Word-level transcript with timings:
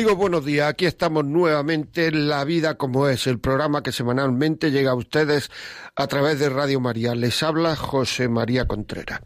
Amigos, 0.00 0.16
buenos 0.16 0.46
días. 0.46 0.66
Aquí 0.66 0.86
estamos 0.86 1.26
nuevamente 1.26 2.06
en 2.06 2.30
La 2.30 2.42
Vida 2.44 2.78
como 2.78 3.06
es, 3.06 3.26
el 3.26 3.38
programa 3.38 3.82
que 3.82 3.92
semanalmente 3.92 4.70
llega 4.70 4.92
a 4.92 4.94
ustedes 4.94 5.50
a 5.94 6.06
través 6.06 6.38
de 6.38 6.48
Radio 6.48 6.80
María. 6.80 7.14
Les 7.14 7.42
habla 7.42 7.76
José 7.76 8.26
María 8.30 8.66
Contreras. 8.66 9.20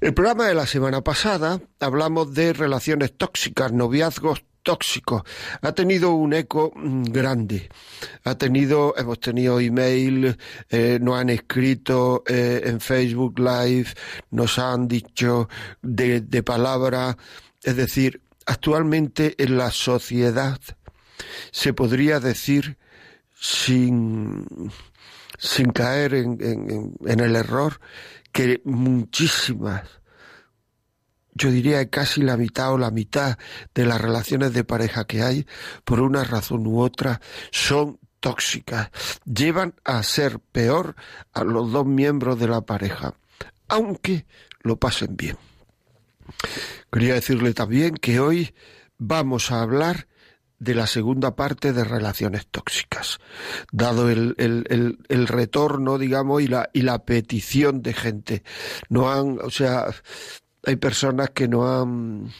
El 0.00 0.14
programa 0.14 0.48
de 0.48 0.56
la 0.56 0.66
semana 0.66 1.02
pasada 1.02 1.60
hablamos 1.78 2.34
de 2.34 2.54
relaciones 2.54 3.16
tóxicas, 3.16 3.70
noviazgos 3.70 4.44
tóxicos. 4.64 5.22
Ha 5.62 5.70
tenido 5.70 6.10
un 6.10 6.32
eco 6.32 6.72
mm, 6.74 7.04
grande. 7.04 7.68
Ha 8.24 8.34
tenido, 8.34 8.96
hemos 8.96 9.20
tenido 9.20 9.60
email, 9.60 10.36
eh, 10.70 10.98
nos 11.00 11.20
han 11.20 11.30
escrito 11.30 12.24
eh, 12.26 12.62
en 12.64 12.80
Facebook 12.80 13.38
Live, 13.38 13.94
nos 14.32 14.58
han 14.58 14.88
dicho 14.88 15.48
de, 15.82 16.20
de 16.20 16.42
palabra, 16.42 17.16
es 17.62 17.76
decir, 17.76 18.22
Actualmente 18.48 19.34
en 19.36 19.58
la 19.58 19.70
sociedad 19.70 20.58
se 21.50 21.74
podría 21.74 22.18
decir 22.18 22.78
sin, 23.38 24.46
caer 25.74 26.14
en, 26.14 26.96
el 27.04 27.36
error 27.36 27.78
que 28.32 28.62
muchísimas, 28.64 29.82
yo 31.34 31.50
diría 31.50 31.90
casi 31.90 32.22
la 32.22 32.38
mitad 32.38 32.72
o 32.72 32.78
la 32.78 32.90
mitad 32.90 33.36
de 33.74 33.84
las 33.84 34.00
relaciones 34.00 34.54
de 34.54 34.64
pareja 34.64 35.04
que 35.04 35.20
hay, 35.20 35.46
por 35.84 36.00
una 36.00 36.24
razón 36.24 36.66
u 36.66 36.80
otra, 36.80 37.20
son 37.50 38.00
tóxicas, 38.18 38.88
llevan 39.26 39.74
a 39.84 40.02
ser 40.02 40.40
peor 40.40 40.96
a 41.34 41.44
los 41.44 41.70
dos 41.70 41.84
miembros 41.84 42.40
de 42.40 42.48
la 42.48 42.62
pareja, 42.62 43.12
aunque 43.68 44.24
lo 44.62 44.78
pasen 44.78 45.18
bien. 45.18 45.36
Quería 46.90 47.14
decirle 47.14 47.54
también 47.54 47.94
que 47.94 48.20
hoy 48.20 48.54
vamos 48.98 49.50
a 49.50 49.62
hablar 49.62 50.08
de 50.58 50.74
la 50.74 50.86
segunda 50.86 51.36
parte 51.36 51.72
de 51.72 51.84
relaciones 51.84 52.46
tóxicas, 52.48 53.20
dado 53.70 54.10
el, 54.10 54.34
el, 54.38 54.98
el, 55.08 55.26
retorno, 55.28 55.98
digamos, 55.98 56.42
y 56.42 56.48
la, 56.48 56.68
y 56.72 56.82
la 56.82 57.04
petición 57.04 57.80
de 57.80 57.94
gente. 57.94 58.42
No 58.88 59.12
han, 59.12 59.38
o 59.40 59.50
sea, 59.50 59.86
hay 60.64 60.76
personas 60.76 61.30
que 61.30 61.46
no 61.46 61.80
han 61.80 62.32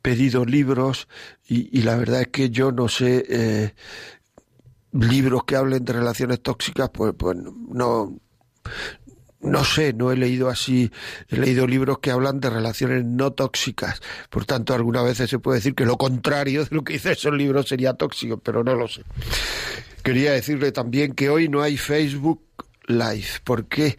pedido 0.00 0.44
libros 0.44 1.08
y, 1.46 1.82
la 1.82 1.96
verdad 1.96 2.22
es 2.22 2.28
que 2.28 2.50
yo 2.50 2.72
no 2.72 2.88
sé 2.88 3.24
eh, 3.28 3.74
libros 4.92 5.44
que 5.44 5.56
hablen 5.56 5.84
de 5.84 5.92
relaciones 5.92 6.40
tóxicas, 6.42 6.90
pues, 6.90 7.12
pues 7.18 7.36
no, 7.36 8.18
no 9.46 9.64
sé, 9.64 9.92
no 9.92 10.12
he 10.12 10.16
leído 10.16 10.48
así, 10.48 10.90
he 11.28 11.36
leído 11.36 11.66
libros 11.66 11.98
que 12.00 12.10
hablan 12.10 12.40
de 12.40 12.50
relaciones 12.50 13.04
no 13.04 13.32
tóxicas. 13.32 14.00
Por 14.30 14.44
tanto, 14.44 14.74
algunas 14.74 15.04
veces 15.04 15.30
se 15.30 15.38
puede 15.38 15.58
decir 15.58 15.74
que 15.74 15.86
lo 15.86 15.96
contrario 15.96 16.64
de 16.64 16.74
lo 16.74 16.84
que 16.84 16.94
dice 16.94 17.12
esos 17.12 17.32
libros 17.34 17.68
sería 17.68 17.94
tóxico, 17.94 18.38
pero 18.38 18.62
no 18.64 18.74
lo 18.74 18.88
sé. 18.88 19.02
Quería 20.02 20.32
decirle 20.32 20.72
también 20.72 21.14
que 21.14 21.30
hoy 21.30 21.48
no 21.48 21.62
hay 21.62 21.76
Facebook 21.76 22.42
Live. 22.86 23.26
¿Por 23.42 23.66
qué? 23.66 23.96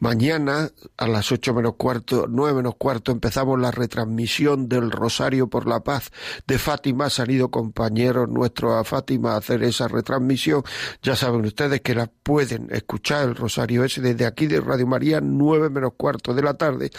Mañana 0.00 0.70
a 0.96 1.06
las 1.06 1.30
ocho 1.30 1.52
menos 1.52 1.74
cuarto, 1.76 2.26
nueve 2.26 2.56
menos 2.56 2.76
cuarto, 2.76 3.12
empezamos 3.12 3.60
la 3.60 3.70
retransmisión 3.70 4.66
del 4.66 4.90
Rosario 4.90 5.48
por 5.48 5.66
la 5.68 5.80
Paz 5.80 6.10
de 6.46 6.58
Fátima. 6.58 7.08
Han 7.18 7.30
ido 7.30 7.50
compañeros 7.50 8.26
nuestros 8.26 8.72
a 8.72 8.84
Fátima 8.84 9.34
a 9.34 9.36
hacer 9.36 9.62
esa 9.62 9.88
retransmisión. 9.88 10.62
Ya 11.02 11.16
saben 11.16 11.44
ustedes 11.44 11.82
que 11.82 11.94
la 11.94 12.06
pueden 12.06 12.68
escuchar 12.70 13.28
el 13.28 13.36
Rosario 13.36 13.84
ese 13.84 14.00
desde 14.00 14.24
aquí 14.24 14.46
de 14.46 14.62
Radio 14.62 14.86
María, 14.86 15.20
nueve 15.20 15.68
menos 15.68 15.92
cuarto 15.98 16.32
de 16.32 16.42
la 16.44 16.54
tarde. 16.54 16.90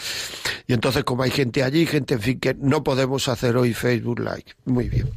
Y 0.67 0.73
entonces, 0.73 1.03
como 1.03 1.23
hay 1.23 1.31
gente 1.31 1.63
allí, 1.63 1.87
gente, 1.87 2.13
en 2.13 2.21
fin, 2.21 2.39
que 2.39 2.53
no 2.53 2.83
podemos 2.83 3.27
hacer 3.29 3.57
hoy 3.57 3.73
Facebook 3.73 4.19
Live. 4.19 4.45
Muy 4.65 4.89
bien 4.89 5.09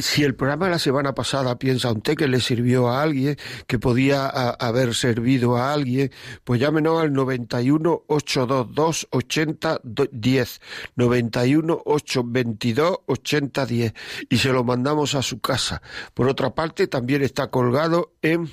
si 0.00 0.24
el 0.24 0.34
programa 0.34 0.66
de 0.66 0.72
la 0.72 0.78
semana 0.78 1.14
pasada 1.14 1.58
piensa 1.58 1.92
usted 1.92 2.16
que 2.16 2.28
le 2.28 2.40
sirvió 2.40 2.88
a 2.88 3.02
alguien, 3.02 3.36
que 3.66 3.78
podía 3.78 4.28
haber 4.28 4.94
servido 4.94 5.56
a 5.56 5.72
alguien, 5.72 6.10
pues 6.44 6.60
llámenos 6.60 7.00
al 7.00 7.12
91 7.12 8.04
822 8.06 9.08
80 9.10 9.80
10, 10.10 10.60
91 10.96 11.82
822 11.84 12.98
80 13.06 13.66
10 13.66 13.94
y 14.28 14.38
se 14.38 14.52
lo 14.52 14.64
mandamos 14.64 15.14
a 15.14 15.22
su 15.22 15.40
casa. 15.40 15.82
Por 16.14 16.28
otra 16.28 16.54
parte, 16.54 16.86
también 16.86 17.22
está 17.22 17.50
colgado 17.50 18.12
en 18.22 18.50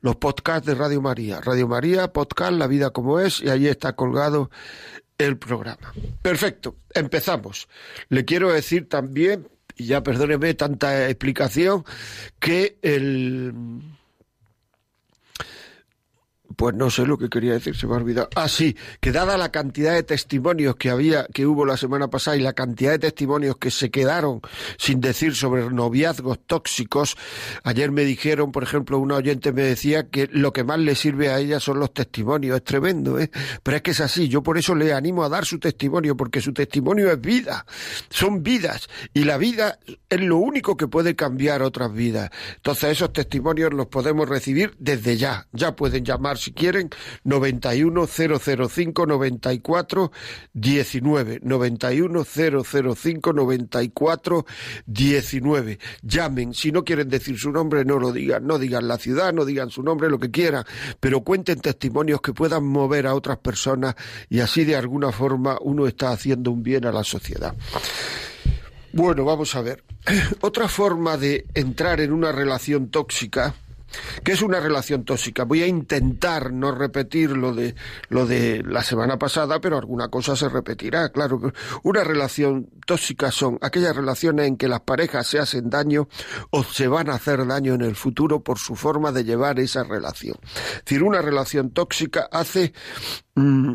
los 0.00 0.16
podcasts 0.16 0.66
de 0.66 0.74
Radio 0.74 1.00
María. 1.00 1.40
Radio 1.40 1.68
María, 1.68 2.12
podcast 2.12 2.52
La 2.52 2.66
Vida 2.66 2.90
como 2.90 3.20
es, 3.20 3.40
y 3.40 3.48
ahí 3.48 3.66
está 3.66 3.94
colgado 3.94 4.50
el 5.18 5.38
programa. 5.38 5.92
Perfecto, 6.22 6.76
empezamos. 6.92 7.68
Le 8.08 8.24
quiero 8.24 8.52
decir 8.52 8.88
también 8.88 9.48
y 9.76 9.86
ya 9.86 10.02
perdóneme 10.02 10.54
tanta 10.54 11.08
explicación, 11.08 11.84
que 12.38 12.78
el 12.82 13.52
pues 16.56 16.74
no 16.74 16.90
sé 16.90 17.06
lo 17.06 17.18
que 17.18 17.28
quería 17.28 17.52
decir, 17.52 17.76
se 17.76 17.86
me 17.86 17.94
ha 17.94 17.96
olvidado. 17.96 18.28
Ah, 18.34 18.48
sí, 18.48 18.76
que 19.00 19.12
dada 19.12 19.36
la 19.36 19.50
cantidad 19.50 19.92
de 19.92 20.02
testimonios 20.02 20.76
que 20.76 20.90
había, 20.90 21.26
que 21.32 21.46
hubo 21.46 21.64
la 21.64 21.76
semana 21.76 22.08
pasada 22.08 22.36
y 22.36 22.40
la 22.40 22.52
cantidad 22.52 22.92
de 22.92 22.98
testimonios 22.98 23.56
que 23.56 23.70
se 23.70 23.90
quedaron 23.90 24.40
sin 24.78 25.00
decir 25.00 25.34
sobre 25.34 25.70
noviazgos 25.70 26.38
tóxicos, 26.46 27.16
ayer 27.62 27.90
me 27.90 28.04
dijeron, 28.04 28.52
por 28.52 28.62
ejemplo, 28.62 28.98
una 28.98 29.16
oyente 29.16 29.52
me 29.52 29.62
decía 29.62 30.08
que 30.08 30.28
lo 30.32 30.52
que 30.52 30.64
más 30.64 30.78
le 30.78 30.94
sirve 30.94 31.30
a 31.30 31.38
ella 31.38 31.60
son 31.60 31.78
los 31.78 31.92
testimonios. 31.92 32.56
Es 32.56 32.64
tremendo, 32.64 33.18
¿eh? 33.18 33.30
Pero 33.62 33.76
es 33.76 33.82
que 33.82 33.90
es 33.92 34.00
así. 34.00 34.28
Yo 34.28 34.42
por 34.42 34.58
eso 34.58 34.74
le 34.74 34.92
animo 34.92 35.24
a 35.24 35.28
dar 35.28 35.44
su 35.44 35.58
testimonio, 35.58 36.16
porque 36.16 36.40
su 36.40 36.52
testimonio 36.52 37.10
es 37.10 37.20
vida. 37.20 37.66
Son 38.10 38.42
vidas. 38.42 38.88
Y 39.12 39.24
la 39.24 39.36
vida 39.36 39.78
es 40.08 40.20
lo 40.20 40.38
único 40.38 40.76
que 40.76 40.88
puede 40.88 41.14
cambiar 41.16 41.62
otras 41.62 41.92
vidas. 41.92 42.30
Entonces 42.56 42.90
esos 42.90 43.12
testimonios 43.12 43.72
los 43.72 43.86
podemos 43.86 44.28
recibir 44.28 44.74
desde 44.78 45.16
ya. 45.16 45.46
Ya 45.52 45.74
pueden 45.76 46.04
llamarse 46.04 46.43
si 46.44 46.52
quieren, 46.52 46.90
91005 47.24 49.06
94 49.06 50.12
19. 50.52 51.40
91005 51.42 53.32
94 53.32 54.46
19. 54.86 55.78
Llamen, 56.02 56.54
si 56.54 56.70
no 56.72 56.84
quieren 56.84 57.08
decir 57.08 57.38
su 57.38 57.50
nombre, 57.50 57.84
no 57.84 57.98
lo 57.98 58.12
digan, 58.12 58.46
no 58.46 58.58
digan 58.58 58.86
la 58.86 58.98
ciudad, 58.98 59.32
no 59.32 59.44
digan 59.44 59.70
su 59.70 59.82
nombre, 59.82 60.10
lo 60.10 60.18
que 60.18 60.30
quieran, 60.30 60.64
pero 61.00 61.22
cuenten 61.22 61.60
testimonios 61.60 62.20
que 62.20 62.32
puedan 62.32 62.64
mover 62.66 63.06
a 63.06 63.14
otras 63.14 63.38
personas 63.38 63.94
y 64.28 64.40
así 64.40 64.64
de 64.64 64.76
alguna 64.76 65.12
forma 65.12 65.58
uno 65.60 65.86
está 65.86 66.10
haciendo 66.10 66.50
un 66.50 66.62
bien 66.62 66.84
a 66.84 66.92
la 66.92 67.04
sociedad. 67.04 67.54
Bueno, 68.92 69.24
vamos 69.24 69.54
a 69.56 69.62
ver. 69.62 69.82
Otra 70.40 70.68
forma 70.68 71.16
de 71.16 71.46
entrar 71.54 72.00
en 72.00 72.12
una 72.12 72.30
relación 72.30 72.90
tóxica 72.90 73.54
¿Qué 74.22 74.32
es 74.32 74.42
una 74.42 74.60
relación 74.60 75.04
tóxica? 75.04 75.44
Voy 75.44 75.62
a 75.62 75.66
intentar 75.66 76.52
no 76.52 76.72
repetir 76.72 77.30
lo 77.30 77.54
de, 77.54 77.74
lo 78.08 78.26
de 78.26 78.62
la 78.62 78.82
semana 78.82 79.18
pasada, 79.18 79.60
pero 79.60 79.78
alguna 79.78 80.08
cosa 80.08 80.36
se 80.36 80.48
repetirá. 80.48 81.10
Claro, 81.10 81.40
una 81.82 82.04
relación 82.04 82.68
tóxica 82.86 83.30
son 83.30 83.58
aquellas 83.60 83.96
relaciones 83.96 84.48
en 84.48 84.56
que 84.56 84.68
las 84.68 84.80
parejas 84.80 85.26
se 85.26 85.38
hacen 85.38 85.70
daño 85.70 86.08
o 86.50 86.62
se 86.64 86.88
van 86.88 87.10
a 87.10 87.14
hacer 87.14 87.46
daño 87.46 87.74
en 87.74 87.82
el 87.82 87.96
futuro 87.96 88.42
por 88.42 88.58
su 88.58 88.76
forma 88.76 89.12
de 89.12 89.24
llevar 89.24 89.58
esa 89.60 89.84
relación. 89.84 90.36
Es 90.42 90.84
decir, 90.84 91.02
una 91.02 91.22
relación 91.22 91.70
tóxica 91.70 92.28
hace 92.30 92.72
mm, 93.34 93.74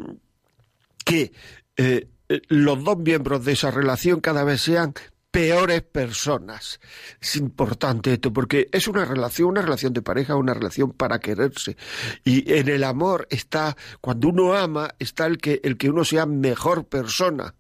que 1.06 1.32
eh, 1.78 2.10
eh, 2.30 2.42
los 2.50 2.84
dos 2.84 2.98
miembros 2.98 3.44
de 3.46 3.54
esa 3.54 3.72
relación 3.72 4.20
cada 4.20 4.44
vez 4.44 4.62
sean 4.62 4.94
peores 5.32 5.84
personas. 5.84 6.80
Es 7.22 7.36
importante 7.36 8.14
esto 8.14 8.34
porque 8.34 8.68
es 8.72 8.88
una 8.88 9.06
relación, 9.06 9.50
una 9.50 9.62
relación 9.62 9.94
de 9.94 10.02
pareja, 10.02 10.36
una 10.36 10.54
relación 10.54 10.92
para 10.92 11.20
quererse. 11.20 11.78
Y 12.24 12.52
en 12.54 12.68
el 12.68 12.84
amor 12.84 13.28
está, 13.30 13.78
cuando 14.02 14.30
uno 14.30 14.54
ama, 14.54 14.96
está 14.98 15.28
el 15.28 15.38
que, 15.38 15.62
el 15.64 15.78
que 15.78 15.90
uno 15.90 16.04
sea 16.04 16.26
mejor 16.26 16.88
persona. 16.88 17.56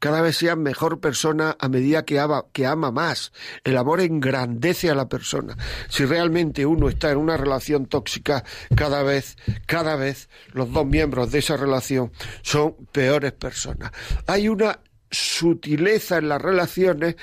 Cada 0.00 0.20
vez 0.20 0.36
sea 0.36 0.56
mejor 0.56 0.98
persona 0.98 1.56
a 1.60 1.68
medida 1.68 2.04
que 2.04 2.18
ama, 2.18 2.46
que 2.52 2.66
ama 2.66 2.90
más. 2.90 3.32
El 3.62 3.76
amor 3.76 4.00
engrandece 4.00 4.90
a 4.90 4.96
la 4.96 5.08
persona. 5.08 5.56
Si 5.88 6.04
realmente 6.04 6.66
uno 6.66 6.88
está 6.88 7.12
en 7.12 7.18
una 7.18 7.36
relación 7.36 7.86
tóxica, 7.86 8.42
cada 8.74 9.04
vez, 9.04 9.36
cada 9.66 9.94
vez 9.94 10.28
los 10.52 10.72
dos 10.72 10.86
miembros 10.86 11.30
de 11.30 11.38
esa 11.38 11.56
relación 11.56 12.10
son 12.42 12.74
peores 12.90 13.32
personas. 13.32 13.92
Hay 14.26 14.48
una 14.48 14.80
sutileza 15.12 16.18
en 16.18 16.28
las 16.28 16.42
relaciones 16.42 17.16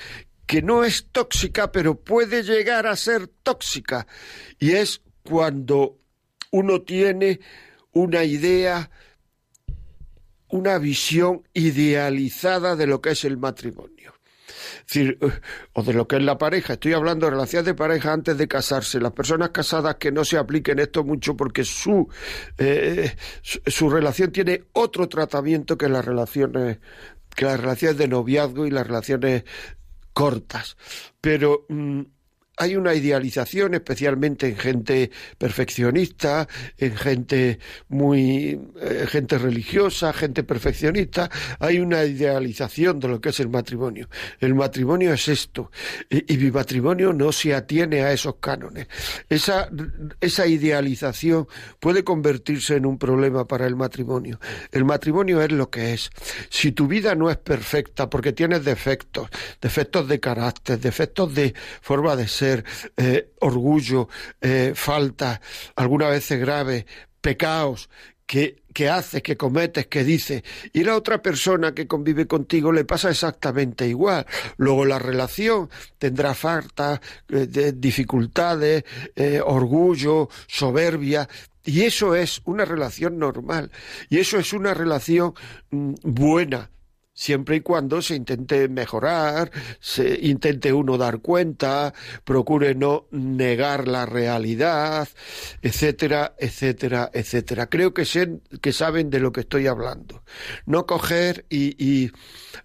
que 0.45 0.61
no 0.61 0.83
es 0.83 1.07
tóxica, 1.11 1.71
pero 1.71 1.99
puede 1.99 2.43
llegar 2.43 2.87
a 2.87 2.95
ser 2.95 3.27
tóxica. 3.27 4.07
Y 4.57 4.71
es 4.71 5.01
cuando 5.23 5.99
uno 6.51 6.81
tiene 6.81 7.39
una 7.91 8.23
idea, 8.23 8.89
una 10.47 10.77
visión 10.77 11.43
idealizada 11.53 12.75
de 12.75 12.87
lo 12.87 13.01
que 13.01 13.11
es 13.11 13.25
el 13.25 13.37
matrimonio. 13.37 14.13
Eh, 14.95 15.17
o 15.73 15.83
de 15.83 15.93
lo 15.93 16.07
que 16.07 16.17
es 16.17 16.23
la 16.23 16.37
pareja. 16.37 16.73
Estoy 16.73 16.93
hablando 16.93 17.25
de 17.25 17.31
relaciones 17.31 17.65
de 17.65 17.73
pareja 17.75 18.13
antes 18.13 18.37
de 18.37 18.47
casarse. 18.47 18.99
Las 18.99 19.11
personas 19.11 19.49
casadas 19.49 19.95
que 19.95 20.11
no 20.11 20.25
se 20.25 20.37
apliquen 20.37 20.79
esto 20.79 21.03
mucho 21.03 21.35
porque 21.37 21.63
su, 21.63 22.07
eh, 22.57 23.15
su, 23.41 23.89
relación 23.89 24.31
tiene 24.31 24.63
otro 24.73 25.07
tratamiento 25.07 25.77
que 25.77 25.89
las 25.89 26.03
relaciones 26.03 26.79
que 27.35 27.45
las 27.45 27.59
relaciones 27.59 27.97
de 27.97 28.07
noviazgo 28.07 28.65
y 28.65 28.71
las 28.71 28.87
relaciones 28.87 29.43
cortas. 30.13 30.77
Pero 31.21 31.65
mm, 31.69 32.01
hay 32.59 32.75
una 32.75 32.93
idealización, 32.93 33.73
especialmente 33.73 34.47
en 34.47 34.57
gente 34.57 35.11
perfeccionista, 35.37 36.45
en 36.77 36.95
gente 36.95 37.59
muy 37.87 38.59
eh, 38.81 39.05
gente 39.07 39.37
religiosa, 39.37 40.11
gente 40.11 40.43
perfeccionista, 40.43 41.29
hay 41.59 41.79
una 41.79 42.03
idealización 42.03 42.99
de 42.99 43.07
lo 43.07 43.21
que 43.21 43.29
es 43.29 43.39
el 43.39 43.47
matrimonio. 43.47 44.09
El 44.41 44.55
matrimonio 44.55 45.13
es 45.13 45.29
esto, 45.29 45.71
y, 46.09 46.37
mi 46.37 46.51
matrimonio 46.51 47.13
no 47.13 47.31
se 47.31 47.55
atiene 47.55 48.03
a 48.03 48.11
esos 48.11 48.35
cánones. 48.41 48.87
Esa, 49.29 49.69
esa 50.19 50.45
idealización 50.45 51.47
puede 51.79 52.03
convertirse 52.03 52.75
en 52.75 52.85
un 52.85 52.97
problema 52.97 53.47
para 53.47 53.67
el 53.67 53.77
matrimonio. 53.77 54.37
El 54.73 54.83
matrimonio 54.83 55.41
es 55.41 55.51
lo 55.53 55.69
que 55.69 55.93
es. 55.93 56.09
Si 56.49 56.73
tu 56.73 56.87
vida 56.87 57.15
no 57.15 57.29
es 57.29 57.37
perfecta 57.37 58.09
porque 58.09 58.33
tienes 58.33 58.65
defectos, 58.65 59.29
defectos 59.61 60.09
de 60.09 60.19
carácter, 60.19 60.77
defectos 60.77 61.33
de 61.33 61.53
forma 61.81 62.17
de 62.17 62.27
ser, 62.27 62.48
eh, 62.97 63.31
orgullo, 63.39 64.07
eh, 64.41 64.73
falta, 64.75 65.41
algunas 65.75 66.11
veces 66.11 66.39
graves, 66.39 66.85
pecados 67.21 67.89
que, 68.25 68.63
que 68.73 68.89
haces, 68.89 69.23
que 69.23 69.35
cometes, 69.35 69.87
que 69.87 70.03
dices, 70.03 70.43
y 70.73 70.83
la 70.83 70.95
otra 70.95 71.21
persona 71.21 71.73
que 71.73 71.87
convive 71.87 72.27
contigo 72.27 72.71
le 72.71 72.85
pasa 72.85 73.09
exactamente 73.09 73.87
igual. 73.87 74.25
Luego 74.57 74.85
la 74.85 74.99
relación 74.99 75.69
tendrá 75.97 76.33
falta, 76.33 77.01
eh, 77.29 77.47
de 77.47 77.71
dificultades, 77.73 78.83
orgullo, 79.43 80.29
soberbia, 80.47 81.27
y 81.65 81.81
eso 81.81 82.15
es 82.15 82.41
una 82.45 82.65
relación 82.65 83.19
normal, 83.19 83.71
y 84.09 84.19
eso 84.19 84.37
es 84.39 84.53
una 84.53 84.73
relación 84.73 85.33
mm, 85.71 85.93
buena 86.03 86.69
siempre 87.19 87.57
y 87.57 87.59
cuando 87.59 88.01
se 88.01 88.15
intente 88.15 88.69
mejorar, 88.69 89.51
se 89.81 90.17
intente 90.21 90.71
uno 90.71 90.97
dar 90.97 91.19
cuenta, 91.19 91.93
procure 92.23 92.75
no 92.75 93.07
negar 93.11 93.89
la 93.89 94.05
realidad, 94.05 95.09
etcétera, 95.61 96.33
etcétera, 96.37 97.11
etcétera. 97.13 97.67
Creo 97.67 97.93
que, 97.93 98.05
que 98.61 98.71
saben 98.71 99.09
de 99.09 99.19
lo 99.19 99.33
que 99.33 99.41
estoy 99.41 99.67
hablando. 99.67 100.23
No 100.65 100.85
coger 100.85 101.45
y, 101.49 101.75
y, 101.83 102.09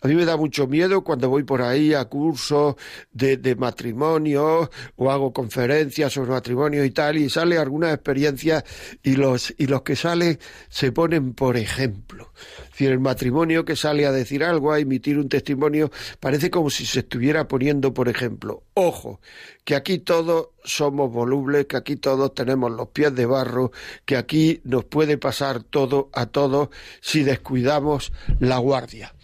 a 0.01 0.06
mí 0.06 0.15
me 0.15 0.25
da 0.25 0.37
mucho 0.37 0.69
miedo 0.69 1.03
cuando 1.03 1.29
voy 1.29 1.43
por 1.43 1.61
ahí 1.61 1.93
a 1.93 2.05
cursos 2.05 2.77
de, 3.11 3.37
de 3.37 3.56
matrimonio 3.56 4.71
o 4.95 5.11
hago 5.11 5.33
conferencias 5.33 6.12
sobre 6.12 6.31
matrimonio 6.31 6.85
y 6.85 6.93
tal 6.93 7.17
y 7.17 7.29
sale 7.29 7.59
alguna 7.59 7.93
experiencia 7.93 8.65
y 9.03 9.17
los, 9.17 9.53
y 9.59 9.67
los 9.67 9.83
que 9.83 9.97
salen 9.97 10.39
se 10.69 10.93
ponen 10.93 11.35
por 11.35 11.56
ejemplo. 11.56 12.33
Decir, 12.75 12.91
el 12.91 12.99
matrimonio 12.99 13.65
que 13.65 13.76
sale 13.76 14.05
a 14.05 14.11
decir 14.11 14.43
algo, 14.43 14.73
a 14.73 14.81
emitir 14.81 15.17
un 15.17 15.29
testimonio, 15.29 15.93
parece 16.19 16.50
como 16.50 16.71
si 16.71 16.85
se 16.85 16.99
estuviera 17.00 17.47
poniendo, 17.47 17.94
por 17.94 18.09
ejemplo, 18.09 18.65
ojo, 18.75 19.21
que 19.62 19.76
aquí 19.76 19.99
todos 19.99 20.49
somos 20.65 21.12
volubles, 21.12 21.67
que 21.67 21.76
aquí 21.76 21.94
todos 21.94 22.35
tenemos 22.35 22.73
los 22.73 22.88
pies 22.88 23.15
de 23.15 23.26
barro, 23.26 23.71
que 24.05 24.17
aquí 24.17 24.61
nos 24.65 24.87
puede 24.87 25.19
pasar 25.19 25.62
todo 25.62 26.11
a 26.12 26.26
todos 26.26 26.71
si 27.00 27.23
descuidamos 27.23 28.12
la 28.41 28.59
guardia. 28.59 29.15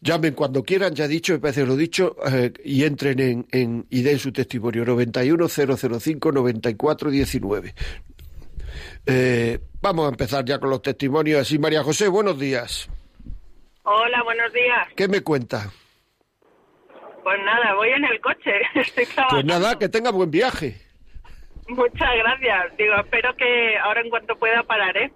Llamen 0.00 0.32
cuando 0.32 0.62
quieran, 0.62 0.94
ya 0.94 1.06
dicho, 1.06 1.34
me 1.34 1.38
parece 1.38 1.66
lo 1.66 1.76
dicho, 1.76 2.16
eh, 2.32 2.50
y 2.64 2.84
entren 2.84 3.20
en, 3.20 3.46
en, 3.50 3.84
y 3.90 4.00
den 4.00 4.18
su 4.18 4.32
testimonio. 4.32 4.86
91005-9419. 4.86 7.74
Eh, 9.06 9.60
vamos 9.80 10.06
a 10.06 10.08
empezar 10.08 10.44
ya 10.44 10.58
con 10.58 10.70
los 10.70 10.82
testimonios. 10.82 11.40
Así, 11.40 11.58
María 11.58 11.82
José, 11.84 12.08
buenos 12.08 12.38
días. 12.38 12.90
Hola, 13.84 14.22
buenos 14.24 14.52
días. 14.52 14.88
¿Qué 14.96 15.06
me 15.06 15.20
cuenta? 15.22 15.70
Pues 17.22 17.38
nada, 17.44 17.74
voy 17.74 17.90
en 17.90 18.04
el 18.04 18.20
coche. 18.20 18.52
pues 19.30 19.44
nada, 19.44 19.78
que 19.78 19.88
tenga 19.88 20.10
buen 20.10 20.30
viaje. 20.30 20.76
Muchas 21.68 22.16
gracias. 22.16 22.76
Digo, 22.76 22.94
espero 22.96 23.36
que 23.36 23.78
ahora 23.78 24.00
en 24.00 24.10
cuanto 24.10 24.36
pueda 24.36 24.64
pararé 24.64 25.12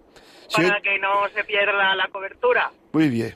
para 0.55 0.81
que 0.81 0.99
no 0.99 1.29
se 1.35 1.43
pierda 1.45 1.95
la 1.97 2.09
cobertura. 2.09 2.71
Muy 2.93 3.09
bien. 3.09 3.35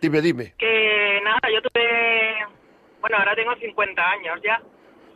Dime, 0.00 0.20
dime. 0.20 0.54
Que 0.58 1.20
nada, 1.24 1.40
yo 1.52 1.62
tuve... 1.62 2.34
Bueno, 3.00 3.16
ahora 3.18 3.34
tengo 3.34 3.54
50 3.54 4.10
años 4.10 4.40
ya. 4.42 4.60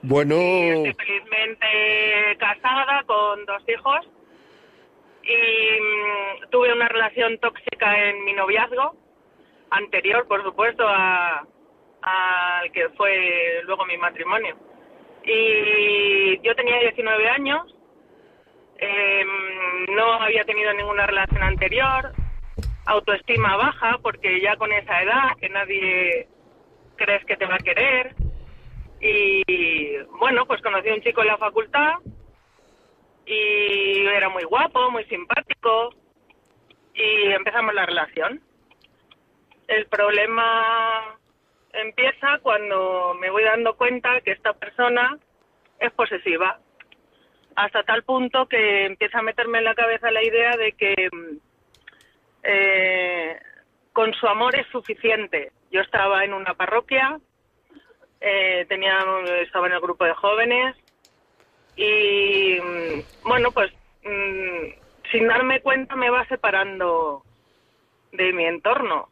Bueno... 0.03 0.37
estoy 0.37 0.95
felizmente 0.95 2.37
casada 2.39 3.03
con 3.07 3.45
dos 3.45 3.63
hijos 3.69 4.07
y 5.29 5.81
mm, 5.81 6.51
tuve 6.51 6.73
una 6.73 6.89
relación 6.89 7.39
tóxica 7.39 8.09
en 8.09 8.25
mi 8.25 8.33
noviazgo 8.33 8.97
anterior, 9.71 10.27
por 10.27 10.43
supuesto, 10.43 10.85
a 10.87 11.47
al 12.01 12.71
que 12.73 12.89
fue 12.91 13.61
luego 13.65 13.85
mi 13.85 13.97
matrimonio. 13.99 14.57
Y 15.25 16.41
yo 16.41 16.55
tenía 16.55 16.79
19 16.79 17.29
años, 17.29 17.75
em, 18.79 19.95
no 19.95 20.15
había 20.15 20.45
tenido 20.45 20.73
ninguna 20.73 21.07
relación 21.07 21.43
anterior, 21.43 22.13
autoestima 22.87 23.57
baja, 23.57 23.99
porque 24.03 24.41
ya 24.41 24.57
con 24.57 24.73
esa 24.73 25.03
edad 25.03 25.37
que 25.41 25.49
nadie 25.49 26.29
crees 26.97 27.25
que 27.27 27.37
te 27.37 27.47
va 27.47 27.57
a 27.57 27.65
querer. 27.65 28.15
Y 29.01 29.97
bueno, 30.19 30.47
pues 30.47 30.63
conocí 30.63 30.89
a 30.89 30.95
un 30.95 31.03
chico 31.03 31.21
en 31.21 31.29
la 31.29 31.37
facultad 31.37 31.95
y 33.29 34.07
era 34.07 34.31
muy 34.31 34.45
guapo, 34.45 34.91
muy 34.91 35.05
simpático 35.05 35.91
y 36.95 37.33
empezamos 37.33 37.75
la 37.75 37.85
relación. 37.85 38.41
El 39.67 39.87
problema 39.87 41.19
empieza 41.73 42.39
cuando 42.41 43.15
me 43.21 43.29
voy 43.29 43.45
dando 43.45 43.77
cuenta 43.77 44.23
que 44.23 44.33
esta 44.33 44.55
persona 44.55 45.19
es 45.79 45.93
posesiva, 45.93 46.59
hasta 47.55 47.83
tal 47.83 48.03
punto 48.03 48.47
que 48.47 48.87
empieza 48.87 49.19
a 49.19 49.23
meterme 49.23 49.59
en 49.59 49.65
la 49.65 49.75
cabeza 49.75 50.11
la 50.11 50.23
idea 50.23 50.57
de 50.57 50.73
que 50.73 51.11
eh, 52.45 53.39
con 53.93 54.15
su 54.15 54.27
amor 54.27 54.57
es 54.57 54.67
suficiente. 54.69 55.53
Yo 55.71 55.83
estaba 55.83 56.25
en 56.25 56.33
una 56.33 56.55
parroquia, 56.55 57.21
eh, 58.21 58.65
tenía, 58.69 59.05
estaba 59.43 59.67
en 59.67 59.75
el 59.75 59.81
grupo 59.81 60.05
de 60.05 60.15
jóvenes 60.15 60.77
y 61.79 62.59
bueno, 63.23 63.53
pues 63.53 63.73
mm, 64.03 65.11
sin 65.13 65.29
darme 65.29 65.61
cuenta 65.61 65.95
me 65.95 66.11
va 66.11 66.27
separando 66.27 67.23
de 68.11 68.33
mi 68.33 68.45
entorno 68.45 69.09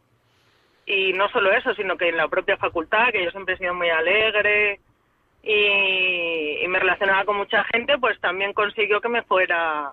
y 0.85 1.13
no 1.13 1.29
solo 1.29 1.53
eso, 1.53 1.75
sino 1.75 1.97
que 1.97 2.09
en 2.09 2.17
la 2.17 2.27
propia 2.27 2.57
facultad, 2.57 3.11
que 3.13 3.25
yo 3.25 3.31
siempre 3.31 3.55
he 3.55 3.59
sido 3.59 3.75
muy 3.75 3.89
alegre 3.89 4.81
y, 5.43 6.67
me 6.67 6.81
relacionaba 6.81 7.25
con 7.25 7.37
mucha 7.37 7.63
gente, 7.73 7.97
pues 7.99 8.21
también 8.21 8.53
consiguió 8.53 9.01
que 9.01 9.09
me 9.09 9.23
fuera 9.23 9.91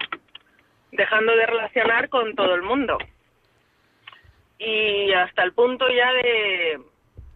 dejando 0.92 1.36
de 1.36 1.46
relacionar 1.46 2.10
con 2.10 2.36
todo 2.36 2.56
el 2.56 2.63
mundo. 2.63 2.98
Y 4.58 5.12
hasta 5.13 5.44
el 5.44 5.53
punto 5.53 5.88
ya 5.89 6.12
de, 6.13 6.80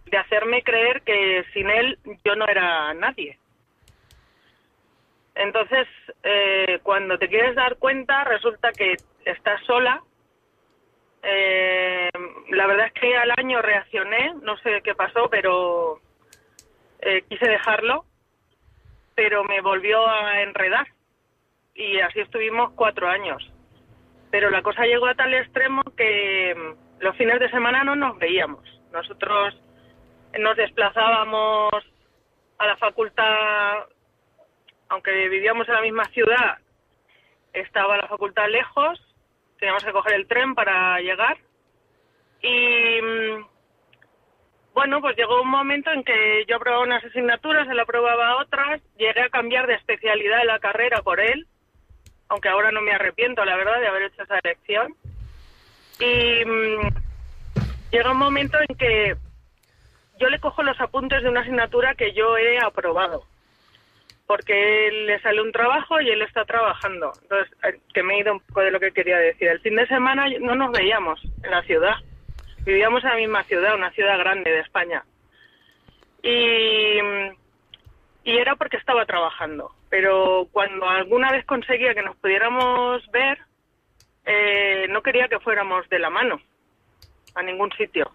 de 0.06 0.18
hacerme 0.18 0.64
creer 0.64 1.02
que 1.04 1.46
sin 1.54 1.70
él 1.70 2.00
yo 2.26 2.36
no 2.36 2.48
era 2.48 2.94
nadie. 2.96 3.38
Entonces, 5.38 5.88
eh, 6.24 6.80
cuando 6.84 7.18
te 7.18 7.30
quieres 7.30 7.56
dar 7.56 7.78
cuenta, 7.78 8.24
resulta 8.24 8.72
que 8.72 8.96
estás 9.26 9.62
sola 9.66 10.02
eh, 11.30 12.10
la 12.52 12.68
verdad 12.68 12.88
es 12.88 12.94
que 12.94 13.18
al 13.18 13.32
año 13.38 13.62
reaccioné, 13.62 14.36
no 14.42 14.58
sé 14.58 14.82
qué 14.82 14.96
pasó, 14.96 15.30
pero 15.30 16.00
eh, 17.00 17.24
quise 17.28 17.48
dejarlo, 17.50 18.06
pero 19.16 19.44
me 19.44 19.62
volvió 19.62 20.08
a 20.08 20.42
enredar 20.42 20.88
y 21.76 22.00
así 22.00 22.20
estuvimos 22.22 22.72
cuatro 22.76 23.10
años. 23.10 23.52
Pero 24.32 24.50
la 24.50 24.62
cosa 24.62 24.86
llegó 24.86 25.08
a 25.08 25.16
tal 25.16 25.34
extremo 25.34 25.82
que 25.96 26.56
mm, 26.56 27.04
los 27.04 27.16
fines 27.18 27.40
de 27.40 27.50
semana 27.50 27.84
no 27.84 27.96
nos 27.96 28.18
veíamos. 28.18 28.64
Nosotros 28.92 29.60
nos 30.40 30.56
desplazábamos 30.56 31.74
a 32.58 32.68
la 32.68 32.78
facultad, 32.78 33.84
aunque 34.90 35.12
vivíamos 35.30 35.68
en 35.68 35.76
la 35.76 35.82
misma 35.82 36.06
ciudad, 36.06 36.58
estaba 37.54 37.98
la 37.98 38.08
facultad 38.08 38.48
lejos 38.50 39.02
teníamos 39.60 39.84
que 39.84 39.92
coger 39.92 40.14
el 40.14 40.28
tren 40.28 40.56
para 40.56 41.00
llegar. 41.00 41.38
Y 42.42 43.02
mm, 43.02 43.46
bueno, 44.74 45.02
pues 45.02 45.18
llegó 45.18 45.42
un 45.42 45.50
momento 45.50 45.92
en 45.92 46.04
que 46.04 46.46
yo 46.48 46.58
aprobaba 46.58 46.84
unas 46.84 47.04
asignaturas, 47.04 47.68
él 47.68 47.80
aprobaba 47.80 48.38
otras, 48.38 48.82
llegué 48.98 49.22
a 49.22 49.30
cambiar 49.30 49.68
de 49.68 49.76
especialidad 49.76 50.40
de 50.40 50.46
la 50.46 50.60
carrera 50.60 51.02
por 51.02 51.20
él, 51.20 51.48
aunque 52.30 52.50
ahora 52.50 52.72
no 52.72 52.82
me 52.82 52.92
arrepiento, 52.92 53.44
la 53.46 53.56
verdad, 53.56 53.80
de 53.80 53.88
haber 53.88 54.04
hecho 54.04 54.24
esa 54.24 54.40
elección. 54.44 54.96
Y 56.00 56.46
mm, 56.46 56.90
llega 57.92 58.12
un 58.12 58.18
momento 58.18 58.58
en 58.68 58.76
que 58.78 59.16
yo 60.20 60.30
le 60.30 60.40
cojo 60.40 60.64
los 60.64 60.80
apuntes 60.80 61.24
de 61.24 61.30
una 61.30 61.42
asignatura 61.42 61.96
que 61.96 62.14
yo 62.14 62.38
he 62.38 62.60
aprobado, 62.60 63.24
porque 64.28 64.92
le 64.92 65.20
sale 65.22 65.42
un 65.42 65.54
trabajo 65.54 66.02
y 66.02 66.10
él 66.10 66.22
está 66.22 66.44
trabajando. 66.44 67.14
Entonces, 67.22 67.52
eh, 67.64 67.80
que 67.94 68.04
me 68.04 68.16
he 68.16 68.20
ido 68.20 68.34
un 68.34 68.42
poco 68.42 68.62
de 68.62 68.72
lo 68.72 68.80
que 68.80 68.92
quería 68.92 69.18
decir. 69.18 69.48
El 69.48 69.62
fin 69.62 69.76
de 69.76 69.88
semana 69.88 70.28
no 70.42 70.54
nos 70.54 70.72
veíamos 70.72 71.20
en 71.44 71.50
la 71.50 71.64
ciudad. 71.64 71.96
Vivíamos 72.66 73.04
en 73.04 73.10
la 73.10 73.16
misma 73.16 73.44
ciudad, 73.46 73.76
una 73.76 73.92
ciudad 73.92 74.20
grande 74.20 74.52
de 74.52 74.60
España. 74.60 75.06
Y, 76.22 77.00
y 78.26 78.38
era 78.38 78.58
porque 78.58 78.76
estaba 78.76 79.06
trabajando. 79.06 79.72
Pero 79.90 80.50
cuando 80.52 80.90
alguna 80.90 81.32
vez 81.32 81.46
conseguía 81.46 81.96
que 81.96 82.02
nos 82.02 82.18
pudiéramos 82.18 83.10
ver, 83.12 83.38
eh, 84.26 84.88
no 84.90 85.02
quería 85.02 85.30
que 85.30 85.40
fuéramos 85.40 85.88
de 85.88 86.00
la 86.00 86.10
mano 86.10 86.42
a 87.34 87.44
ningún 87.44 87.72
sitio. 87.72 88.12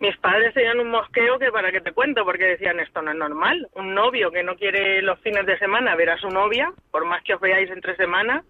Mis 0.00 0.16
padres 0.16 0.54
tenían 0.54 0.80
un 0.80 0.90
mosqueo 0.90 1.38
que 1.38 1.52
para 1.52 1.70
que 1.70 1.82
te 1.82 1.92
cuento, 1.92 2.24
porque 2.24 2.44
decían 2.44 2.80
esto 2.80 3.02
no 3.02 3.10
es 3.10 3.18
normal. 3.18 3.68
Un 3.74 3.94
novio 3.94 4.30
que 4.30 4.42
no 4.42 4.56
quiere 4.56 5.02
los 5.02 5.20
fines 5.20 5.44
de 5.44 5.58
semana 5.58 5.94
ver 5.94 6.10
a 6.10 6.18
su 6.18 6.28
novia, 6.28 6.72
por 6.90 7.04
más 7.04 7.22
que 7.22 7.34
os 7.34 7.40
veáis 7.40 7.70
entre 7.70 7.94
semana, 7.96 8.42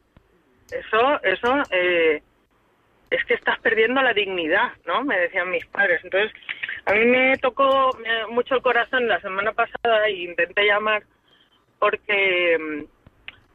eso, 0.71 1.21
eso, 1.25 1.63
eh, 1.73 2.23
es 3.11 3.25
que 3.25 3.35
estás 3.35 3.59
perdiendo 3.59 4.01
la 4.01 4.15
dignidad, 4.15 4.71
¿no? 4.87 5.03
Me 5.03 5.19
decían 5.19 5.51
mis 5.51 5.67
padres. 5.67 6.01
Entonces, 6.05 6.33
a 6.87 6.93
mí 6.95 7.05
me 7.05 7.37
tocó 7.39 7.91
mucho 8.31 8.55
el 8.55 8.63
corazón 8.63 9.09
la 9.09 9.21
semana 9.21 9.53
pasada 9.53 10.07
e 10.07 10.23
intenté 10.23 10.65
llamar 10.65 11.03
porque 11.81 12.87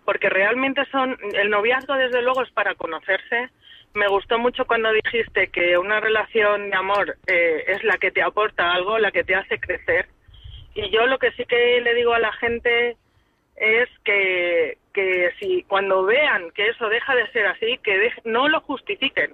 porque 0.04 0.30
realmente 0.30 0.86
son 0.92 1.18
el 1.34 1.50
noviazgo 1.50 1.96
desde 1.96 2.22
luego 2.22 2.44
es 2.44 2.52
para 2.52 2.76
conocerse 2.76 3.50
me 3.96 4.08
gustó 4.10 4.38
mucho 4.38 4.66
cuando 4.66 4.92
dijiste 4.92 5.48
que 5.48 5.78
una 5.78 6.00
relación 6.02 6.70
de 6.70 6.76
amor 6.76 7.18
eh, 7.28 7.64
es 7.68 7.84
la 7.84 7.98
que 7.98 8.12
te 8.12 8.22
aporta 8.22 8.72
algo, 8.74 9.00
la 9.00 9.12
que 9.12 9.24
te 9.24 9.36
hace 9.36 9.58
crecer. 9.58 10.08
Y 10.76 10.90
yo 10.90 11.08
lo 11.08 11.18
que 11.18 11.32
sí 11.32 11.46
que 11.46 11.80
le 11.82 11.94
digo 11.94 12.14
a 12.14 12.20
la 12.20 12.34
gente 12.34 12.98
es 13.56 13.90
que, 14.04 14.78
que 14.94 15.32
si 15.40 15.64
cuando 15.64 16.04
vean 16.04 16.52
que 16.52 16.68
eso 16.68 16.90
deja 16.90 17.16
de 17.16 17.32
ser 17.32 17.48
así, 17.48 17.80
que 17.82 18.12
no 18.26 18.50
lo 18.50 18.60
justifiquen. 18.62 19.34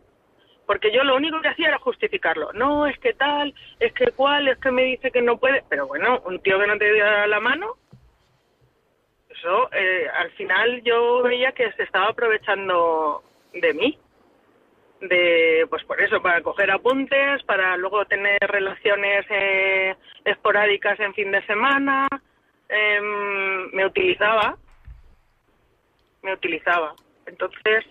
Porque 0.67 0.91
yo 0.93 1.03
lo 1.03 1.15
único 1.15 1.41
que 1.41 1.49
hacía 1.49 1.69
era 1.69 1.79
justificarlo. 1.79 2.53
No, 2.53 2.85
es 2.85 2.97
que 2.99 3.13
tal, 3.13 3.53
es 3.79 3.91
que 3.93 4.11
cual, 4.11 4.47
es 4.47 4.59
que 4.59 4.71
me 4.71 4.83
dice 4.83 5.09
que 5.09 5.23
no 5.23 5.37
puede. 5.37 5.63
Pero 5.69 5.87
bueno, 5.87 6.21
un 6.25 6.39
tío 6.39 6.59
que 6.59 6.67
no 6.67 6.77
te 6.77 6.97
da 6.99 7.25
la 7.25 7.39
mano, 7.39 7.77
eso 9.27 9.73
eh, 9.73 10.07
al 10.15 10.29
final 10.33 10.83
yo 10.83 11.23
veía 11.23 11.51
que 11.51 11.71
se 11.71 11.83
estaba 11.83 12.09
aprovechando 12.09 13.23
de 13.53 13.73
mí 13.73 13.97
de, 15.01 15.65
pues 15.69 15.83
por 15.83 15.99
eso, 16.01 16.21
para 16.21 16.41
coger 16.41 16.71
apuntes, 16.71 17.43
para 17.43 17.75
luego 17.77 18.05
tener 18.05 18.39
relaciones 18.41 19.25
eh, 19.29 19.95
esporádicas 20.23 20.99
en 20.99 21.13
fin 21.13 21.31
de 21.31 21.45
semana. 21.45 22.07
Em, 22.69 23.71
me 23.73 23.85
utilizaba, 23.85 24.57
me 26.21 26.33
utilizaba. 26.33 26.93
Entonces, 27.25 27.85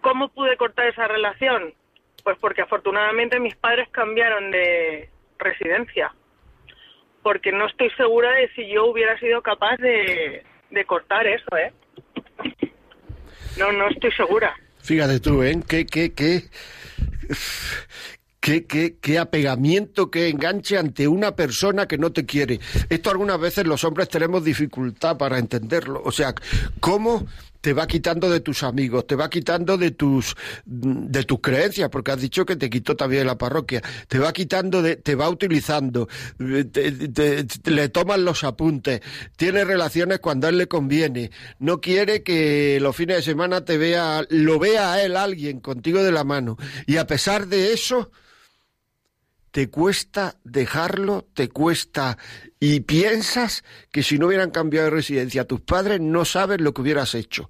¿cómo 0.00 0.28
pude 0.28 0.56
cortar 0.56 0.86
esa 0.86 1.08
relación? 1.08 1.74
Pues 2.22 2.38
porque 2.38 2.62
afortunadamente 2.62 3.40
mis 3.40 3.56
padres 3.56 3.88
cambiaron 3.90 4.50
de 4.50 5.10
residencia. 5.38 6.14
Porque 7.22 7.52
no 7.52 7.66
estoy 7.66 7.90
segura 7.90 8.30
de 8.32 8.48
si 8.50 8.68
yo 8.68 8.86
hubiera 8.86 9.18
sido 9.18 9.42
capaz 9.42 9.76
de, 9.78 10.44
de 10.70 10.84
cortar 10.84 11.26
eso, 11.26 11.56
¿eh? 11.56 11.72
No, 13.58 13.72
no 13.72 13.88
estoy 13.88 14.12
segura. 14.12 14.54
Fíjate 14.84 15.18
tú, 15.18 15.42
¿eh? 15.42 15.62
¿Qué, 15.66 15.86
qué, 15.86 16.12
qué, 16.12 16.44
Qué, 18.38 18.66
qué, 18.66 18.98
qué, 19.00 19.18
apegamiento, 19.18 20.10
qué 20.10 20.28
enganche 20.28 20.76
ante 20.76 21.08
una 21.08 21.34
persona 21.34 21.88
que 21.88 21.96
no 21.96 22.12
te 22.12 22.26
quiere. 22.26 22.60
Esto 22.90 23.08
algunas 23.10 23.40
veces 23.40 23.66
los 23.66 23.82
hombres 23.84 24.10
tenemos 24.10 24.44
dificultad 24.44 25.16
para 25.16 25.38
entenderlo. 25.38 26.02
O 26.04 26.12
sea, 26.12 26.34
¿cómo 26.80 27.26
te 27.64 27.72
va 27.72 27.86
quitando 27.86 28.28
de 28.28 28.40
tus 28.40 28.62
amigos, 28.62 29.06
te 29.06 29.16
va 29.16 29.30
quitando 29.30 29.78
de 29.78 29.90
tus 29.90 30.36
de 30.66 31.24
tus 31.24 31.40
creencias, 31.40 31.88
porque 31.88 32.10
has 32.12 32.20
dicho 32.20 32.44
que 32.44 32.56
te 32.56 32.68
quitó 32.68 32.94
también 32.94 33.26
la 33.26 33.38
parroquia, 33.38 33.80
te 34.06 34.18
va 34.18 34.34
quitando 34.34 34.82
de, 34.82 34.96
te 34.96 35.14
va 35.14 35.30
utilizando, 35.30 36.06
le 36.38 37.88
toman 37.88 38.22
los 38.22 38.44
apuntes, 38.44 39.00
tiene 39.36 39.64
relaciones 39.64 40.18
cuando 40.18 40.46
a 40.46 40.50
él 40.50 40.58
le 40.58 40.68
conviene, 40.68 41.30
no 41.58 41.80
quiere 41.80 42.22
que 42.22 42.80
los 42.82 42.94
fines 42.94 43.16
de 43.16 43.22
semana 43.22 43.64
te 43.64 43.78
vea, 43.78 44.26
lo 44.28 44.58
vea 44.58 44.92
a 44.92 45.02
él 45.02 45.16
alguien 45.16 45.60
contigo 45.60 46.02
de 46.02 46.12
la 46.12 46.22
mano, 46.22 46.58
y 46.86 46.98
a 46.98 47.06
pesar 47.06 47.46
de 47.46 47.72
eso, 47.72 48.10
te 49.54 49.70
cuesta 49.70 50.34
dejarlo, 50.42 51.28
te 51.32 51.48
cuesta 51.48 52.18
y 52.58 52.80
piensas 52.80 53.62
que 53.92 54.02
si 54.02 54.18
no 54.18 54.26
hubieran 54.26 54.50
cambiado 54.50 54.86
de 54.86 54.90
residencia 54.90 55.46
tus 55.46 55.60
padres 55.60 56.00
no 56.00 56.24
saben 56.24 56.64
lo 56.64 56.74
que 56.74 56.82
hubieras 56.82 57.14
hecho. 57.14 57.48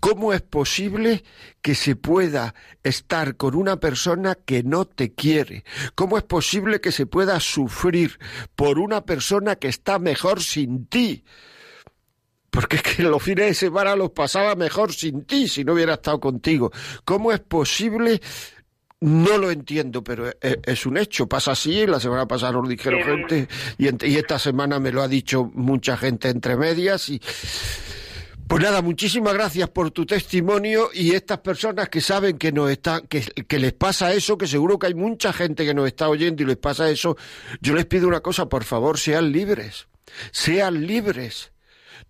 ¿Cómo 0.00 0.34
es 0.34 0.42
posible 0.42 1.24
que 1.62 1.74
se 1.74 1.96
pueda 1.96 2.54
estar 2.82 3.38
con 3.38 3.54
una 3.54 3.80
persona 3.80 4.34
que 4.34 4.64
no 4.64 4.84
te 4.84 5.14
quiere? 5.14 5.64
¿Cómo 5.94 6.18
es 6.18 6.24
posible 6.24 6.82
que 6.82 6.92
se 6.92 7.06
pueda 7.06 7.40
sufrir 7.40 8.18
por 8.54 8.78
una 8.78 9.06
persona 9.06 9.56
que 9.56 9.68
está 9.68 9.98
mejor 9.98 10.42
sin 10.42 10.84
ti? 10.88 11.24
Porque 12.50 12.76
es 12.76 12.82
que 12.82 13.02
los 13.02 13.22
fines 13.22 13.46
de 13.46 13.54
semana 13.54 13.96
los 13.96 14.10
pasaba 14.10 14.56
mejor 14.56 14.92
sin 14.92 15.24
ti 15.24 15.48
si 15.48 15.64
no 15.64 15.72
hubiera 15.72 15.94
estado 15.94 16.20
contigo. 16.20 16.70
¿Cómo 17.06 17.32
es 17.32 17.40
posible 17.40 18.20
no 19.04 19.36
lo 19.36 19.50
entiendo, 19.50 20.02
pero 20.02 20.32
es, 20.40 20.86
un 20.86 20.96
hecho, 20.96 21.26
pasa 21.26 21.52
así, 21.52 21.86
la 21.86 22.00
semana 22.00 22.26
pasada 22.26 22.52
lo 22.52 22.66
dijeron 22.66 23.02
gente 23.02 23.48
y, 23.76 23.88
y, 24.06 24.16
esta 24.16 24.38
semana 24.38 24.80
me 24.80 24.92
lo 24.92 25.02
ha 25.02 25.08
dicho 25.08 25.50
mucha 25.52 25.98
gente 25.98 26.30
entre 26.30 26.56
medias 26.56 27.10
y 27.10 27.20
pues 28.48 28.62
nada, 28.62 28.80
muchísimas 28.80 29.34
gracias 29.34 29.68
por 29.68 29.90
tu 29.90 30.06
testimonio 30.06 30.88
y 30.94 31.14
estas 31.14 31.40
personas 31.40 31.90
que 31.90 32.00
saben 32.00 32.38
que 32.38 32.50
nos 32.50 32.70
están, 32.70 33.06
que, 33.06 33.20
que 33.20 33.58
les 33.58 33.74
pasa 33.74 34.14
eso, 34.14 34.38
que 34.38 34.46
seguro 34.46 34.78
que 34.78 34.86
hay 34.86 34.94
mucha 34.94 35.34
gente 35.34 35.66
que 35.66 35.74
nos 35.74 35.86
está 35.86 36.08
oyendo 36.08 36.42
y 36.42 36.46
les 36.46 36.56
pasa 36.56 36.88
eso, 36.88 37.14
yo 37.60 37.74
les 37.74 37.84
pido 37.84 38.08
una 38.08 38.20
cosa, 38.20 38.48
por 38.48 38.64
favor, 38.64 38.98
sean 38.98 39.32
libres, 39.32 39.86
sean 40.30 40.86
libres 40.86 41.52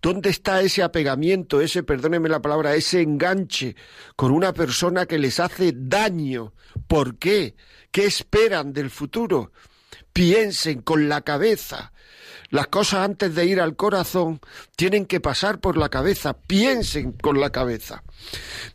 ¿Dónde 0.01 0.29
está 0.29 0.61
ese 0.61 0.83
apegamiento, 0.83 1.61
ese, 1.61 1.83
perdóneme 1.83 2.29
la 2.29 2.41
palabra, 2.41 2.75
ese 2.75 3.01
enganche 3.01 3.75
con 4.15 4.31
una 4.31 4.53
persona 4.53 5.05
que 5.05 5.17
les 5.17 5.39
hace 5.39 5.73
daño? 5.75 6.53
¿Por 6.87 7.17
qué? 7.17 7.55
¿Qué 7.91 8.05
esperan 8.05 8.73
del 8.73 8.89
futuro? 8.89 9.51
Piensen 10.13 10.81
con 10.81 11.09
la 11.09 11.21
cabeza. 11.21 11.91
Las 12.49 12.67
cosas 12.67 13.05
antes 13.05 13.33
de 13.35 13.45
ir 13.45 13.59
al 13.59 13.75
corazón 13.75 14.39
tienen 14.75 15.05
que 15.05 15.19
pasar 15.19 15.59
por 15.59 15.77
la 15.77 15.89
cabeza. 15.89 16.37
Piensen 16.37 17.13
con 17.13 17.39
la 17.39 17.51
cabeza. 17.51 18.03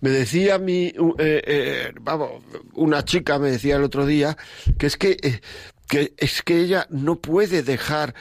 Me 0.00 0.10
decía 0.10 0.58
mi, 0.58 0.86
eh, 0.86 0.92
eh, 1.18 1.92
vamos, 2.00 2.42
una 2.74 3.04
chica 3.04 3.38
me 3.38 3.50
decía 3.50 3.76
el 3.76 3.84
otro 3.84 4.06
día 4.06 4.36
que 4.78 4.86
es 4.86 4.96
que, 4.96 5.16
eh, 5.22 5.40
que 5.88 6.14
es 6.16 6.42
que 6.42 6.60
ella 6.60 6.86
no 6.90 7.16
puede 7.16 7.62
dejar 7.62 8.14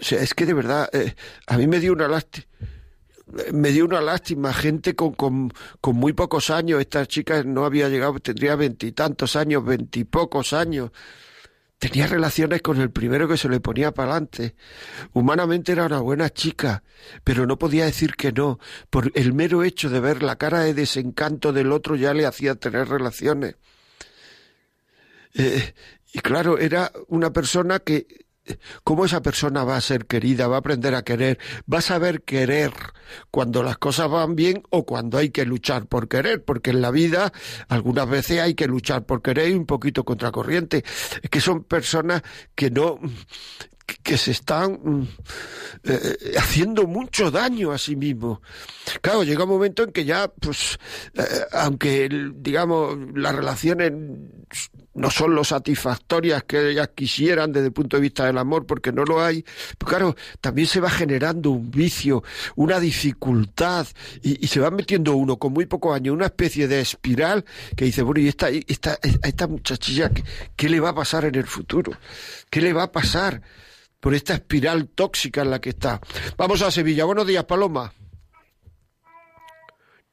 o 0.00 0.04
sea, 0.04 0.22
es 0.22 0.34
que 0.34 0.46
de 0.46 0.54
verdad, 0.54 0.88
eh, 0.92 1.14
a 1.46 1.58
mí 1.58 1.66
me 1.66 1.80
dio 1.80 1.92
una 1.92 2.08
lástima 2.08 2.46
me 3.52 3.70
dio 3.70 3.84
una 3.84 4.00
lástima, 4.00 4.52
gente 4.52 4.94
con, 4.94 5.12
con, 5.14 5.52
con, 5.80 5.96
muy 5.96 6.12
pocos 6.12 6.50
años, 6.50 6.80
esta 6.80 7.06
chica 7.06 7.42
no 7.44 7.64
había 7.64 7.88
llegado, 7.88 8.18
tendría 8.18 8.56
veintitantos 8.56 9.36
años, 9.36 9.64
veintipocos 9.64 10.52
años, 10.52 10.90
tenía 11.78 12.06
relaciones 12.06 12.60
con 12.60 12.80
el 12.80 12.90
primero 12.90 13.28
que 13.28 13.36
se 13.36 13.48
le 13.48 13.60
ponía 13.60 13.92
para 13.92 14.12
adelante. 14.12 14.54
Humanamente 15.12 15.72
era 15.72 15.86
una 15.86 16.00
buena 16.00 16.28
chica, 16.30 16.82
pero 17.24 17.46
no 17.46 17.58
podía 17.58 17.86
decir 17.86 18.16
que 18.16 18.32
no, 18.32 18.58
por 18.90 19.10
el 19.14 19.32
mero 19.32 19.64
hecho 19.64 19.88
de 19.88 20.00
ver 20.00 20.22
la 20.22 20.36
cara 20.36 20.60
de 20.60 20.74
desencanto 20.74 21.52
del 21.52 21.72
otro 21.72 21.96
ya 21.96 22.12
le 22.12 22.26
hacía 22.26 22.54
tener 22.54 22.88
relaciones. 22.88 23.56
Eh, 25.34 25.72
y 26.12 26.18
claro, 26.18 26.58
era 26.58 26.92
una 27.08 27.32
persona 27.32 27.78
que 27.78 28.26
cómo 28.84 29.04
esa 29.04 29.22
persona 29.22 29.64
va 29.64 29.76
a 29.76 29.80
ser 29.80 30.06
querida, 30.06 30.48
va 30.48 30.56
a 30.56 30.58
aprender 30.60 30.94
a 30.94 31.02
querer, 31.02 31.38
va 31.72 31.78
a 31.78 31.82
saber 31.82 32.22
querer 32.22 32.72
cuando 33.30 33.62
las 33.62 33.78
cosas 33.78 34.10
van 34.10 34.36
bien 34.36 34.62
o 34.70 34.84
cuando 34.84 35.18
hay 35.18 35.30
que 35.30 35.44
luchar 35.44 35.86
por 35.86 36.08
querer, 36.08 36.44
porque 36.44 36.70
en 36.70 36.80
la 36.80 36.90
vida 36.90 37.32
algunas 37.68 38.08
veces 38.08 38.40
hay 38.40 38.54
que 38.54 38.66
luchar 38.66 39.04
por 39.04 39.22
querer 39.22 39.50
y 39.50 39.54
un 39.54 39.66
poquito 39.66 40.04
contracorriente. 40.04 40.84
Que 41.30 41.40
son 41.40 41.64
personas 41.64 42.22
que 42.54 42.70
no 42.70 42.98
que 44.02 44.16
se 44.16 44.30
están 44.30 45.08
eh, 45.84 46.16
haciendo 46.38 46.86
mucho 46.86 47.30
daño 47.30 47.72
a 47.72 47.78
sí 47.78 47.96
mismos. 47.96 48.38
Claro, 49.00 49.24
llega 49.24 49.44
un 49.44 49.50
momento 49.50 49.82
en 49.82 49.92
que 49.92 50.04
ya, 50.04 50.28
pues, 50.28 50.78
eh, 51.14 51.22
aunque, 51.52 52.08
digamos, 52.36 52.96
las 53.14 53.34
relaciones 53.34 53.92
no 55.00 55.10
son 55.10 55.34
lo 55.34 55.44
satisfactorias 55.44 56.44
que 56.44 56.70
ellas 56.70 56.90
quisieran 56.94 57.52
desde 57.52 57.68
el 57.68 57.72
punto 57.72 57.96
de 57.96 58.02
vista 58.02 58.26
del 58.26 58.38
amor, 58.38 58.66
porque 58.66 58.92
no 58.92 59.04
lo 59.04 59.22
hay, 59.22 59.44
pues 59.78 59.88
claro, 59.88 60.14
también 60.40 60.68
se 60.68 60.80
va 60.80 60.90
generando 60.90 61.50
un 61.50 61.70
vicio, 61.70 62.22
una 62.56 62.78
dificultad, 62.78 63.86
y, 64.22 64.46
se 64.46 64.60
va 64.60 64.70
metiendo 64.70 65.14
uno 65.14 65.38
con 65.38 65.52
muy 65.52 65.66
pocos 65.66 65.94
años, 65.94 66.14
una 66.14 66.26
especie 66.26 66.68
de 66.68 66.80
espiral 66.80 67.44
que 67.76 67.86
dice, 67.86 68.02
bueno, 68.02 68.20
¿y 68.20 68.28
esta, 68.28 68.48
esta, 68.48 68.98
esta 69.22 69.46
muchachilla 69.46 70.10
qué 70.56 70.68
le 70.68 70.80
va 70.80 70.90
a 70.90 70.94
pasar 70.94 71.24
en 71.24 71.34
el 71.36 71.46
futuro? 71.46 71.92
¿Qué 72.50 72.60
le 72.60 72.72
va 72.72 72.84
a 72.84 72.92
pasar? 72.92 73.42
por 74.00 74.14
esta 74.14 74.34
espiral 74.34 74.88
tóxica 74.88 75.42
en 75.42 75.50
la 75.50 75.60
que 75.60 75.70
está. 75.70 76.00
Vamos 76.36 76.62
a 76.62 76.70
Sevilla. 76.70 77.04
Buenos 77.04 77.26
días, 77.26 77.44
Paloma. 77.44 77.92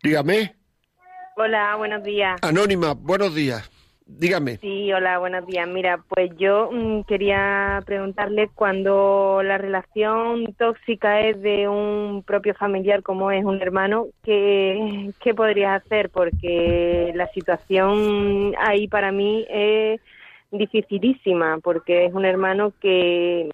Dígame. 0.03 0.55
Hola, 1.37 1.75
buenos 1.77 2.03
días. 2.03 2.39
Anónima, 2.41 2.93
buenos 2.93 3.33
días. 3.33 3.69
Dígame. 4.07 4.57
Sí, 4.57 4.91
hola, 4.93 5.19
buenos 5.19 5.45
días. 5.45 5.67
Mira, 5.67 5.99
pues 6.07 6.31
yo 6.37 6.69
mm, 6.71 7.01
quería 7.03 7.81
preguntarle 7.85 8.49
cuando 8.55 9.41
la 9.43 9.57
relación 9.57 10.53
tóxica 10.57 11.19
es 11.21 11.41
de 11.41 11.67
un 11.67 12.23
propio 12.25 12.55
familiar 12.55 13.03
como 13.03 13.31
es 13.31 13.43
un 13.43 13.61
hermano, 13.61 14.07
¿qué, 14.23 15.11
qué 15.21 15.33
podrías 15.33 15.83
hacer? 15.83 16.09
Porque 16.09 17.11
la 17.15 17.27
situación 17.33 18.55
ahí 18.57 18.87
para 18.87 19.11
mí 19.11 19.45
es 19.49 19.99
dificilísima 20.51 21.59
porque 21.61 22.05
es 22.05 22.13
un 22.13 22.23
hermano 22.23 22.71
que, 22.79 23.49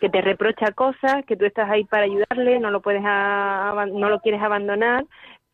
que 0.00 0.08
te 0.08 0.20
reprocha 0.20 0.72
cosas, 0.72 1.24
que 1.26 1.36
tú 1.36 1.44
estás 1.44 1.70
ahí 1.70 1.84
para 1.84 2.04
ayudarle, 2.04 2.58
no 2.58 2.72
lo 2.72 2.80
puedes 2.80 3.02
no 3.02 4.08
lo 4.08 4.20
quieres 4.20 4.42
abandonar, 4.42 5.04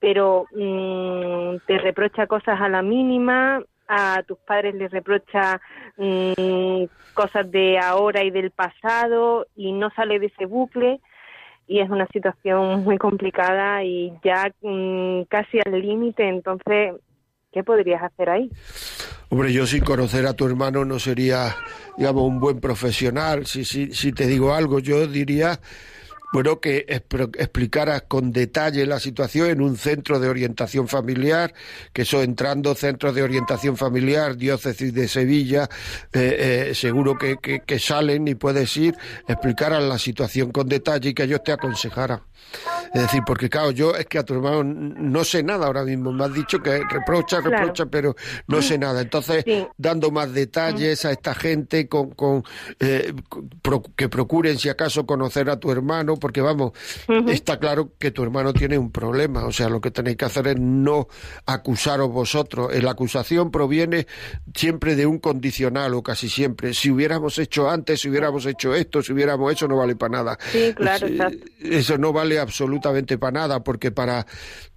pero 0.01 0.47
mm, 0.53 1.67
te 1.67 1.79
reprocha 1.79 2.27
cosas 2.27 2.59
a 2.61 2.69
la 2.69 2.81
mínima, 2.81 3.61
a 3.89 4.23
tus 4.27 4.39
padres 4.39 4.75
les 4.75 4.91
reprocha 4.91 5.61
mm, 5.97 6.85
cosas 7.15 7.51
de 7.51 7.79
ahora 7.79 8.25
y 8.25 8.31
del 8.31 8.51
pasado 8.51 9.47
y 9.57 9.73
no 9.73 9.91
sale 9.91 10.19
de 10.19 10.27
ese 10.27 10.47
bucle 10.47 11.01
y 11.69 11.81
es 11.81 11.91
una 11.91 12.07
situación 12.09 12.85
muy 12.85 12.99
complicada 12.99 13.83
y 13.83 14.13
ya 14.23 14.53
mm, 14.63 15.23
casi 15.29 15.59
al 15.65 15.81
límite, 15.81 16.29
entonces, 16.29 16.95
¿qué 17.53 17.65
podrías 17.65 18.03
hacer 18.03 18.31
ahí? 18.31 18.51
Hombre, 19.29 19.53
yo 19.53 19.67
sin 19.67 19.83
conocer 19.83 20.27
a 20.27 20.35
tu 20.35 20.47
hermano 20.47 20.85
no 20.85 21.01
sería, 21.01 21.57
digamos, 21.97 22.23
un 22.23 22.39
buen 22.39 22.61
profesional. 22.61 23.47
Si, 23.47 23.65
si, 23.65 23.93
si 23.93 24.13
te 24.13 24.27
digo 24.27 24.55
algo, 24.55 24.79
yo 24.79 25.09
diría 25.09 25.59
bueno, 26.33 26.61
que 26.61 26.85
explicaras 26.89 28.03
con 28.03 28.33
detalle 28.33 28.87
la 28.87 29.01
situación 29.01 29.51
en 29.51 29.61
un 29.61 29.77
centro 29.77 30.19
de 30.19 30.29
orientación 30.29 30.89
familiar, 30.89 31.55
que 31.93 32.03
eso 32.03 32.23
entrando 32.23 32.75
centros 32.75 33.15
de 33.15 33.23
orientación 33.23 33.77
familiar, 33.77 34.37
diócesis 34.37 34.93
de 34.93 35.09
Sevilla, 35.09 35.69
eh, 36.13 36.69
eh, 36.71 36.75
seguro 36.75 37.17
que, 37.17 37.39
que, 37.39 37.79
salen 37.79 38.27
y 38.29 38.35
puedes 38.35 38.77
ir, 38.77 38.97
explicaras 39.29 39.83
la 39.83 39.99
situación 39.99 40.51
con 40.51 40.69
detalle 40.69 41.11
y 41.11 41.15
que 41.15 41.25
ellos 41.25 41.43
te 41.45 41.53
aconsejaran. 41.53 42.21
Es 42.95 43.03
decir, 43.03 43.23
porque 43.27 43.51
claro, 43.51 43.71
yo 43.73 43.95
es 43.95 44.07
que 44.07 44.19
a 44.19 44.25
tu 44.25 44.35
hermano 44.35 44.63
no 44.65 45.25
sé 45.25 45.43
nada 45.43 45.67
ahora 45.67 45.85
mismo, 45.85 46.13
me 46.13 46.25
has 46.25 46.33
dicho 46.33 46.61
que 46.61 46.83
reprocha, 46.89 47.41
reprocha, 47.41 47.87
pero 47.87 48.15
no 48.47 48.63
sé 48.63 48.79
nada. 48.79 49.03
Entonces, 49.03 49.45
dando 49.77 50.11
más 50.11 50.33
detalles 50.33 51.05
a 51.05 51.11
esta 51.11 51.35
gente 51.35 51.89
con, 51.89 52.11
con 52.11 52.45
eh, 52.79 53.13
que 53.97 54.09
procuren 54.09 54.59
si 54.59 54.69
acaso 54.69 55.05
conocer 55.05 55.51
a 55.51 55.59
tu 55.59 55.71
hermano, 55.71 56.16
porque 56.19 56.41
vamos, 56.41 56.73
está 57.29 57.59
claro 57.59 57.93
que 57.99 58.11
tu 58.11 58.23
hermano 58.23 58.53
tiene 58.53 58.79
un 58.79 58.91
problema, 58.91 59.45
o 59.45 59.53
sea, 59.53 59.69
lo 59.69 59.81
que 59.81 59.91
tenéis 59.91 60.17
que 60.17 60.25
hacer 60.25 60.49
es 60.49 60.59
no 60.59 61.09
acusaros 61.47 62.11
vosotros. 62.11 62.75
La 62.83 62.93
acusación 62.93 63.51
proviene 63.51 64.07
siempre 64.55 64.97
de 64.97 65.07
un 65.07 65.19
condicional 65.19 65.95
o 65.95 66.03
casi 66.03 66.29
siempre. 66.29 66.75
Si 66.75 66.91
hubiéramos 66.91 67.39
hecho 67.39 67.69
antes, 67.69 68.01
si 68.01 68.09
hubiéramos 68.09 68.47
hecho 68.47 68.75
esto, 68.75 69.03
si 69.03 69.13
hubiéramos 69.13 69.53
hecho, 69.53 69.69
no 69.69 69.77
vale 69.77 69.97
para 69.97 70.17
nada. 70.17 70.39
Sí, 70.51 70.73
claro, 70.75 71.07
Eso 71.61 71.99
no 71.99 72.13
vale 72.13 72.39
absolutamente 72.39 73.19
para 73.19 73.33
nada, 73.41 73.63
porque 73.63 73.91
para, 73.91 74.27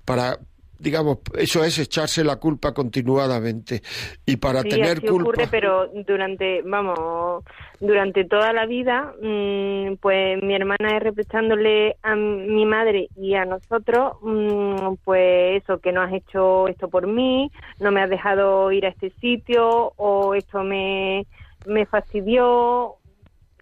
para, 0.05 0.39
digamos, 0.79 1.19
eso 1.37 1.63
es 1.63 1.77
echarse 1.77 2.23
la 2.23 2.37
culpa 2.37 2.73
continuadamente. 2.73 3.81
Y 4.25 4.37
para 4.37 4.63
tener 4.63 5.01
culpa. 5.01 5.29
ocurre, 5.29 5.47
pero 5.51 5.87
durante, 6.07 6.61
vamos, 6.63 7.43
durante 7.79 8.23
toda 8.25 8.53
la 8.53 8.65
vida, 8.65 9.13
mm, 9.21 9.95
pues 10.01 10.41
mi 10.41 10.55
hermana 10.55 10.97
es 10.97 11.03
reprochándole 11.03 11.97
a 12.01 12.15
mi 12.15 12.65
madre 12.65 13.09
y 13.15 13.35
a 13.35 13.45
nosotros, 13.45 14.13
mm, 14.21 14.95
pues 15.03 15.61
eso, 15.63 15.79
que 15.79 15.91
no 15.91 16.01
has 16.01 16.13
hecho 16.13 16.67
esto 16.67 16.87
por 16.87 17.07
mí, 17.07 17.51
no 17.79 17.91
me 17.91 18.01
has 18.01 18.09
dejado 18.09 18.71
ir 18.71 18.85
a 18.85 18.89
este 18.89 19.11
sitio, 19.21 19.93
o 19.97 20.33
esto 20.33 20.63
me, 20.63 21.25
me 21.65 21.85
fastidió, 21.85 22.95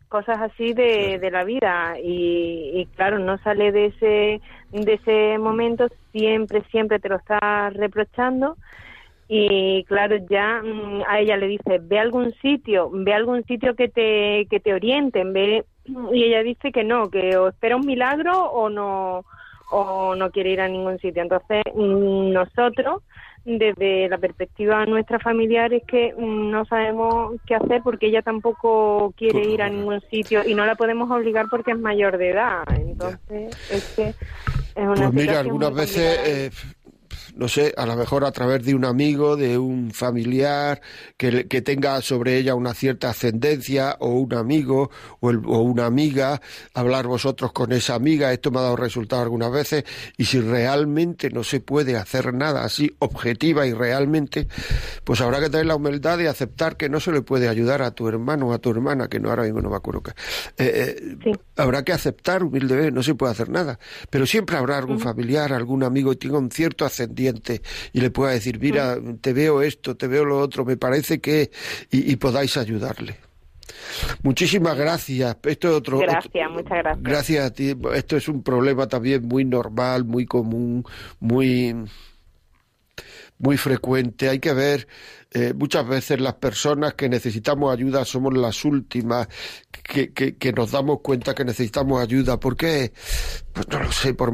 cosas 0.08 0.40
así 0.40 0.74
de, 0.74 1.20
de 1.20 1.32
la 1.32 1.44
vida 1.44 1.96
y, 2.02 2.88
claro 2.96 3.20
no 3.20 3.38
sale 3.40 3.72
de 3.72 3.86
ese 3.88 4.42
de 4.72 4.94
ese 4.94 5.38
momento 5.38 5.88
siempre 6.12 6.64
siempre 6.72 7.00
te 7.00 7.10
lo 7.10 7.18
está 7.18 7.70
reprochando. 7.72 8.58
Y 9.30 9.84
claro 9.86 10.16
ya 10.30 10.62
mm, 10.64 11.02
a 11.08 11.20
ella 11.20 11.36
le 11.36 11.48
dice 11.48 11.80
ve 11.82 12.00
algún 12.00 12.34
sitio 12.36 12.90
ve 12.94 13.14
algún 13.14 13.44
sitio 13.44 13.76
que 13.76 13.90
te 13.90 14.48
que 14.50 14.62
te 14.62 14.74
orienten 14.74 15.34
ve 15.34 15.66
y 16.14 16.24
ella 16.24 16.44
dice 16.44 16.72
que 16.72 16.86
no 16.86 17.10
que 17.10 17.36
o 17.36 17.50
espera 17.50 17.76
un 17.76 17.86
milagro 17.86 18.32
o 18.32 18.70
no 18.70 19.26
o 19.70 20.16
no 20.16 20.32
quiere 20.32 20.52
ir 20.52 20.62
a 20.62 20.70
ningún 20.70 20.98
sitio. 21.00 21.22
Entonces 21.22 21.62
mm, 21.76 22.32
nosotros 22.32 23.04
desde 23.48 24.10
la 24.10 24.18
perspectiva 24.18 24.86
nuestra 24.86 25.20
familiar 25.20 25.74
es 25.74 25.84
que 25.84 26.14
mm, 26.18 26.52
no 26.52 26.66
sabemos 26.66 27.36
qué 27.46 27.56
hacer 27.56 27.82
porque 27.82 28.08
ella 28.08 28.22
tampoco 28.22 29.14
quiere 29.16 29.46
ir 29.46 29.62
a 29.62 29.70
ningún 29.70 30.02
sitio 30.12 30.46
y 30.46 30.54
no 30.54 30.66
la 30.66 30.76
podemos 30.76 31.10
obligar 31.10 31.46
porque 31.50 31.72
es 31.72 31.80
mayor 31.80 32.18
de 32.18 32.32
edad. 32.32 32.64
Entonces, 32.76 33.56
es 33.72 33.94
que 33.96 34.10
es 34.10 34.16
una 34.76 34.96
pues 34.96 35.14
mira, 35.14 35.40
algunas 35.40 35.74
veces 35.74 36.52
no 37.38 37.48
sé, 37.48 37.74
a 37.78 37.86
lo 37.86 37.96
mejor 37.96 38.26
a 38.26 38.32
través 38.32 38.64
de 38.66 38.76
un 38.76 38.86
amigo, 38.86 39.36
de 39.36 39.58
un 39.58 39.92
familiar 39.92 40.82
que, 41.18 41.48
que 41.48 41.62
tenga 41.62 42.02
sobre 42.02 42.38
ella 42.38 42.56
una 42.56 42.74
cierta 42.74 43.10
ascendencia, 43.10 43.96
o 44.00 44.10
un 44.10 44.34
amigo 44.34 44.90
o, 45.20 45.30
o, 45.30 45.62
una 45.62 45.86
amiga, 45.86 46.42
hablar 46.74 47.08
vosotros 47.08 47.52
con 47.52 47.72
esa 47.72 47.96
amiga, 47.96 48.34
esto 48.34 48.52
me 48.52 48.60
ha 48.60 48.64
dado 48.64 48.76
resultado 48.76 49.22
algunas 49.22 49.52
veces, 49.52 49.84
y 50.18 50.26
si 50.26 50.40
realmente 50.40 51.30
no 51.30 51.44
se 51.44 51.60
puede 51.60 51.96
hacer 51.96 52.34
nada 52.34 52.64
así 52.64 52.96
objetiva 53.00 53.66
y 53.66 53.74
realmente, 53.74 54.48
pues 55.04 55.22
habrá 55.22 55.40
que 55.40 55.50
tener 55.50 55.66
la 55.66 55.76
humildad 55.76 56.18
de 56.18 56.28
aceptar 56.28 56.78
que 56.78 56.90
no 56.90 57.00
se 57.00 57.12
le 57.12 57.22
puede 57.22 57.48
ayudar 57.48 57.82
a 57.82 57.92
tu 57.92 58.08
hermano 58.08 58.48
o 58.48 58.54
a 58.54 58.60
tu 58.60 58.72
hermana, 58.72 59.08
que 59.08 59.20
no 59.20 59.30
ahora 59.30 59.44
mismo 59.44 59.62
no 59.62 59.70
me 59.70 59.78
acuerdo 59.78 60.02
que. 60.02 60.12
Eh, 60.58 60.96
eh, 61.26 61.34
habrá 61.58 61.84
que 61.84 61.94
aceptar 61.94 62.44
humildemente, 62.44 62.92
no 62.92 63.04
se 63.04 63.16
puede 63.16 63.32
hacer 63.32 63.50
nada, 63.50 63.80
pero 64.10 64.26
siempre 64.26 64.58
habrá 64.58 64.78
algún 64.78 65.00
familiar, 65.00 65.54
algún 65.54 65.84
amigo 65.84 66.12
que 66.12 66.18
tenga 66.18 66.38
un 66.38 66.52
cierto 66.52 66.86
ascendiente 66.86 67.62
y 67.94 68.02
le 68.02 68.10
pueda 68.12 68.32
decir, 68.32 68.60
mira, 68.60 68.98
te 69.22 69.34
veo 69.34 69.62
esto, 69.62 69.98
te 69.98 70.08
veo 70.08 70.26
lo 70.26 70.40
otro, 70.40 70.66
me 70.66 70.78
parece 70.78 71.20
que... 71.20 71.52
y, 71.92 72.16
podáis 72.18 72.58
ayudarle. 72.58 73.18
Muchísimas 74.24 74.78
gracias. 74.78 75.38
Esto 75.44 75.70
es 75.70 75.74
otro. 75.74 76.00
Gracias, 76.00 76.52
muchas 76.52 76.78
gracias. 76.78 77.04
Gracias 77.04 77.46
a 77.46 77.54
ti. 77.54 77.76
Esto 77.94 78.18
es 78.18 78.28
un 78.28 78.44
problema 78.44 78.88
también 78.88 79.28
muy 79.28 79.46
normal, 79.46 80.06
muy 80.06 80.26
común, 80.26 80.84
muy 81.20 81.76
muy 83.40 83.58
frecuente. 83.58 84.30
Hay 84.30 84.40
que 84.40 84.54
ver 84.54 84.88
eh, 85.32 85.54
muchas 85.54 85.86
veces 85.86 86.22
las 86.22 86.36
personas 86.36 86.94
que 86.94 87.10
necesitamos 87.10 87.74
ayuda 87.74 88.06
somos 88.06 88.36
las 88.38 88.64
últimas 88.64 89.28
que, 89.84 90.54
nos 90.56 90.72
damos 90.72 91.02
cuenta 91.02 91.36
que 91.36 91.44
necesitamos 91.44 92.02
ayuda. 92.02 92.40
¿Por 92.40 92.56
qué? 92.56 92.94
Pues 93.54 93.68
no 93.68 93.80
lo 93.80 93.92
sé, 93.92 94.14
por, 94.14 94.34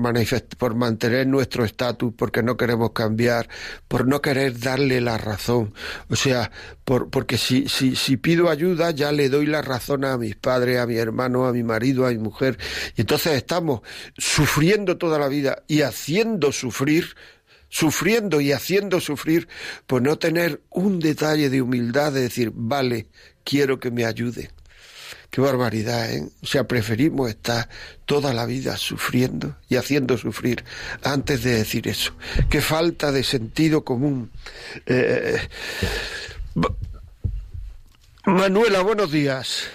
por 0.58 0.76
mantener 0.76 1.28
nuestro 1.28 1.66
estatus, 1.66 2.14
porque 2.16 2.44
no 2.44 2.58
queremos 2.58 2.92
cambiar, 2.92 3.50
por 3.88 4.08
no 4.08 4.22
querer 4.22 4.60
darle 4.60 5.02
la 5.02 5.18
razón. 5.18 5.74
O 6.10 6.16
sea, 6.16 6.52
por, 6.84 7.10
porque 7.10 7.38
si, 7.38 7.68
si, 7.68 7.96
si 7.96 8.18
pido 8.18 8.50
ayuda 8.50 8.92
ya 8.92 9.12
le 9.12 9.30
doy 9.30 9.46
la 9.48 9.62
razón 9.62 10.06
a 10.06 10.18
mis 10.18 10.36
padres, 10.36 10.80
a 10.80 10.86
mi 10.86 10.98
hermano, 10.98 11.46
a 11.46 11.54
mi 11.54 11.64
marido, 11.64 12.06
a 12.06 12.10
mi 12.10 12.18
mujer. 12.20 12.58
Y 12.96 13.02
entonces 13.02 13.34
estamos 13.34 13.82
sufriendo 14.18 14.98
toda 14.98 15.18
la 15.18 15.28
vida 15.28 15.64
y 15.68 15.82
haciendo 15.82 16.52
sufrir 16.52 17.16
sufriendo 17.74 18.40
y 18.40 18.52
haciendo 18.52 19.02
sufrir 19.02 19.48
por 19.88 20.04
no 20.04 20.20
tener 20.20 20.62
un 20.70 21.00
detalle 21.00 21.50
de 21.50 21.60
humildad 21.60 22.14
de 22.14 22.22
decir, 22.22 22.52
vale, 22.54 23.08
quiero 23.44 23.80
que 23.80 23.90
me 23.90 24.06
ayude. 24.06 24.52
Qué 25.32 25.42
barbaridad, 25.42 26.14
¿eh? 26.14 26.24
O 26.44 26.46
sea, 26.46 26.68
preferimos 26.68 27.32
estar 27.32 27.68
toda 28.06 28.32
la 28.32 28.46
vida 28.46 28.78
sufriendo 28.78 29.56
y 29.70 29.78
haciendo 29.78 30.20
sufrir 30.20 30.64
antes 31.04 31.42
de 31.42 31.56
decir 31.56 31.88
eso. 31.88 32.14
Qué 32.48 32.62
falta 32.62 33.12
de 33.12 33.24
sentido 33.24 33.84
común. 33.84 34.30
Eh, 34.86 35.40
Manuela, 38.28 38.82
buenos 38.82 39.12
días. 39.12 39.68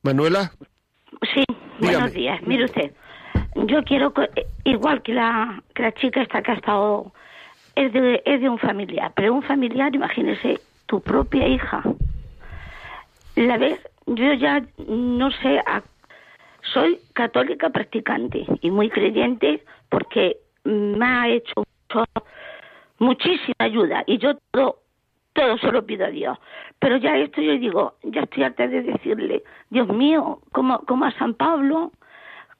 Manuela. 0.00 0.54
Sí, 1.34 1.44
buenos 1.80 2.14
días. 2.14 2.40
Mire 2.46 2.64
usted, 2.64 2.92
yo 3.54 3.82
quiero, 3.84 4.12
igual 4.64 5.02
que 5.02 5.14
la, 5.14 5.62
que 5.74 5.82
la 5.82 5.92
chica 5.92 6.22
esta 6.22 6.42
que 6.42 6.52
ha 6.52 6.54
estado, 6.54 7.12
es 7.74 7.92
de, 7.92 8.22
es 8.24 8.40
de 8.40 8.48
un 8.48 8.58
familiar, 8.58 9.12
pero 9.14 9.34
un 9.34 9.42
familiar, 9.42 9.94
imagínese, 9.94 10.60
tu 10.86 11.00
propia 11.00 11.46
hija. 11.46 11.82
La 13.36 13.56
ves, 13.58 13.78
yo 14.06 14.32
ya 14.34 14.62
no 14.86 15.30
sé, 15.30 15.62
soy 16.72 16.98
católica 17.12 17.70
practicante 17.70 18.44
y 18.60 18.70
muy 18.70 18.90
creyente 18.90 19.64
porque 19.88 20.38
me 20.64 21.06
ha 21.06 21.28
hecho 21.28 21.64
muchísima 22.98 23.54
ayuda 23.58 24.04
y 24.06 24.18
yo 24.18 24.34
todo, 24.50 24.80
todo 25.32 25.58
se 25.58 25.72
lo 25.72 25.84
pido 25.86 26.06
a 26.06 26.10
Dios. 26.10 26.38
Pero 26.78 26.96
ya 26.96 27.16
esto 27.16 27.40
yo 27.40 27.52
digo, 27.52 27.94
ya 28.02 28.22
estoy 28.22 28.44
harta 28.44 28.66
de 28.66 28.82
decirle, 28.82 29.42
Dios 29.70 29.88
mío, 29.88 30.40
como, 30.52 30.80
como 30.80 31.04
a 31.04 31.12
San 31.12 31.34
Pablo, 31.34 31.92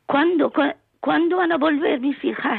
¿cuándo, 0.06 0.52
¿cuándo 1.00 1.38
van 1.38 1.52
a 1.52 1.56
volver 1.56 2.00
mis 2.00 2.22
hijas 2.24 2.58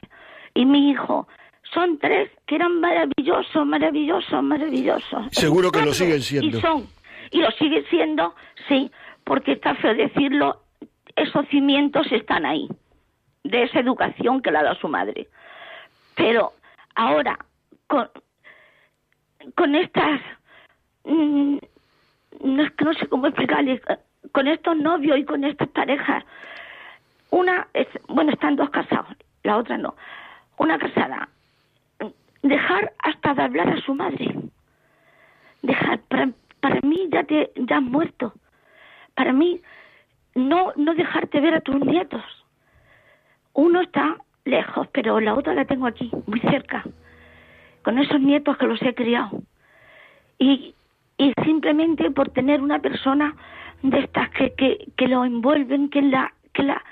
y 0.54 0.66
mi 0.66 0.92
hijo? 0.92 1.28
Son 1.74 1.98
tres 2.00 2.30
que 2.46 2.56
eran 2.56 2.82
maravillosos, 2.82 3.66
maravillosos, 3.66 4.44
maravillosos. 4.44 5.28
Seguro 5.32 5.72
que 5.72 5.82
lo 5.82 5.94
siguen 5.94 6.22
siendo. 6.22 6.58
Y 6.58 6.62
son, 6.62 6.88
y 7.32 7.40
lo 7.40 7.50
siguen 7.52 7.86
siendo, 7.90 8.36
sí, 8.68 8.92
porque 9.24 9.54
está 9.54 9.76
feo 9.76 9.96
decirlo, 9.96 10.62
esos 11.16 11.48
cimientos 11.48 12.12
están 12.12 12.46
ahí, 12.46 12.68
de 13.44 13.64
esa 13.64 13.80
educación 13.80 14.42
que 14.42 14.52
le 14.52 14.58
ha 14.58 14.64
dado 14.64 14.76
su 14.76 14.88
madre. 14.90 15.30
Pero 16.16 16.54
ahora, 16.96 17.38
con, 17.88 18.10
con 19.56 19.76
estas, 19.76 20.20
mm, 21.06 21.58
no, 22.44 22.64
no 22.64 22.94
sé 22.94 23.08
cómo 23.08 23.28
explicarles, 23.28 23.82
con 24.34 24.48
estos 24.48 24.76
novios 24.76 25.20
y 25.20 25.26
con 25.26 25.44
estas 25.44 25.70
parejas, 25.70 26.24
una, 27.32 27.68
es, 27.74 27.88
bueno, 28.08 28.32
están 28.32 28.56
dos 28.56 28.70
casados, 28.70 29.16
la 29.44 29.58
otra 29.58 29.78
no. 29.78 29.96
Una 30.58 30.78
casada, 30.78 31.28
dejar 32.44 32.94
hasta 33.00 33.34
de 33.34 33.42
hablar 33.42 33.70
a 33.70 33.82
su 33.82 33.96
madre. 33.96 34.36
Dejar, 35.64 36.00
para, 36.02 36.30
para 36.60 36.80
mí 36.82 37.08
ya 37.12 37.24
te 37.24 37.52
ya 37.56 37.78
has 37.78 37.84
muerto. 37.84 38.34
Para 39.16 39.34
mí 39.34 39.62
no 40.36 40.74
no 40.76 40.94
dejarte 40.94 41.40
ver 41.40 41.56
a 41.56 41.62
tus 41.62 41.80
nietos. 41.80 42.24
Uno 43.54 43.82
está 43.82 44.18
lejos, 44.46 44.88
pero 44.92 45.20
la 45.20 45.36
otra 45.36 45.54
la 45.54 45.66
tengo 45.66 45.88
aquí, 45.88 46.10
muy 46.26 46.40
cerca, 46.42 46.84
con 47.84 48.00
esos 48.00 48.20
nietos 48.20 48.58
que 48.58 48.68
los 48.68 48.82
he 48.82 48.94
criado. 48.94 49.42
Y, 50.38 50.74
y 51.18 51.34
simplemente 51.44 52.10
por 52.12 52.30
tener 52.30 52.62
una 52.62 52.80
persona 52.80 53.36
de 53.84 54.00
estas 54.00 54.30
que, 54.32 54.54
que, 54.54 54.88
que 54.96 55.08
lo 55.08 55.26
envuelven, 55.26 55.90
que 55.90 56.02
la, 56.02 56.34
que 56.54 56.64
la... 56.64 56.84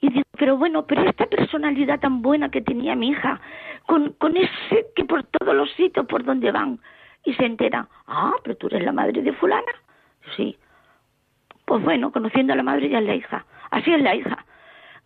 Y 0.00 0.10
digo, 0.10 0.24
pero 0.38 0.56
bueno, 0.56 0.86
pero 0.86 1.02
esta 1.08 1.26
personalidad 1.26 2.00
tan 2.00 2.22
buena 2.22 2.50
que 2.50 2.60
tenía 2.60 2.94
mi 2.94 3.08
hija, 3.10 3.40
con, 3.86 4.12
con 4.14 4.36
ese 4.36 4.86
que 4.94 5.04
por 5.04 5.22
todos 5.24 5.54
los 5.54 5.70
sitios 5.72 6.06
por 6.06 6.24
donde 6.24 6.50
van, 6.50 6.80
y 7.24 7.32
se 7.34 7.44
entera, 7.44 7.88
ah, 8.06 8.32
pero 8.42 8.56
tú 8.56 8.66
eres 8.66 8.84
la 8.84 8.92
madre 8.92 9.22
de 9.22 9.32
fulana. 9.32 9.72
Sí. 10.36 10.58
Pues 11.64 11.82
bueno, 11.82 12.12
conociendo 12.12 12.52
a 12.52 12.56
la 12.56 12.62
madre 12.62 12.90
ya 12.90 12.98
es 12.98 13.04
la 13.04 13.14
hija. 13.14 13.46
Así 13.70 13.92
es 13.92 14.02
la 14.02 14.14
hija. 14.14 14.44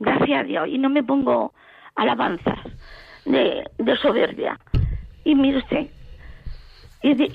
Gracias 0.00 0.40
a 0.40 0.44
Dios. 0.44 0.68
Y 0.68 0.78
no 0.78 0.88
me 0.88 1.04
pongo 1.04 1.52
alabanzas 1.94 2.58
de, 3.24 3.64
de 3.78 3.96
soberbia. 3.96 4.58
Y 5.24 5.34
mire 5.34 5.58
usted, 5.58 5.86
y 7.02 7.32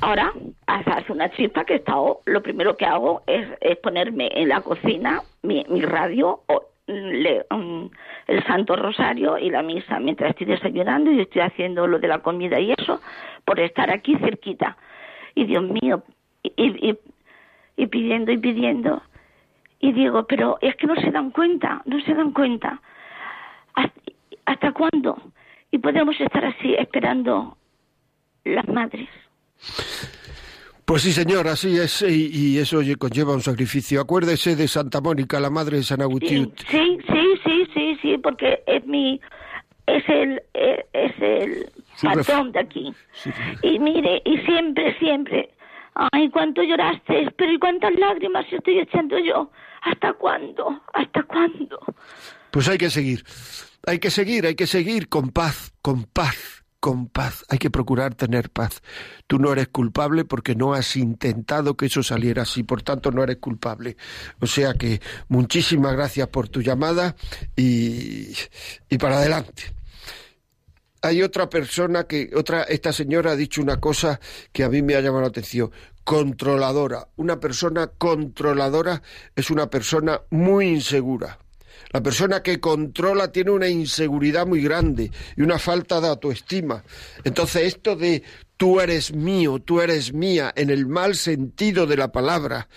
ahora 0.00 0.32
hace 0.66 1.12
una 1.12 1.30
chispa 1.30 1.64
que 1.64 1.74
he 1.74 1.76
estado, 1.76 2.20
lo 2.26 2.42
primero 2.42 2.76
que 2.76 2.84
hago 2.84 3.22
es, 3.26 3.48
es 3.60 3.78
ponerme 3.78 4.28
en 4.34 4.48
la 4.48 4.60
cocina 4.60 5.22
mi, 5.42 5.64
mi 5.68 5.80
radio 5.82 6.40
le, 6.86 7.44
um, 7.50 7.90
el 8.26 8.44
Santo 8.44 8.76
Rosario 8.76 9.38
y 9.38 9.50
la 9.50 9.62
misa 9.62 9.98
mientras 9.98 10.30
estoy 10.30 10.46
desayunando 10.46 11.10
y 11.10 11.20
estoy 11.20 11.42
haciendo 11.42 11.86
lo 11.86 11.98
de 11.98 12.08
la 12.08 12.20
comida 12.20 12.60
y 12.60 12.72
eso 12.72 13.00
por 13.44 13.60
estar 13.60 13.90
aquí 13.90 14.16
cerquita. 14.16 14.76
Y 15.34 15.44
Dios 15.44 15.64
mío, 15.64 16.02
y, 16.42 16.90
y, 16.90 16.98
y 17.76 17.86
pidiendo 17.86 18.32
y 18.32 18.38
pidiendo. 18.38 19.02
Y 19.80 19.92
digo, 19.92 20.26
pero 20.26 20.58
es 20.60 20.74
que 20.76 20.86
no 20.86 20.96
se 20.96 21.10
dan 21.10 21.30
cuenta, 21.30 21.82
no 21.84 22.00
se 22.00 22.14
dan 22.14 22.32
cuenta. 22.32 22.80
¿Hasta, 24.46 24.72
cuándo? 24.72 25.20
Y 25.70 25.78
podemos 25.78 26.18
estar 26.20 26.44
así 26.44 26.74
esperando 26.74 27.56
las 28.44 28.66
madres. 28.68 29.08
Pues 30.86 31.02
sí, 31.02 31.10
señor, 31.10 31.48
así 31.48 31.76
es, 31.76 32.00
y, 32.02 32.58
eso 32.58 32.80
conlleva 32.96 33.34
un 33.34 33.42
sacrificio. 33.42 34.00
Acuérdese 34.00 34.54
de 34.54 34.68
Santa 34.68 35.00
Mónica, 35.00 35.40
la 35.40 35.50
madre 35.50 35.78
de 35.78 35.82
San 35.82 36.00
Agustín. 36.00 36.52
Sí, 36.70 36.98
sí, 37.08 37.40
sí, 37.44 37.68
sí, 37.74 37.98
sí, 38.00 38.18
porque 38.18 38.62
es 38.68 38.86
mi, 38.86 39.20
es 39.88 40.08
el, 40.08 40.40
es 40.54 41.12
el 41.20 41.66
patrón 42.00 42.52
de 42.52 42.60
aquí. 42.60 42.94
Y 43.62 43.80
mire, 43.80 44.22
y 44.24 44.38
siempre, 44.46 44.96
siempre, 45.00 45.50
ay, 46.12 46.30
cuánto 46.30 46.62
lloraste, 46.62 47.32
pero 47.36 47.52
y 47.52 47.58
cuántas 47.58 47.92
lágrimas 47.96 48.46
estoy 48.52 48.78
echando 48.78 49.18
yo. 49.18 49.50
¿Hasta 49.82 50.12
cuándo? 50.12 50.82
¿Hasta 50.94 51.24
cuándo? 51.24 51.80
Pues 52.52 52.68
hay 52.68 52.78
que 52.78 52.90
seguir, 52.90 53.24
hay 53.88 53.98
que 53.98 54.10
seguir, 54.10 54.46
hay 54.46 54.54
que 54.54 54.68
seguir 54.68 55.08
con 55.08 55.30
paz, 55.30 55.72
con 55.82 56.04
paz 56.04 56.55
con 56.86 57.08
paz, 57.08 57.44
hay 57.48 57.58
que 57.58 57.68
procurar 57.68 58.14
tener 58.14 58.48
paz. 58.48 58.80
Tú 59.26 59.40
no 59.40 59.50
eres 59.50 59.66
culpable 59.66 60.24
porque 60.24 60.54
no 60.54 60.72
has 60.72 60.94
intentado 60.94 61.76
que 61.76 61.86
eso 61.86 62.00
saliera 62.04 62.42
así, 62.42 62.62
por 62.62 62.82
tanto 62.82 63.10
no 63.10 63.24
eres 63.24 63.38
culpable. 63.38 63.96
O 64.38 64.46
sea 64.46 64.74
que 64.74 65.00
muchísimas 65.26 65.94
gracias 65.94 66.28
por 66.28 66.48
tu 66.48 66.62
llamada 66.62 67.16
y, 67.56 68.36
y 68.88 68.98
para 68.98 69.16
adelante. 69.18 69.64
Hay 71.02 71.24
otra 71.24 71.50
persona 71.50 72.04
que, 72.04 72.30
otra, 72.36 72.62
esta 72.62 72.92
señora 72.92 73.32
ha 73.32 73.36
dicho 73.36 73.60
una 73.60 73.80
cosa 73.80 74.20
que 74.52 74.62
a 74.62 74.68
mí 74.68 74.80
me 74.80 74.94
ha 74.94 75.00
llamado 75.00 75.22
la 75.22 75.28
atención. 75.30 75.72
Controladora. 76.04 77.08
Una 77.16 77.40
persona 77.40 77.88
controladora 77.88 79.02
es 79.34 79.50
una 79.50 79.68
persona 79.68 80.20
muy 80.30 80.68
insegura. 80.68 81.36
La 81.90 82.02
persona 82.02 82.42
que 82.42 82.60
controla 82.60 83.30
tiene 83.30 83.50
una 83.50 83.68
inseguridad 83.68 84.46
muy 84.46 84.62
grande 84.62 85.10
y 85.36 85.42
una 85.42 85.58
falta 85.58 86.00
de 86.00 86.08
autoestima. 86.08 86.82
Entonces 87.24 87.62
esto 87.64 87.96
de 87.96 88.22
tú 88.56 88.80
eres 88.80 89.14
mío, 89.14 89.58
tú 89.60 89.80
eres 89.80 90.12
mía, 90.12 90.52
en 90.56 90.70
el 90.70 90.86
mal 90.86 91.14
sentido 91.14 91.86
de 91.86 91.96
la 91.96 92.12
palabra, 92.12 92.68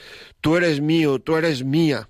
tú 0.41 0.57
eres 0.57 0.81
mío, 0.81 1.19
tú 1.19 1.37
eres 1.37 1.63
mía. 1.63 2.09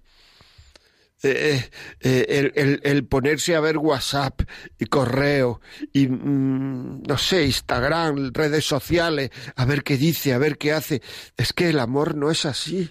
Eh, 1.21 1.69
eh, 1.99 2.51
eh, 2.55 2.79
el, 2.81 3.05
ponerse 3.05 3.53
a 3.53 3.59
ver 3.59 3.77
WhatsApp 3.77 4.41
y 4.77 4.85
correo 4.85 5.59
y 5.91 6.07
mm, 6.07 7.03
no 7.03 7.17
sé, 7.17 7.45
Instagram, 7.45 8.31
redes 8.33 8.63
sociales, 8.63 9.29
a 9.57 9.65
ver 9.65 9.83
qué 9.83 9.97
dice, 9.97 10.33
a 10.33 10.37
ver 10.37 10.57
qué 10.57 10.71
hace. 10.71 11.01
Es 11.35 11.51
que 11.51 11.69
el 11.69 11.79
amor 11.79 12.15
no 12.15 12.31
es 12.31 12.45
así. 12.45 12.89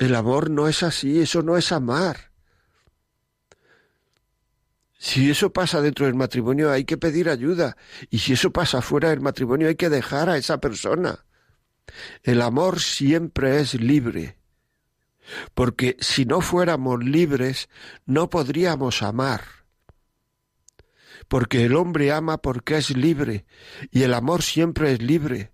El 0.00 0.14
amor 0.14 0.48
no 0.48 0.66
es 0.66 0.82
así, 0.82 1.20
eso 1.20 1.42
no 1.42 1.58
es 1.58 1.72
amar. 1.72 2.32
Si 4.98 5.30
eso 5.30 5.52
pasa 5.52 5.82
dentro 5.82 6.06
del 6.06 6.14
matrimonio 6.14 6.70
hay 6.70 6.84
que 6.84 6.96
pedir 6.96 7.28
ayuda 7.28 7.76
y 8.08 8.20
si 8.20 8.32
eso 8.32 8.50
pasa 8.50 8.80
fuera 8.80 9.10
del 9.10 9.20
matrimonio 9.20 9.68
hay 9.68 9.74
que 9.74 9.90
dejar 9.90 10.30
a 10.30 10.38
esa 10.38 10.58
persona. 10.58 11.26
El 12.22 12.40
amor 12.40 12.80
siempre 12.80 13.60
es 13.60 13.74
libre, 13.74 14.38
porque 15.52 15.98
si 16.00 16.24
no 16.24 16.40
fuéramos 16.40 17.04
libres 17.04 17.68
no 18.06 18.30
podríamos 18.30 19.02
amar. 19.02 19.42
Porque 21.28 21.66
el 21.66 21.76
hombre 21.76 22.10
ama 22.10 22.38
porque 22.38 22.78
es 22.78 22.96
libre 22.96 23.44
y 23.90 24.04
el 24.04 24.14
amor 24.14 24.42
siempre 24.42 24.94
es 24.94 25.02
libre. 25.02 25.52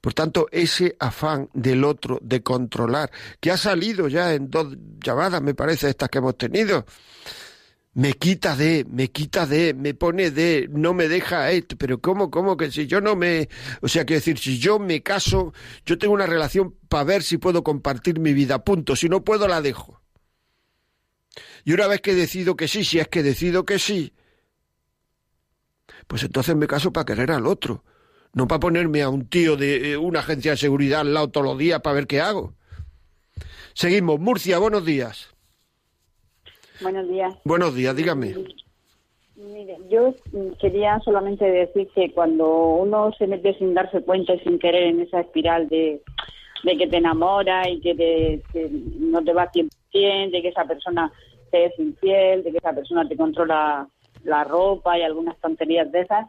Por 0.00 0.14
tanto, 0.14 0.48
ese 0.50 0.96
afán 0.98 1.48
del 1.52 1.84
otro 1.84 2.18
de 2.22 2.42
controlar, 2.42 3.10
que 3.40 3.50
ha 3.50 3.56
salido 3.56 4.08
ya 4.08 4.34
en 4.34 4.50
dos 4.50 4.76
llamadas, 5.02 5.42
me 5.42 5.54
parece, 5.54 5.88
estas 5.88 6.08
que 6.08 6.18
hemos 6.18 6.36
tenido, 6.36 6.84
me 7.94 8.12
quita 8.12 8.54
de, 8.54 8.86
me 8.88 9.10
quita 9.10 9.46
de, 9.46 9.74
me 9.74 9.94
pone 9.94 10.30
de, 10.30 10.68
no 10.70 10.94
me 10.94 11.08
deja 11.08 11.50
esto, 11.50 11.76
pero 11.76 12.00
¿cómo, 12.00 12.30
cómo 12.30 12.56
que 12.56 12.70
si 12.70 12.86
yo 12.86 13.00
no 13.00 13.16
me, 13.16 13.48
o 13.80 13.88
sea, 13.88 14.04
quiero 14.04 14.20
decir, 14.20 14.38
si 14.38 14.58
yo 14.58 14.78
me 14.78 15.02
caso, 15.02 15.52
yo 15.84 15.98
tengo 15.98 16.14
una 16.14 16.26
relación 16.26 16.76
para 16.88 17.04
ver 17.04 17.22
si 17.22 17.38
puedo 17.38 17.64
compartir 17.64 18.20
mi 18.20 18.32
vida, 18.32 18.62
punto, 18.62 18.94
si 18.94 19.08
no 19.08 19.24
puedo 19.24 19.48
la 19.48 19.60
dejo. 19.60 20.00
Y 21.64 21.72
una 21.72 21.86
vez 21.88 22.00
que 22.00 22.14
decido 22.14 22.56
que 22.56 22.68
sí, 22.68 22.84
si 22.84 22.98
es 22.98 23.08
que 23.08 23.22
decido 23.22 23.64
que 23.64 23.78
sí, 23.78 24.12
pues 26.06 26.22
entonces 26.22 26.54
me 26.56 26.66
caso 26.66 26.92
para 26.92 27.04
querer 27.04 27.32
al 27.32 27.46
otro 27.46 27.84
no 28.32 28.46
para 28.46 28.60
ponerme 28.60 29.02
a 29.02 29.08
un 29.08 29.28
tío 29.28 29.56
de 29.56 29.92
eh, 29.92 29.96
una 29.96 30.20
agencia 30.20 30.52
de 30.52 30.56
seguridad 30.56 31.00
al 31.00 31.14
lado 31.14 31.28
todos 31.28 31.46
los 31.46 31.58
días 31.58 31.80
para 31.80 31.94
ver 31.94 32.06
qué 32.06 32.20
hago. 32.20 32.54
Seguimos. 33.74 34.18
Murcia, 34.18 34.58
buenos 34.58 34.84
días. 34.84 35.34
Buenos 36.80 37.08
días. 37.08 37.34
Buenos 37.44 37.74
días, 37.74 37.94
dígame. 37.96 38.34
Mire, 39.36 39.78
yo 39.88 40.14
quería 40.60 40.98
solamente 41.00 41.44
decir 41.44 41.88
que 41.94 42.12
cuando 42.12 42.46
uno 42.48 43.12
se 43.16 43.28
mete 43.28 43.54
sin 43.54 43.74
darse 43.74 44.02
cuenta 44.02 44.34
y 44.34 44.40
sin 44.40 44.58
querer 44.58 44.82
en 44.84 45.00
esa 45.00 45.20
espiral 45.20 45.68
de, 45.68 46.02
que 46.64 46.86
te 46.88 46.96
enamora 46.96 47.68
y 47.68 47.80
que, 47.80 48.42
no 48.98 49.22
te 49.22 49.32
va 49.32 49.50
100%, 49.50 49.70
de 50.30 50.42
que 50.42 50.48
esa 50.48 50.64
persona 50.64 51.12
te 51.52 51.66
es 51.66 51.78
infiel, 51.78 52.42
de 52.42 52.50
que 52.50 52.58
esa 52.58 52.72
persona 52.72 53.08
te 53.08 53.16
controla 53.16 53.88
la 54.24 54.44
ropa 54.44 54.98
y 54.98 55.02
algunas 55.02 55.38
tonterías 55.38 55.90
de 55.92 56.00
esas, 56.00 56.26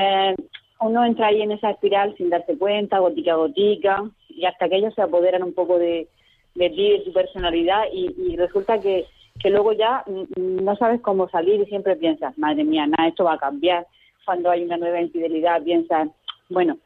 eh, 0.00 0.34
uno 0.80 1.04
entra 1.04 1.28
ahí 1.28 1.42
en 1.42 1.52
esa 1.52 1.70
espiral 1.70 2.14
sin 2.16 2.30
darse 2.30 2.56
cuenta, 2.56 2.98
gotica 2.98 3.32
a 3.32 3.36
gotica, 3.36 4.02
y 4.28 4.46
hasta 4.46 4.68
que 4.68 4.76
ellos 4.76 4.94
se 4.94 5.02
apoderan 5.02 5.42
un 5.42 5.52
poco 5.52 5.78
de, 5.78 6.08
de 6.54 6.70
ti, 6.70 6.90
de 6.90 7.00
tu 7.00 7.12
personalidad, 7.12 7.84
y, 7.92 8.36
resulta 8.36 8.80
que, 8.80 9.06
que 9.38 9.50
luego 9.50 9.72
ya 9.72 10.04
no 10.36 10.76
sabes 10.76 11.00
cómo 11.02 11.28
salir 11.28 11.60
y 11.60 11.66
siempre 11.66 11.96
piensas, 11.96 12.36
madre 12.38 12.64
mía, 12.64 12.86
nada, 12.86 13.08
esto 13.08 13.24
va 13.24 13.34
a 13.34 13.38
cambiar. 13.38 13.86
Cuando 14.24 14.50
hay 14.50 14.62
una 14.62 14.76
nueva 14.76 15.00
infidelidad 15.00 15.62
piensas, 15.62 16.08
bueno, 16.48 16.78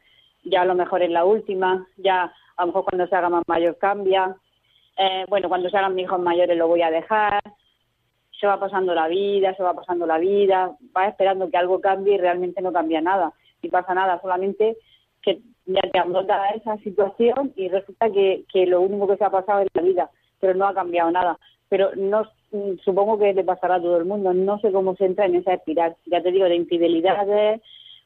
ya 0.43 0.61
a 0.61 0.65
lo 0.65 0.75
mejor 0.75 1.01
es 1.01 1.11
la 1.11 1.25
última, 1.25 1.87
ya 1.97 2.33
a 2.57 2.61
lo 2.61 2.67
mejor 2.67 2.85
cuando 2.85 3.07
se 3.07 3.15
haga 3.15 3.29
más 3.29 3.43
mayor 3.47 3.77
cambia, 3.77 4.35
eh, 4.97 5.25
bueno, 5.27 5.49
cuando 5.49 5.69
se 5.69 5.77
hagan 5.77 5.95
mis 5.95 6.05
hijos 6.05 6.19
mayores 6.19 6.57
lo 6.57 6.67
voy 6.67 6.81
a 6.81 6.91
dejar, 6.91 7.41
se 8.39 8.47
va 8.47 8.59
pasando 8.59 8.93
la 8.93 9.07
vida, 9.07 9.55
se 9.55 9.63
va 9.63 9.73
pasando 9.73 10.05
la 10.05 10.17
vida, 10.17 10.75
va 10.95 11.07
esperando 11.07 11.49
que 11.49 11.57
algo 11.57 11.79
cambie 11.81 12.15
y 12.15 12.17
realmente 12.17 12.61
no 12.61 12.71
cambia 12.71 13.01
nada, 13.01 13.33
ni 13.65 13.69
pasa 13.71 13.93
nada, 13.95 14.21
solamente 14.21 14.77
que 15.21 15.39
ya 15.65 15.81
te 15.91 15.99
a 15.99 16.49
esa 16.49 16.77
situación 16.77 17.51
y 17.55 17.67
resulta 17.69 18.11
que, 18.11 18.45
que 18.51 18.67
lo 18.67 18.81
único 18.81 19.07
que 19.07 19.17
se 19.17 19.23
ha 19.23 19.31
pasado 19.31 19.61
es 19.61 19.67
la 19.73 19.81
vida, 19.81 20.11
pero 20.39 20.53
no 20.53 20.67
ha 20.67 20.73
cambiado 20.73 21.09
nada. 21.09 21.39
Pero 21.67 21.89
no 21.95 22.29
supongo 22.83 23.17
que 23.17 23.33
le 23.33 23.43
pasará 23.43 23.75
a 23.75 23.81
todo 23.81 23.97
el 23.97 24.05
mundo, 24.05 24.33
no 24.33 24.59
sé 24.59 24.71
cómo 24.71 24.95
se 24.95 25.05
entra 25.05 25.25
en 25.25 25.35
esa 25.35 25.55
espiral, 25.55 25.95
ya 26.05 26.21
te 26.21 26.31
digo, 26.31 26.45
de 26.45 26.55
infidelidades, 26.55 27.61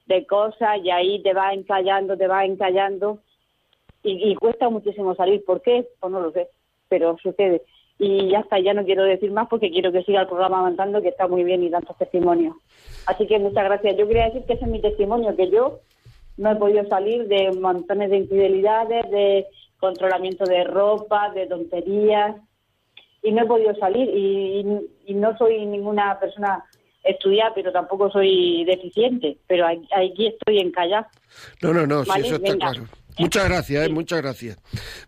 de 0.06 0.26
cosas, 0.26 0.80
y 0.82 0.90
ahí 0.90 1.22
te 1.22 1.34
va 1.34 1.54
encallando, 1.54 2.18
te 2.18 2.28
va 2.28 2.46
encallando, 2.46 3.20
y, 4.02 4.32
y 4.32 4.36
cuesta 4.36 4.70
muchísimo 4.70 5.14
salir. 5.16 5.44
¿Por 5.44 5.62
qué? 5.62 5.86
Pues 6.00 6.12
no 6.12 6.22
lo 6.22 6.32
sé, 6.32 6.48
pero 6.88 7.18
sucede. 7.22 7.64
Y 8.00 8.30
ya 8.30 8.40
está, 8.40 8.58
ya 8.60 8.74
no 8.74 8.86
quiero 8.86 9.04
decir 9.04 9.30
más 9.32 9.50
porque 9.50 9.70
quiero 9.70 9.92
que 9.92 10.04
siga 10.04 10.22
el 10.22 10.28
programa 10.28 10.60
avanzando, 10.60 11.02
que 11.02 11.10
está 11.10 11.28
muy 11.28 11.44
bien 11.44 11.64
y 11.64 11.70
tantos 11.70 11.98
testimonios. 11.98 12.56
Así 13.06 13.28
que 13.28 13.38
muchas 13.40 13.66
gracias. 13.66 13.98
Yo 13.98 14.08
quería 14.08 14.26
decir 14.26 14.44
que 14.46 14.54
ese 14.54 14.64
es 14.64 14.72
mi 14.72 14.82
testimonio, 14.82 15.36
que 15.36 15.52
yo 15.52 15.82
no 16.38 16.52
he 16.52 16.56
podido 16.56 16.88
salir 16.88 17.28
de 17.28 17.52
montones 17.60 18.10
de 18.10 18.18
infidelidades, 18.18 19.12
de 19.12 19.48
controlamiento 19.80 20.46
de 20.46 20.64
ropa, 20.64 21.30
de 21.32 21.48
tonterías, 21.48 22.38
y 23.22 23.34
no 23.34 23.44
he 23.44 23.46
podido 23.46 23.76
salir. 23.76 24.10
Y, 24.10 25.14
no 25.14 25.38
soy 25.38 25.66
ninguna 25.66 26.18
persona 26.20 26.64
estudiada, 27.04 27.52
pero 27.54 27.74
tampoco 27.74 28.10
soy 28.10 28.64
deficiente, 28.64 29.38
pero 29.48 29.66
aquí 29.68 30.28
estoy 30.28 30.60
encallada. 30.60 31.10
No, 31.62 31.74
no, 31.74 31.86
no, 31.86 32.04
eso 32.04 32.36
está 32.36 32.56
claro. 32.56 32.84
Muchas 33.20 33.50
gracias, 33.50 33.86
eh, 33.86 33.90
muchas 33.90 34.22
gracias. 34.22 34.58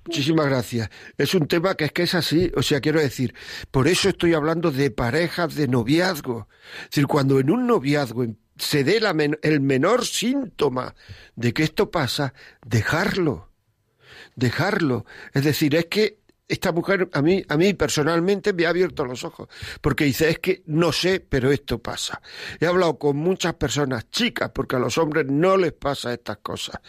Muchísimas 0.06 0.45
gracias. 0.45 0.89
Es 1.17 1.34
un 1.34 1.47
tema 1.47 1.76
que 1.76 1.86
es 1.86 1.91
que 1.93 2.04
es 2.04 2.13
así, 2.13 2.52
o 2.56 2.62
sea, 2.62 2.82
quiero 2.82 3.00
decir, 3.00 3.34
por 3.71 3.88
eso 3.88 4.10
estoy 4.10 4.34
hablando 4.34 4.69
de 4.69 4.91
parejas 4.91 5.56
de 5.56 5.67
noviazgo. 5.67 6.47
Es 6.84 6.89
decir, 6.91 7.08
cuando 7.08 7.39
en 7.39 7.50
un 7.50 7.67
noviazgo 7.67 8.26
se 8.58 8.84
dé 8.84 9.02
el 9.41 9.62
menor 9.62 10.06
síntoma 10.06 10.93
de 11.36 11.54
que 11.54 11.63
esto 11.63 11.89
pasa, 11.89 12.34
dejarlo. 12.65 13.50
Dejarlo. 14.36 15.06
Es 15.34 15.43
decir, 15.43 15.76
es 15.76 15.86
que 15.86 16.19
esta 16.52 16.74
mujer 16.74 17.10
a 17.14 17.22
mí, 17.22 17.42
a 17.48 17.56
mí 17.56 17.74
personalmente 17.74 18.52
me 18.52 18.66
ha 18.66 18.70
abierto 18.70 19.06
los 19.06 19.24
ojos, 19.24 19.48
porque 19.80 20.04
dice, 20.04 20.30
es 20.30 20.40
que 20.40 20.64
no 20.66 20.92
sé, 20.92 21.22
pero 21.22 21.50
esto 21.50 21.80
pasa. 21.80 22.22
He 22.60 22.66
hablado 22.66 23.00
con 23.00 23.16
muchas 23.16 23.54
personas, 23.54 24.10
chicas, 24.12 24.52
porque 24.54 24.76
a 24.76 24.80
los 24.80 24.98
hombres 24.98 25.28
no 25.28 25.56
les 25.56 25.72
pasa 25.72 26.14
estas 26.14 26.40
cosas. 26.40 26.82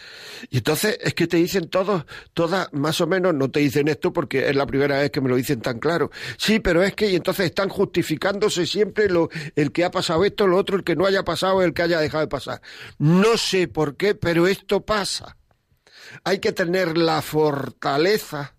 Y 0.49 0.57
entonces 0.57 0.97
es 1.01 1.13
que 1.13 1.27
te 1.27 1.37
dicen 1.37 1.69
todos, 1.69 2.05
todas, 2.33 2.73
más 2.73 2.99
o 2.99 3.07
menos, 3.07 3.33
no 3.33 3.49
te 3.49 3.61
dicen 3.61 3.87
esto 3.87 4.11
porque 4.11 4.49
es 4.49 4.55
la 4.55 4.67
primera 4.67 4.99
vez 4.99 5.11
que 5.11 5.21
me 5.21 5.29
lo 5.29 5.37
dicen 5.37 5.61
tan 5.61 5.79
claro. 5.79 6.11
Sí, 6.37 6.59
pero 6.59 6.83
es 6.83 6.93
que, 6.93 7.09
y 7.09 7.15
entonces 7.15 7.45
están 7.45 7.69
justificándose 7.69 8.65
siempre 8.65 9.09
lo, 9.09 9.29
el 9.55 9.71
que 9.71 9.85
ha 9.85 9.91
pasado 9.91 10.25
esto, 10.25 10.45
lo 10.45 10.57
otro, 10.57 10.75
el 10.75 10.83
que 10.83 10.97
no 10.97 11.05
haya 11.05 11.23
pasado, 11.23 11.61
el 11.61 11.73
que 11.73 11.83
haya 11.83 12.01
dejado 12.01 12.25
de 12.25 12.27
pasar. 12.27 12.61
No 12.97 13.37
sé 13.37 13.69
por 13.69 13.95
qué, 13.95 14.13
pero 14.13 14.45
esto 14.45 14.85
pasa. 14.85 15.37
Hay 16.25 16.39
que 16.39 16.51
tener 16.51 16.97
la 16.97 17.21
fortaleza 17.21 18.55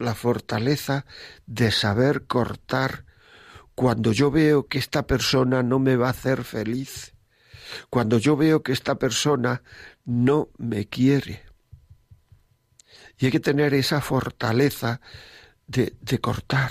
la 0.00 0.14
fortaleza 0.14 1.04
de 1.46 1.70
saber 1.70 2.26
cortar 2.26 3.04
cuando 3.74 4.12
yo 4.12 4.30
veo 4.30 4.66
que 4.66 4.78
esta 4.78 5.06
persona 5.06 5.62
no 5.62 5.78
me 5.78 5.96
va 5.96 6.08
a 6.08 6.10
hacer 6.10 6.44
feliz, 6.44 7.14
cuando 7.88 8.18
yo 8.18 8.36
veo 8.36 8.62
que 8.62 8.72
esta 8.72 8.96
persona 8.96 9.62
no 10.04 10.50
me 10.58 10.86
quiere. 10.86 11.44
Y 13.16 13.26
hay 13.26 13.32
que 13.32 13.40
tener 13.40 13.74
esa 13.74 14.00
fortaleza 14.00 15.00
de, 15.66 15.94
de 16.00 16.18
cortar. 16.18 16.70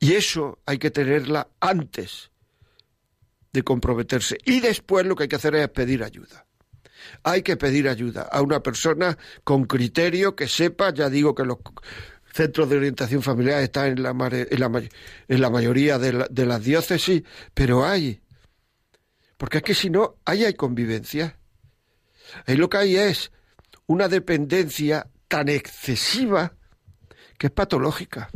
Y 0.00 0.14
eso 0.14 0.58
hay 0.64 0.78
que 0.78 0.90
tenerla 0.90 1.48
antes 1.60 2.30
de 3.52 3.62
comprometerse. 3.62 4.38
Y 4.44 4.60
después 4.60 5.04
lo 5.06 5.16
que 5.16 5.24
hay 5.24 5.28
que 5.28 5.36
hacer 5.36 5.54
es 5.56 5.68
pedir 5.68 6.02
ayuda. 6.02 6.47
Hay 7.22 7.42
que 7.42 7.56
pedir 7.56 7.88
ayuda 7.88 8.22
a 8.22 8.42
una 8.42 8.62
persona 8.62 9.16
con 9.44 9.64
criterio 9.64 10.34
que 10.36 10.48
sepa, 10.48 10.92
ya 10.92 11.08
digo 11.08 11.34
que 11.34 11.44
los 11.44 11.58
centros 12.32 12.68
de 12.68 12.76
orientación 12.76 13.22
familiar 13.22 13.60
están 13.62 13.86
en 13.86 14.02
la, 14.02 14.10
en 14.10 15.40
la, 15.40 15.50
mayoría 15.50 15.98
de, 15.98 16.26
de, 16.30 16.46
las 16.46 16.62
diócesis, 16.62 17.22
pero 17.54 17.84
hay. 17.84 18.20
Porque 19.36 19.58
es 19.58 19.62
que 19.64 19.74
si 19.74 19.90
no, 19.90 20.16
ahí 20.24 20.44
hay 20.44 20.54
convivencia. 20.54 21.38
Ahí 22.46 22.56
lo 22.56 22.68
que 22.68 22.78
hay 22.78 22.96
es 22.96 23.32
una 23.86 24.08
dependencia 24.08 25.08
tan 25.28 25.48
excesiva 25.48 26.54
que 27.38 27.46
es 27.48 27.52
patológica. 27.52 28.30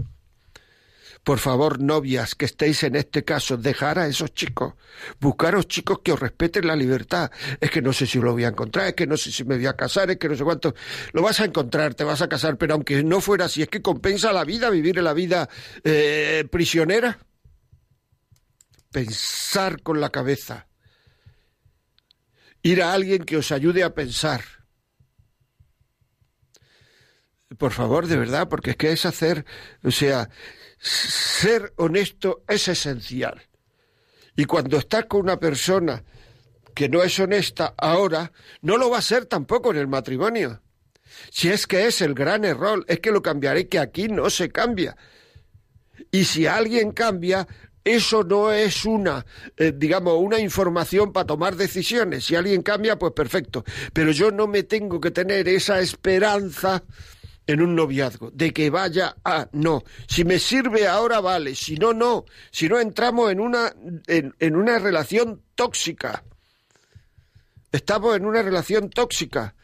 Por 1.24 1.38
favor, 1.38 1.80
novias 1.80 2.34
que 2.34 2.46
estéis 2.46 2.82
en 2.82 2.96
este 2.96 3.24
caso, 3.24 3.56
dejar 3.56 3.98
a 4.00 4.08
esos 4.08 4.34
chicos, 4.34 4.74
buscaros 5.20 5.68
chicos 5.68 6.00
que 6.02 6.10
os 6.10 6.18
respeten 6.18 6.66
la 6.66 6.74
libertad. 6.74 7.30
Es 7.60 7.70
que 7.70 7.80
no 7.80 7.92
sé 7.92 8.06
si 8.06 8.18
lo 8.18 8.32
voy 8.32 8.44
a 8.44 8.48
encontrar, 8.48 8.88
es 8.88 8.94
que 8.94 9.06
no 9.06 9.16
sé 9.16 9.30
si 9.30 9.44
me 9.44 9.54
voy 9.54 9.66
a 9.66 9.76
casar, 9.76 10.10
es 10.10 10.16
que 10.16 10.28
no 10.28 10.34
sé 10.34 10.42
cuánto. 10.42 10.74
Lo 11.12 11.22
vas 11.22 11.38
a 11.38 11.44
encontrar, 11.44 11.94
te 11.94 12.02
vas 12.02 12.22
a 12.22 12.28
casar, 12.28 12.56
pero 12.58 12.74
aunque 12.74 13.04
no 13.04 13.20
fuera 13.20 13.44
así, 13.44 13.62
es 13.62 13.68
que 13.68 13.80
compensa 13.80 14.32
la 14.32 14.44
vida 14.44 14.68
vivir 14.68 14.98
en 14.98 15.04
la 15.04 15.12
vida 15.12 15.48
eh, 15.84 16.44
prisionera. 16.50 17.18
Pensar 18.90 19.80
con 19.82 20.00
la 20.00 20.10
cabeza. 20.10 20.66
Ir 22.62 22.82
a 22.82 22.92
alguien 22.92 23.24
que 23.24 23.36
os 23.36 23.52
ayude 23.52 23.84
a 23.84 23.94
pensar 23.94 24.42
por 27.58 27.72
favor, 27.72 28.06
de 28.06 28.16
verdad, 28.16 28.48
porque 28.48 28.70
es 28.70 28.76
que 28.76 28.92
es 28.92 29.06
hacer, 29.06 29.44
o 29.82 29.90
sea, 29.90 30.30
ser 30.82 31.72
honesto 31.76 32.42
es 32.48 32.68
esencial. 32.68 33.40
Y 34.34 34.44
cuando 34.44 34.78
estás 34.78 35.04
con 35.06 35.20
una 35.20 35.38
persona 35.38 36.02
que 36.74 36.88
no 36.88 37.02
es 37.02 37.18
honesta 37.20 37.74
ahora, 37.76 38.32
no 38.62 38.76
lo 38.76 38.90
va 38.90 38.98
a 38.98 39.02
ser 39.02 39.26
tampoco 39.26 39.70
en 39.70 39.76
el 39.76 39.88
matrimonio. 39.88 40.60
Si 41.30 41.50
es 41.50 41.66
que 41.66 41.86
es 41.86 42.00
el 42.00 42.14
gran 42.14 42.44
error, 42.44 42.84
es 42.88 43.00
que 43.00 43.12
lo 43.12 43.22
cambiaré, 43.22 43.68
que 43.68 43.78
aquí 43.78 44.08
no 44.08 44.30
se 44.30 44.50
cambia. 44.50 44.96
Y 46.10 46.24
si 46.24 46.46
alguien 46.46 46.92
cambia, 46.92 47.46
eso 47.84 48.24
no 48.24 48.50
es 48.52 48.84
una, 48.84 49.24
eh, 49.56 49.72
digamos, 49.76 50.14
una 50.18 50.38
información 50.38 51.12
para 51.12 51.26
tomar 51.26 51.56
decisiones. 51.56 52.24
Si 52.24 52.34
alguien 52.34 52.62
cambia, 52.62 52.98
pues 52.98 53.12
perfecto. 53.12 53.64
Pero 53.92 54.10
yo 54.10 54.30
no 54.30 54.46
me 54.46 54.62
tengo 54.62 55.00
que 55.00 55.10
tener 55.10 55.48
esa 55.48 55.80
esperanza 55.80 56.82
en 57.52 57.62
un 57.62 57.74
noviazgo, 57.74 58.30
de 58.30 58.52
que 58.52 58.70
vaya 58.70 59.16
a 59.24 59.48
no. 59.52 59.84
Si 60.08 60.24
me 60.24 60.38
sirve 60.38 60.86
ahora, 60.86 61.20
vale, 61.20 61.54
si 61.54 61.76
no, 61.76 61.92
no. 61.92 62.24
Si 62.50 62.68
no, 62.68 62.80
entramos 62.80 63.30
en 63.30 63.40
una, 63.40 63.72
en, 64.06 64.34
en 64.38 64.56
una 64.56 64.78
relación 64.78 65.42
tóxica. 65.54 66.24
Estamos 67.70 68.16
en 68.16 68.26
una 68.26 68.42
relación 68.42 68.90
tóxica. 68.90 69.54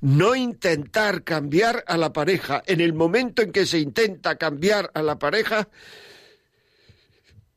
No 0.00 0.34
intentar 0.34 1.22
cambiar 1.22 1.84
a 1.86 1.96
la 1.96 2.12
pareja. 2.12 2.62
En 2.66 2.80
el 2.80 2.94
momento 2.94 3.42
en 3.42 3.52
que 3.52 3.66
se 3.66 3.78
intenta 3.78 4.36
cambiar 4.36 4.90
a 4.94 5.02
la 5.02 5.18
pareja, 5.18 5.68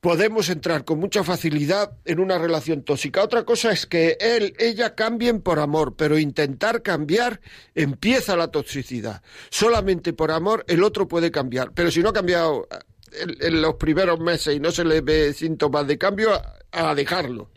podemos 0.02 0.50
entrar 0.50 0.86
con 0.86 1.00
mucha 1.00 1.24
facilidad 1.24 1.98
en 2.06 2.20
una 2.20 2.38
relación 2.38 2.84
tóxica. 2.84 3.24
Otra 3.24 3.44
cosa 3.44 3.72
es 3.72 3.86
que 3.86 4.18
él, 4.20 4.54
ella 4.58 4.96
cambien 4.96 5.42
por 5.42 5.60
amor, 5.60 5.96
pero 5.96 6.18
intentar 6.18 6.82
cambiar 6.82 7.42
empieza 7.76 8.38
la 8.38 8.50
toxicidad. 8.50 9.22
Solamente 9.50 10.14
por 10.14 10.32
amor 10.32 10.64
el 10.68 10.84
otro 10.84 11.08
puede 11.08 11.32
cambiar, 11.32 11.72
pero 11.74 11.92
si 11.92 12.02
no 12.02 12.10
ha 12.10 12.14
cambiado 12.14 12.68
en, 13.12 13.62
los 13.62 13.76
primeros 13.76 14.20
meses 14.20 14.56
y 14.56 14.60
no 14.60 14.72
se 14.72 14.86
le 14.86 15.02
ve 15.02 15.34
síntomas 15.34 15.88
de 15.88 15.98
cambio, 15.98 16.32
a 16.72 16.96
dejarlo. 16.96 17.50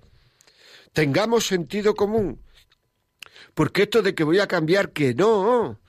Tengamos 0.92 1.46
sentido 1.46 1.94
común. 1.94 2.40
Porque 3.55 3.83
esto 3.83 4.02
de 4.02 4.14
que 4.14 4.24
voy 4.24 4.38
a 4.38 4.46
cambiar, 4.46 4.92
que 4.92 5.14
no 5.14 5.82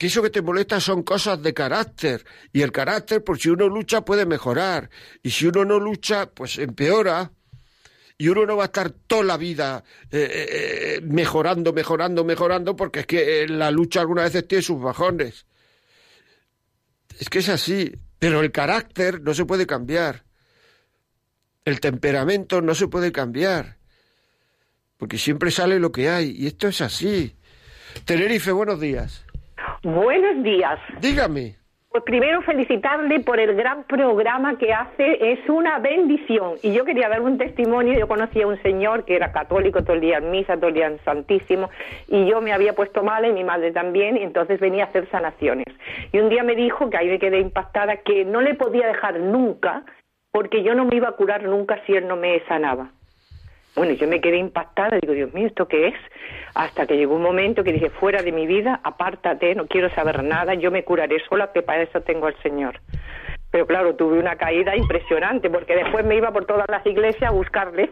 que 0.00 0.06
eso 0.06 0.22
que 0.22 0.30
te 0.30 0.40
molesta 0.40 0.80
son 0.80 1.02
cosas 1.02 1.42
de 1.42 1.52
carácter. 1.52 2.24
Y 2.54 2.62
el 2.62 2.72
carácter, 2.72 3.22
por 3.22 3.38
si 3.38 3.50
uno 3.50 3.68
lucha, 3.68 4.02
puede 4.02 4.24
mejorar. 4.24 4.88
Y 5.22 5.28
si 5.28 5.46
uno 5.46 5.62
no 5.66 5.78
lucha, 5.78 6.30
pues 6.30 6.56
empeora. 6.56 7.32
Y 8.16 8.28
uno 8.28 8.46
no 8.46 8.56
va 8.56 8.62
a 8.62 8.66
estar 8.72 8.88
toda 8.88 9.24
la 9.24 9.36
vida 9.36 9.84
eh, 10.10 10.20
eh, 10.22 10.48
eh, 10.48 11.00
mejorando, 11.02 11.74
mejorando, 11.74 12.24
mejorando, 12.24 12.74
porque 12.76 13.00
es 13.00 13.06
que 13.06 13.46
la 13.46 13.70
lucha 13.70 14.00
algunas 14.00 14.24
veces 14.24 14.48
tiene 14.48 14.62
sus 14.62 14.80
bajones. 14.80 15.44
Es 17.18 17.28
que 17.28 17.40
es 17.40 17.50
así. 17.50 17.94
Pero 18.18 18.40
el 18.40 18.52
carácter 18.52 19.20
no 19.20 19.34
se 19.34 19.44
puede 19.44 19.66
cambiar. 19.66 20.24
El 21.66 21.78
temperamento 21.78 22.62
no 22.62 22.74
se 22.74 22.88
puede 22.88 23.12
cambiar. 23.12 23.76
porque 24.96 25.18
siempre 25.18 25.50
sale 25.50 25.78
lo 25.78 25.92
que 25.92 26.08
hay, 26.08 26.30
y 26.30 26.46
esto 26.46 26.68
es 26.68 26.80
así. 26.80 27.36
Tenerife, 28.06 28.50
buenos 28.52 28.80
días. 28.80 29.24
Buenos 29.82 30.42
días. 30.42 30.78
Dígame. 31.00 31.56
Pues 31.90 32.04
primero 32.04 32.40
felicitarle 32.42 33.18
por 33.18 33.40
el 33.40 33.56
gran 33.56 33.82
programa 33.84 34.56
que 34.58 34.72
hace, 34.72 35.32
es 35.32 35.40
una 35.48 35.80
bendición. 35.80 36.54
Y 36.62 36.72
yo 36.72 36.84
quería 36.84 37.08
dar 37.08 37.20
un 37.20 37.36
testimonio, 37.36 37.98
yo 37.98 38.06
conocí 38.06 38.40
a 38.42 38.46
un 38.46 38.62
señor 38.62 39.04
que 39.04 39.16
era 39.16 39.32
católico 39.32 39.82
todo 39.82 39.94
el 39.94 40.00
día 40.00 40.18
en 40.18 40.30
misa, 40.30 40.56
todo 40.56 40.68
el 40.68 40.74
día 40.74 40.86
en 40.86 41.02
Santísimo, 41.04 41.68
y 42.06 42.26
yo 42.26 42.40
me 42.42 42.52
había 42.52 42.74
puesto 42.74 43.02
mal 43.02 43.24
y 43.24 43.32
mi 43.32 43.42
madre 43.42 43.72
también, 43.72 44.16
y 44.16 44.22
entonces 44.22 44.60
venía 44.60 44.84
a 44.84 44.86
hacer 44.86 45.10
sanaciones. 45.10 45.66
Y 46.12 46.20
un 46.20 46.28
día 46.28 46.44
me 46.44 46.54
dijo, 46.54 46.90
que 46.90 46.96
ahí 46.96 47.08
me 47.08 47.18
quedé 47.18 47.40
impactada, 47.40 47.96
que 47.96 48.24
no 48.24 48.40
le 48.40 48.54
podía 48.54 48.86
dejar 48.86 49.18
nunca, 49.18 49.82
porque 50.30 50.62
yo 50.62 50.76
no 50.76 50.84
me 50.84 50.94
iba 50.94 51.08
a 51.08 51.16
curar 51.16 51.42
nunca 51.42 51.80
si 51.86 51.96
él 51.96 52.06
no 52.06 52.14
me 52.14 52.38
sanaba. 52.46 52.92
Bueno, 53.74 53.94
yo 53.94 54.06
me 54.06 54.20
quedé 54.20 54.36
impactada, 54.36 54.98
digo, 55.00 55.12
Dios 55.12 55.32
mío, 55.32 55.46
¿esto 55.46 55.66
qué 55.66 55.88
es? 55.88 55.94
Hasta 56.54 56.86
que 56.86 56.96
llegó 56.96 57.14
un 57.14 57.22
momento 57.22 57.62
que 57.64 57.72
dije, 57.72 57.90
fuera 57.90 58.22
de 58.22 58.32
mi 58.32 58.46
vida, 58.46 58.80
apártate, 58.82 59.54
no 59.54 59.66
quiero 59.66 59.88
saber 59.90 60.22
nada, 60.24 60.54
yo 60.54 60.70
me 60.70 60.84
curaré 60.84 61.20
sola, 61.28 61.52
que 61.52 61.62
para 61.62 61.82
eso 61.82 62.00
tengo 62.00 62.26
al 62.26 62.36
Señor. 62.42 62.80
Pero 63.50 63.66
claro, 63.66 63.94
tuve 63.96 64.18
una 64.18 64.36
caída 64.36 64.76
impresionante, 64.76 65.50
porque 65.50 65.76
después 65.76 66.04
me 66.04 66.16
iba 66.16 66.30
por 66.32 66.46
todas 66.46 66.66
las 66.68 66.84
iglesias 66.86 67.30
a 67.30 67.34
buscarle, 67.34 67.90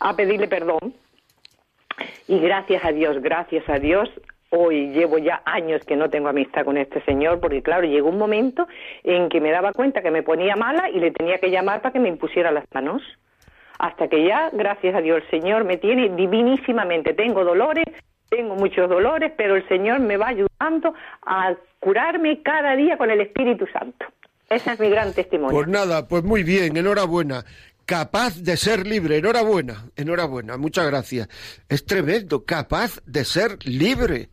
a 0.00 0.14
pedirle 0.14 0.48
perdón. 0.48 0.94
Y 2.26 2.38
gracias 2.38 2.84
a 2.84 2.92
Dios, 2.92 3.20
gracias 3.20 3.68
a 3.68 3.78
Dios, 3.78 4.08
hoy 4.50 4.90
llevo 4.90 5.18
ya 5.18 5.42
años 5.44 5.84
que 5.84 5.96
no 5.96 6.08
tengo 6.10 6.28
amistad 6.28 6.64
con 6.64 6.76
este 6.76 7.02
señor, 7.02 7.40
porque 7.40 7.62
claro, 7.62 7.86
llegó 7.86 8.08
un 8.08 8.18
momento 8.18 8.68
en 9.02 9.28
que 9.28 9.40
me 9.40 9.50
daba 9.50 9.72
cuenta 9.72 10.02
que 10.02 10.10
me 10.10 10.22
ponía 10.22 10.56
mala 10.56 10.90
y 10.90 11.00
le 11.00 11.10
tenía 11.10 11.38
que 11.38 11.50
llamar 11.50 11.80
para 11.80 11.92
que 11.92 12.00
me 12.00 12.08
impusiera 12.08 12.50
las 12.50 12.64
manos 12.72 13.02
hasta 13.78 14.08
que 14.08 14.26
ya, 14.26 14.50
gracias 14.52 14.94
a 14.94 15.00
Dios, 15.00 15.22
el 15.22 15.40
Señor 15.40 15.64
me 15.64 15.76
tiene 15.76 16.08
divinísimamente. 16.14 17.14
Tengo 17.14 17.44
dolores, 17.44 17.86
tengo 18.28 18.56
muchos 18.56 18.88
dolores, 18.88 19.32
pero 19.36 19.56
el 19.56 19.66
Señor 19.68 20.00
me 20.00 20.16
va 20.16 20.28
ayudando 20.28 20.94
a 21.22 21.54
curarme 21.78 22.42
cada 22.42 22.74
día 22.74 22.98
con 22.98 23.10
el 23.10 23.20
Espíritu 23.20 23.66
Santo. 23.72 24.06
Ese 24.50 24.72
es 24.72 24.80
mi 24.80 24.90
gran 24.90 25.12
testimonio. 25.12 25.54
Pues 25.54 25.68
nada, 25.68 26.08
pues 26.08 26.24
muy 26.24 26.42
bien, 26.42 26.76
enhorabuena. 26.76 27.44
Capaz 27.86 28.42
de 28.42 28.56
ser 28.56 28.86
libre, 28.86 29.18
enhorabuena, 29.18 29.84
enhorabuena, 29.96 30.56
muchas 30.56 30.86
gracias. 30.86 31.28
Es 31.68 31.86
tremendo, 31.86 32.44
capaz 32.44 33.00
de 33.06 33.24
ser 33.24 33.64
libre. 33.64 34.28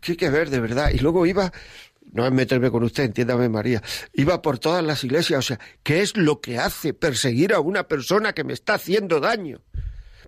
¿Qué 0.00 0.12
hay 0.12 0.16
que 0.16 0.30
ver, 0.30 0.50
de 0.50 0.60
verdad. 0.60 0.90
Y 0.92 0.98
luego 0.98 1.26
iba 1.26 1.52
no 2.12 2.26
es 2.26 2.32
meterme 2.32 2.70
con 2.70 2.82
usted, 2.82 3.04
entiéndame 3.04 3.48
María, 3.48 3.82
iba 4.12 4.42
por 4.42 4.58
todas 4.58 4.84
las 4.84 5.04
iglesias, 5.04 5.38
o 5.38 5.42
sea, 5.42 5.60
¿qué 5.82 6.00
es 6.00 6.16
lo 6.16 6.40
que 6.40 6.58
hace 6.58 6.92
perseguir 6.94 7.52
a 7.54 7.60
una 7.60 7.86
persona 7.86 8.32
que 8.32 8.44
me 8.44 8.52
está 8.52 8.74
haciendo 8.74 9.20
daño? 9.20 9.60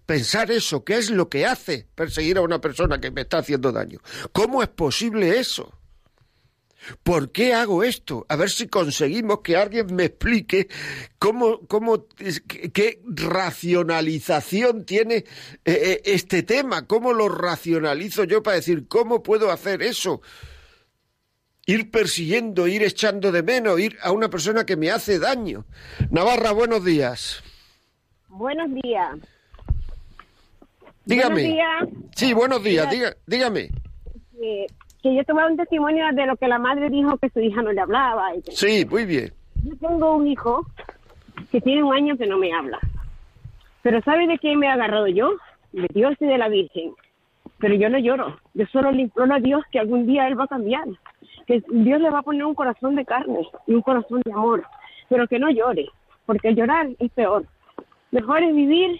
Pensar 0.07 0.51
eso, 0.51 0.85
¿qué 0.85 0.99
es 0.99 1.11
lo 1.11 1.29
que 1.29 1.47
hace 1.47 1.87
perseguir 1.95 2.39
a 2.39 2.43
una 2.43 2.61
persona 2.61 3.01
que 3.01 3.11
me 3.11 3.23
está 3.23 3.39
haciendo 3.39 3.73
daño? 3.73 4.01
¿Cómo 4.33 4.63
es 4.63 4.69
posible 4.69 5.39
eso? 5.39 5.73
¿Por 7.05 7.31
qué 7.31 7.55
hago 7.55 7.85
esto? 7.85 8.27
A 8.29 8.35
ver 8.35 8.51
si 8.51 8.67
conseguimos 8.67 9.41
que 9.41 9.57
alguien 9.57 9.95
me 9.95 10.07
explique 10.07 10.69
cómo, 11.19 11.61
cómo 11.69 12.07
qué 12.09 13.01
racionalización 13.05 14.85
tiene 14.85 15.15
eh, 15.15 15.25
eh, 15.65 16.03
este 16.05 16.43
tema, 16.43 16.89
cómo 16.89 17.13
lo 17.13 17.29
racionalizo 17.29 18.25
yo 18.25 18.43
para 18.43 18.57
decir 18.57 18.89
cómo 18.89 19.23
puedo 19.23 19.53
hacer 19.53 19.83
eso 19.83 20.23
ir 21.67 21.91
persiguiendo, 21.91 22.67
ir 22.67 22.83
echando 22.83 23.31
de 23.33 23.43
menos, 23.43 23.79
ir 23.79 23.97
a 24.03 24.13
una 24.13 24.29
persona 24.29 24.65
que 24.67 24.77
me 24.77 24.91
hace 24.91 25.19
daño. 25.19 25.65
Navarra, 26.11 26.53
buenos 26.53 26.85
días. 26.85 27.43
Buenos 28.29 28.71
días. 28.83 29.19
Dígame. 31.05 31.43
Buenos 31.43 31.53
días. 31.53 32.09
Sí, 32.15 32.33
buenos 32.33 32.63
días, 32.63 32.89
dígame. 33.27 33.69
Que, 34.39 34.67
que 35.03 35.15
yo 35.15 35.25
tomaba 35.25 35.49
un 35.49 35.57
testimonio 35.57 36.05
de 36.13 36.27
lo 36.27 36.37
que 36.37 36.49
la 36.49 36.59
madre 36.59 36.89
dijo 36.91 37.17
que 37.19 37.29
su 37.31 37.41
hija 37.41 37.63
no 37.63 37.73
le 37.73 37.81
hablaba. 37.81 38.31
Sí, 38.51 38.85
muy 38.89 39.05
bien. 39.05 39.33
Yo 39.65 39.77
tengo 39.77 40.17
un 40.17 40.27
hijo 40.27 40.67
que 41.51 41.61
tiene 41.61 41.83
un 41.83 41.95
año 41.95 42.17
que 42.17 42.27
no 42.27 42.39
me 42.39 42.53
habla. 42.53 42.79
Pero 43.83 44.01
¿sabe 44.03 44.27
de 44.27 44.39
qué 44.39 44.57
me 44.57 44.67
he 44.67 44.71
agarrado 44.71 45.09
yo? 45.09 45.33
De 45.73 45.89
Dios 45.93 46.15
y 46.21 46.27
de 46.27 46.39
la 46.39 46.49
Virgen. 46.49 46.93
Pero 47.59 47.75
yo 47.75 47.89
no 47.89 47.99
lloro. 47.99 48.41
Yo 48.55 48.67
solo 48.67 48.91
le 48.93 49.03
imploro 49.03 49.35
a 49.35 49.41
Dios 49.41 49.63
que 49.71 49.79
algún 49.79 50.07
día 50.07 50.27
Él 50.29 50.39
va 50.39 50.45
a 50.45 50.49
cambiar 50.49 50.85
que 51.47 51.63
Dios 51.69 52.01
le 52.01 52.11
va 52.11 52.21
a 52.21 52.23
poner 52.23 52.45
un 52.45 52.55
corazón 52.55 52.97
de 52.97 53.05
carne 53.05 53.47
y 53.67 53.75
un 53.75 53.83
corazón 53.83 54.21
de 54.25 54.33
amor, 54.33 54.65
pero 55.09 55.27
que 55.27 55.39
no 55.39 55.51
llore, 55.51 55.87
porque 56.27 56.55
llorar 56.55 56.89
es 56.99 57.11
peor. 57.13 57.45
Mejor 58.11 58.43
es 58.43 58.55
vivir, 58.55 58.99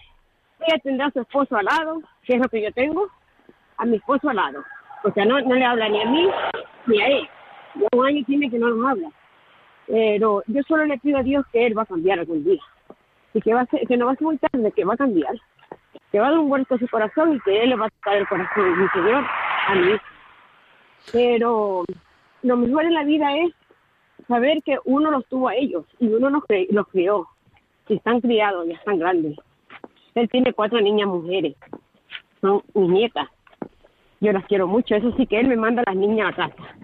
ella 0.61 0.79
tendrá 0.83 1.07
a 1.07 1.11
su 1.11 1.21
esposo 1.21 1.57
al 1.57 1.65
lado, 1.67 2.01
que 2.25 2.35
es 2.35 2.41
lo 2.41 2.49
que 2.49 2.63
yo 2.63 2.73
tengo, 2.73 3.09
a 3.77 3.85
mi 3.85 3.97
esposo 3.97 4.29
al 4.29 4.37
lado, 4.37 4.63
porque 5.03 5.25
no, 5.25 5.41
no 5.41 5.55
le 5.55 5.65
habla 5.65 5.89
ni 5.89 6.03
a 6.03 6.07
mí 6.07 6.29
ni 6.87 7.01
a 7.01 7.07
él. 7.09 7.29
Un 7.93 8.07
año 8.07 8.25
tiene 8.27 8.51
que 8.51 8.59
no 8.59 8.71
nos 8.71 8.91
habla. 8.91 9.09
Pero 9.87 10.43
yo 10.47 10.63
solo 10.63 10.85
le 10.85 10.99
pido 10.99 11.19
a 11.19 11.23
Dios 11.23 11.45
que 11.53 11.67
Él 11.67 11.77
va 11.77 11.83
a 11.83 11.87
cambiar 11.87 12.19
algún 12.19 12.45
día. 12.45 12.61
Y 13.35 13.41
que, 13.41 13.55
va 13.55 13.63
a 13.63 13.67
ser, 13.67 13.87
que 13.87 13.97
no 13.97 14.07
va 14.07 14.13
a 14.13 14.17
ser 14.17 14.25
muy 14.25 14.39
tarde, 14.39 14.73
que 14.73 14.85
va 14.85 14.95
a 14.95 14.99
cambiar. 14.99 15.35
Que 16.11 16.21
va 16.21 16.29
a 16.29 16.31
dar 16.31 16.39
un 16.39 16.49
vuelto 16.49 16.75
a 16.75 16.79
su 16.79 16.89
corazón 16.89 17.35
y 17.35 17.41
que 17.41 17.63
Él 17.63 17.71
le 17.71 17.77
va 17.77 17.87
a 17.87 17.91
tocar 17.91 18.17
el 18.17 18.29
corazón, 18.29 18.83
mi 18.83 18.89
Señor, 18.89 19.25
a 19.69 19.75
mí. 19.75 19.97
Pero 21.13 21.85
lo 22.43 22.57
mejor 22.57 22.85
en 22.85 22.95
la 22.95 23.05
vida 23.05 23.37
es 23.37 23.53
saber 24.29 24.63
que 24.63 24.79
uno 24.85 25.11
los 25.11 25.27
tuvo 25.27 25.49
a 25.49 25.55
ellos 25.55 25.85
y 25.99 26.09
uno 26.09 26.31
los, 26.31 26.43
los 26.71 26.89
crió. 26.89 27.29
Y 27.89 27.97
están 27.97 28.21
criados, 28.21 28.67
ya 28.67 28.75
están 28.75 28.99
grandes. 28.99 29.37
Él 30.15 30.29
tiene 30.31 30.53
cuatro 30.53 30.81
niñas 30.81 31.09
mujeres, 31.09 31.57
son 32.41 32.63
mis 32.75 32.89
nietas. 32.89 33.29
Yo 34.21 34.33
las 34.33 34.45
quiero 34.47 34.67
mucho, 34.67 34.95
eso 34.95 35.13
sí 35.17 35.27
que 35.27 35.41
él 35.41 35.49
me 35.49 35.57
manda 35.57 35.83
a 35.83 35.91
las 35.91 35.97
niñas 35.97 36.33
a 36.33 36.37
casa. 36.37 36.77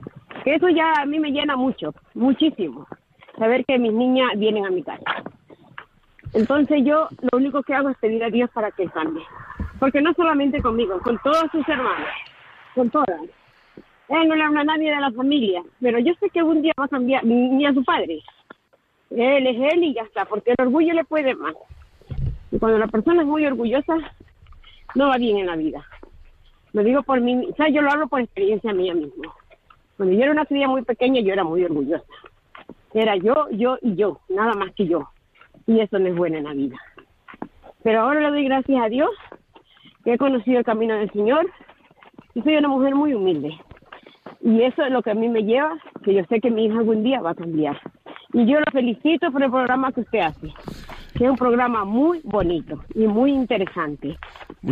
Eso 0.44 0.68
ya 0.68 0.92
a 1.01 1.07
mí 1.07 1.18
me 1.18 1.31
llena 1.31 1.57
mucho, 1.57 1.94
muchísimo. 2.14 2.87
Saber 3.38 3.64
que 3.64 3.79
mis 3.79 3.92
niñas 3.92 4.33
vienen 4.37 4.66
a 4.66 4.71
mi 4.71 4.83
casa. 4.83 5.23
Entonces 6.35 6.83
yo 6.85 7.09
lo 7.21 7.38
único 7.38 7.62
que 7.62 7.75
hago 7.75 7.90
es 7.90 7.97
pedir 7.99 8.23
a 8.25 8.31
Dios 8.31 8.51
para 8.51 8.71
que 8.71 8.87
cambie. 8.88 9.25
Porque 9.79 10.01
no 10.01 10.12
solamente 10.14 10.61
conmigo, 10.61 10.99
con 11.01 11.18
todos 11.23 11.44
sus 11.53 11.66
hermanos, 11.68 12.09
con 12.75 12.90
todas. 12.90 13.21
Él 14.09 14.29
no 14.29 14.35
le 14.35 14.42
habla 14.42 14.61
a 14.61 14.64
nadie 14.64 14.90
de 14.90 15.01
la 15.01 15.12
familia, 15.12 15.62
pero 15.81 15.99
yo 15.99 16.14
sé 16.21 16.31
que 16.31 16.40
algún 16.40 16.62
día 16.62 16.73
va 16.81 16.87
a 16.87 16.88
cambiar, 16.88 17.25
ni 17.25 17.66
a 17.66 17.75
su 17.75 17.85
padre. 17.85 18.23
Él 19.11 19.47
es 19.47 19.73
él 19.73 19.85
y 19.85 19.94
ya 19.94 20.03
está, 20.03 20.25
porque 20.25 20.51
el 20.51 20.66
orgullo 20.66 20.94
le 20.94 21.05
puede 21.05 21.35
más. 21.35 21.55
Y 22.51 22.59
cuando 22.59 22.79
la 22.79 22.88
persona 22.88 23.23
es 23.23 23.29
muy 23.29 23.47
orgullosa, 23.47 23.97
no 24.94 25.09
va 25.09 25.18
bien 25.18 25.38
en 25.38 25.47
la 25.47 25.57
vida. 25.57 25.85
Lo 26.73 26.83
digo 26.83 27.03
por 27.03 27.21
mí, 27.21 27.49
o 27.51 27.55
sea, 27.55 27.68
yo 27.68 27.83
lo 27.83 27.90
hablo 27.90 28.09
por 28.09 28.21
experiencia 28.21 28.73
mía 28.73 28.94
misma. 28.94 29.33
Cuando 29.97 30.14
yo 30.14 30.23
era 30.23 30.33
una 30.33 30.47
cría 30.47 30.68
muy 30.68 30.83
pequeña, 30.83 31.21
yo 31.21 31.33
era 31.33 31.44
muy 31.44 31.64
orgullosa. 31.64 32.05
Era 32.94 33.16
yo, 33.16 33.49
yo 33.51 33.79
y 33.83 33.97
yo, 33.97 34.21
nada 34.29 34.55
más 34.55 34.73
que 34.75 34.87
yo. 34.87 35.09
Y 35.66 35.81
eso 35.81 35.99
no 35.99 36.09
es 36.09 36.16
bueno 36.16 36.38
en 36.38 36.44
la 36.44 36.53
vida. 36.53 36.77
Pero 37.83 38.01
ahora 38.01 38.21
le 38.21 38.31
doy 38.31 38.44
gracias 38.44 38.83
a 38.83 38.88
Dios 38.88 39.11
que 40.05 40.14
he 40.14 40.18
conocido 40.18 40.59
el 40.59 40.64
camino 40.64 40.94
del 40.94 41.11
Señor 41.12 41.51
y 42.35 42.42
soy 42.42 42.57
una 42.57 42.68
mujer 42.68 42.94
muy 42.94 43.14
humilde. 43.14 43.59
Y 44.41 44.62
eso 44.62 44.83
es 44.83 44.91
lo 44.91 45.03
que 45.03 45.11
a 45.11 45.14
mí 45.14 45.29
me 45.29 45.43
lleva, 45.43 45.77
que 46.05 46.14
yo 46.14 46.23
sé 46.29 46.41
que 46.41 46.51
mi 46.51 46.67
hija 46.67 46.79
algún 46.79 47.03
día 47.03 47.21
va 47.21 47.31
a 47.31 47.35
cambiar. 47.35 47.81
Y 48.33 48.47
yo 48.47 48.59
lo 48.61 48.67
felicito 48.71 49.31
por 49.33 49.43
el 49.43 49.51
programa 49.51 49.91
que 49.93 50.03
usted 50.03 50.21
hace, 50.21 50.53
que 51.14 51.25
es 51.25 51.31
un 51.31 51.37
programa 51.37 51.85
muy 51.85 52.21
bonito 52.25 52.85
y 52.95 53.07
muy 53.07 53.33
interesante. 53.33 54.19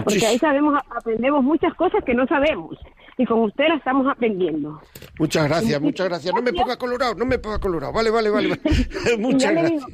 Porque 0.04 0.26
ahí 0.26 0.38
sabemos, 0.38 0.78
aprendemos 0.94 1.42
muchas 1.42 1.72
cosas 1.74 2.04
que 2.04 2.14
no 2.14 2.26
sabemos. 2.26 2.78
Y 3.18 3.24
con 3.24 3.40
usted 3.40 3.68
la 3.68 3.76
estamos 3.76 4.06
aprendiendo. 4.06 4.78
Muchas 5.18 5.48
gracias, 5.48 5.80
muchas 5.80 6.08
gracias. 6.08 6.34
No 6.34 6.42
me 6.42 6.52
ponga 6.52 6.76
colorado, 6.76 7.14
no 7.14 7.24
me 7.24 7.38
ponga 7.38 7.58
colorado. 7.58 7.92
Vale, 7.94 8.10
vale, 8.10 8.28
vale. 8.28 8.48
muchas 9.18 9.52
gracias. 9.52 9.84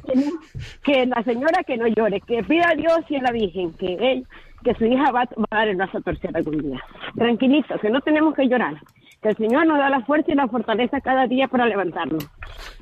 que, 0.83 1.05
la 1.05 1.23
señora 1.23 1.63
que 1.63 1.77
no 1.77 1.87
llore, 1.87 2.19
que 2.19 2.43
pida 2.43 2.69
a 2.69 2.75
Dios 2.75 2.99
y 3.07 3.15
a 3.15 3.21
la 3.21 3.31
Virgen 3.31 3.71
que 3.73 3.93
él, 3.93 4.27
que 4.65 4.73
su 4.75 4.85
hija 4.85 5.09
va, 5.11 5.23
va 5.37 5.47
a 5.51 5.57
dar 5.59 5.67
el 5.69 5.77
brazo 5.77 5.99
a 5.99 6.01
torcer 6.01 6.35
algún 6.35 6.57
día. 6.57 6.83
Tranquilito, 7.15 7.79
que 7.79 7.89
no 7.89 8.01
tenemos 8.01 8.35
que 8.35 8.49
llorar 8.49 8.75
que 9.23 9.29
el 9.29 9.37
Señor 9.37 9.65
nos 9.65 9.79
da 9.79 9.89
la 9.89 10.05
fuerza 10.05 10.31
y 10.31 10.35
la 10.35 10.47
fortaleza 10.47 11.01
cada 11.01 11.25
día 11.25 11.47
para 11.47 11.65
levantarnos. 11.65 12.23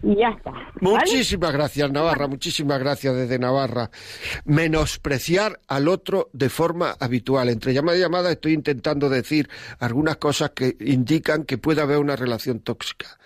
Y 0.04 0.18
ya 0.18 0.30
está. 0.30 0.52
Muchísimas 0.82 1.54
gracias, 1.54 1.92
Navarra, 1.92 2.28
muchísimas 2.28 2.80
gracias 2.80 3.16
desde 3.16 3.40
Navarra. 3.40 3.90
Menospreciar 4.44 5.60
al 5.68 5.88
otro 5.88 6.30
de 6.34 6.50
forma 6.50 6.96
habitual. 7.00 7.50
Entre 7.50 7.74
llamada 7.74 7.98
y 7.98 8.02
llamada 8.02 8.32
estoy 8.32 8.54
intentando 8.54 9.08
decir 9.10 9.50
algunas 9.80 10.18
cosas 10.18 10.50
que 10.52 10.76
indican 10.80 11.46
que 11.46 11.58
puede 11.58 11.82
haber 11.82 12.00
una 12.00 12.16
relación 12.16 12.60
tóxica. 12.60 13.20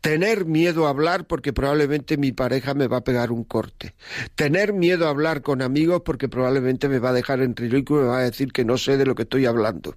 Tener 0.00 0.44
miedo 0.44 0.86
a 0.86 0.90
hablar 0.90 1.26
porque 1.26 1.52
probablemente 1.52 2.18
mi 2.18 2.32
pareja 2.32 2.74
me 2.74 2.86
va 2.86 2.98
a 2.98 3.04
pegar 3.04 3.32
un 3.32 3.44
corte. 3.44 3.94
Tener 4.34 4.72
miedo 4.72 5.06
a 5.06 5.10
hablar 5.10 5.42
con 5.42 5.62
amigos 5.62 6.02
porque 6.04 6.28
probablemente 6.28 6.88
me 6.88 6.98
va 6.98 7.10
a 7.10 7.14
dejar 7.14 7.40
en 7.40 7.56
ridículo 7.56 8.00
y 8.00 8.04
me 8.04 8.10
va 8.10 8.18
a 8.18 8.22
decir 8.22 8.52
que 8.52 8.64
no 8.64 8.76
sé 8.76 8.96
de 8.98 9.06
lo 9.06 9.14
que 9.14 9.22
estoy 9.22 9.46
hablando. 9.46 9.94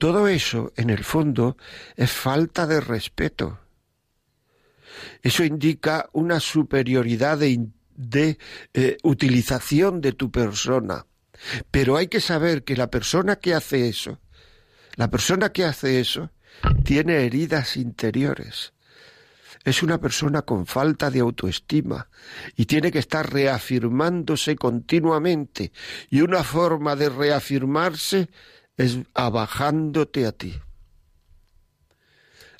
Todo 0.00 0.28
eso, 0.28 0.72
en 0.76 0.88
el 0.88 1.04
fondo, 1.04 1.58
es 1.94 2.10
falta 2.10 2.66
de 2.66 2.80
respeto. 2.80 3.60
Eso 5.20 5.44
indica 5.44 6.08
una 6.14 6.40
superioridad 6.40 7.36
de, 7.36 8.38
eh, 8.72 8.96
utilización 9.02 10.00
de 10.00 10.12
tu 10.12 10.30
persona. 10.30 11.04
Pero 11.70 11.98
hay 11.98 12.06
que 12.06 12.22
saber 12.22 12.64
que 12.64 12.78
la 12.78 12.90
persona 12.90 13.36
que 13.36 13.52
hace 13.52 13.90
eso, 13.90 14.18
la 14.96 15.10
persona 15.10 15.52
que 15.52 15.66
hace 15.66 16.00
eso, 16.00 16.30
tiene 16.82 17.26
heridas 17.26 17.76
interiores. 17.76 18.72
Es 19.64 19.82
una 19.82 20.00
persona 20.00 20.40
con 20.40 20.64
falta 20.64 21.10
de 21.10 21.20
autoestima 21.20 22.08
y 22.56 22.64
tiene 22.64 22.90
que 22.90 23.00
estar 23.00 23.30
reafirmándose 23.30 24.56
continuamente. 24.56 25.72
Y 26.08 26.22
una 26.22 26.42
forma 26.42 26.96
de 26.96 27.10
reafirmarse 27.10 28.30
es 28.80 28.96
abajándote 29.12 30.26
a 30.26 30.32
ti. 30.32 30.58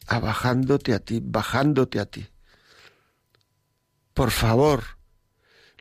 Abajándote 0.06 0.92
a 0.92 0.98
ti, 0.98 1.20
bajándote 1.22 1.98
a 1.98 2.04
ti. 2.04 2.28
Por 4.12 4.30
favor, 4.30 4.82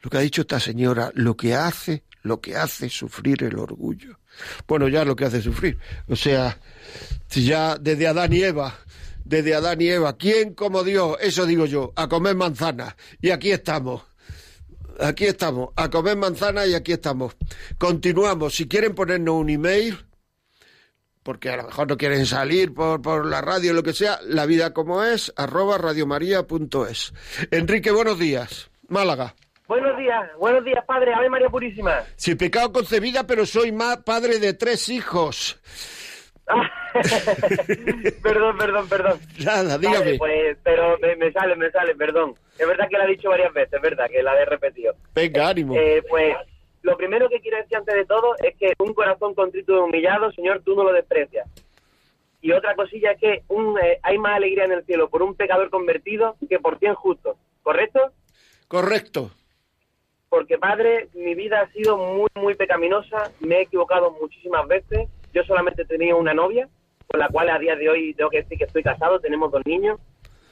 lo 0.01 0.09
que 0.09 0.17
ha 0.17 0.21
dicho 0.21 0.41
esta 0.41 0.61
señora, 0.61 1.11
lo 1.13 1.35
que 1.35 1.55
hace, 1.55 2.05
lo 2.21 2.39
que 2.39 2.55
hace 2.55 2.89
sufrir 2.89 3.43
el 3.43 3.57
orgullo. 3.57 4.19
Bueno, 4.65 4.87
ya 4.87 5.03
lo 5.03 5.17
que 5.17 5.25
hace 5.25 5.41
sufrir. 5.41 5.77
O 6.07 6.15
sea, 6.15 6.57
ya 7.29 7.77
desde 7.77 8.07
Adán 8.07 8.31
y 8.31 8.41
Eva, 8.41 8.79
desde 9.25 9.55
Adán 9.55 9.81
y 9.81 9.89
Eva, 9.89 10.15
¿quién 10.15 10.53
como 10.53 10.85
Dios? 10.85 11.17
Eso 11.19 11.45
digo 11.45 11.65
yo, 11.65 11.91
a 11.97 12.07
comer 12.07 12.35
manzana. 12.35 12.95
Y 13.21 13.31
aquí 13.31 13.51
estamos. 13.51 14.03
Aquí 15.01 15.25
estamos, 15.25 15.69
a 15.75 15.89
comer 15.89 16.15
manzana 16.15 16.65
y 16.65 16.75
aquí 16.75 16.93
estamos. 16.93 17.35
Continuamos. 17.77 18.55
Si 18.55 18.67
quieren 18.69 18.95
ponernos 18.95 19.35
un 19.35 19.49
email, 19.49 20.09
porque 21.24 21.49
a 21.49 21.57
lo 21.57 21.63
mejor 21.63 21.88
no 21.88 21.97
quieren 21.97 22.26
salir 22.26 22.74
por, 22.74 23.01
por 23.01 23.26
la 23.26 23.41
radio 23.41 23.74
lo 23.74 23.84
que 23.84 23.93
sea, 23.93 24.20
la 24.26 24.45
vida 24.45 24.74
como 24.74 25.03
es, 25.03 25.34
arroba 25.36 25.78
radiomaria.es. 25.78 27.13
Enrique, 27.51 27.91
buenos 27.91 28.20
días. 28.20 28.72
Málaga. 28.88 29.36
Buenos 29.67 29.97
días, 29.99 30.32
buenos 30.39 30.65
días, 30.65 30.84
padre. 30.86 31.13
Ave 31.13 31.30
María 31.30 31.49
Purísima. 31.49 32.03
Sin 32.15 32.38
pecado 32.38 32.72
concebida, 32.74 33.28
pero 33.28 33.45
soy 33.45 33.72
más 33.72 33.97
padre 33.97 34.39
de 34.39 34.55
tres 34.55 34.89
hijos. 34.89 35.61
perdón, 38.24 38.57
perdón, 38.57 38.89
perdón. 38.89 39.20
Nada, 39.45 39.78
dígame. 39.78 39.99
Vale, 39.99 40.17
pues, 40.17 40.57
pero 40.63 40.97
me, 40.97 41.15
me, 41.17 41.32
sale, 41.32 41.55
me 41.55 41.70
sale, 41.70 41.93
perdón. 41.93 42.34
Es 42.57 42.67
verdad 42.67 42.88
que 42.89 42.97
lo 42.97 43.03
ha 43.03 43.07
dicho 43.07 43.30
varias 43.30 43.53
veces, 43.53 43.74
es 43.74 43.82
verdad 43.82 44.09
que 44.09 44.24
la 44.24 44.34
he 44.41 44.45
repetido. 44.45 44.95
Venga, 45.13 45.49
ánimo. 45.49 45.76
Eh, 45.76 46.01
pues 46.09 46.36
lo 46.82 46.97
primero 46.97 47.30
que 47.30 47.41
quiero 47.41 47.57
decir 47.57 47.77
antes 47.77 47.95
de 47.95 48.05
todo 48.05 48.36
es 48.43 48.55
que 48.55 48.73
un 48.80 48.93
corazón 48.93 49.34
contrito 49.34 49.73
y 49.73 49.80
humillado, 49.80 50.32
Señor, 50.32 50.61
tú 50.63 50.75
no 50.75 50.84
lo 50.84 50.93
desprecias. 50.93 51.47
Y 52.41 52.53
otra 52.53 52.75
cosilla 52.75 53.11
es 53.11 53.19
que 53.19 53.43
un, 53.49 53.77
eh, 53.80 53.99
hay 54.01 54.17
más 54.17 54.38
alegría 54.38 54.63
en 54.63 54.71
el 54.71 54.86
cielo 54.86 55.09
por 55.09 55.21
un 55.21 55.36
pecador 55.36 55.69
convertido 55.69 56.38
que 56.47 56.59
por 56.59 56.80
cien 56.80 56.95
justos, 56.95 57.38
¿correcto? 57.63 58.11
Correcto. 58.67 59.32
Porque 60.30 60.57
padre, 60.57 61.09
mi 61.13 61.36
vida 61.36 61.61
ha 61.61 61.71
sido 61.71 61.97
muy, 61.97 62.30
muy 62.36 62.55
pecaminosa, 62.55 63.32
me 63.41 63.57
he 63.57 63.61
equivocado 63.63 64.11
muchísimas 64.11 64.67
veces, 64.67 65.09
yo 65.34 65.43
solamente 65.43 65.84
tenía 65.86 66.15
una 66.15 66.34
novia, 66.34 66.69
con 67.07 67.19
la 67.19 67.27
cual 67.27 67.49
a 67.49 67.59
día 67.59 67.75
de 67.75 67.89
hoy 67.89 68.13
tengo 68.13 68.30
que 68.30 68.43
decir 68.43 68.57
que 68.57 68.65
estoy 68.65 68.84
casado, 68.84 69.19
tenemos 69.19 69.51
dos 69.51 69.65
niños, 69.65 69.99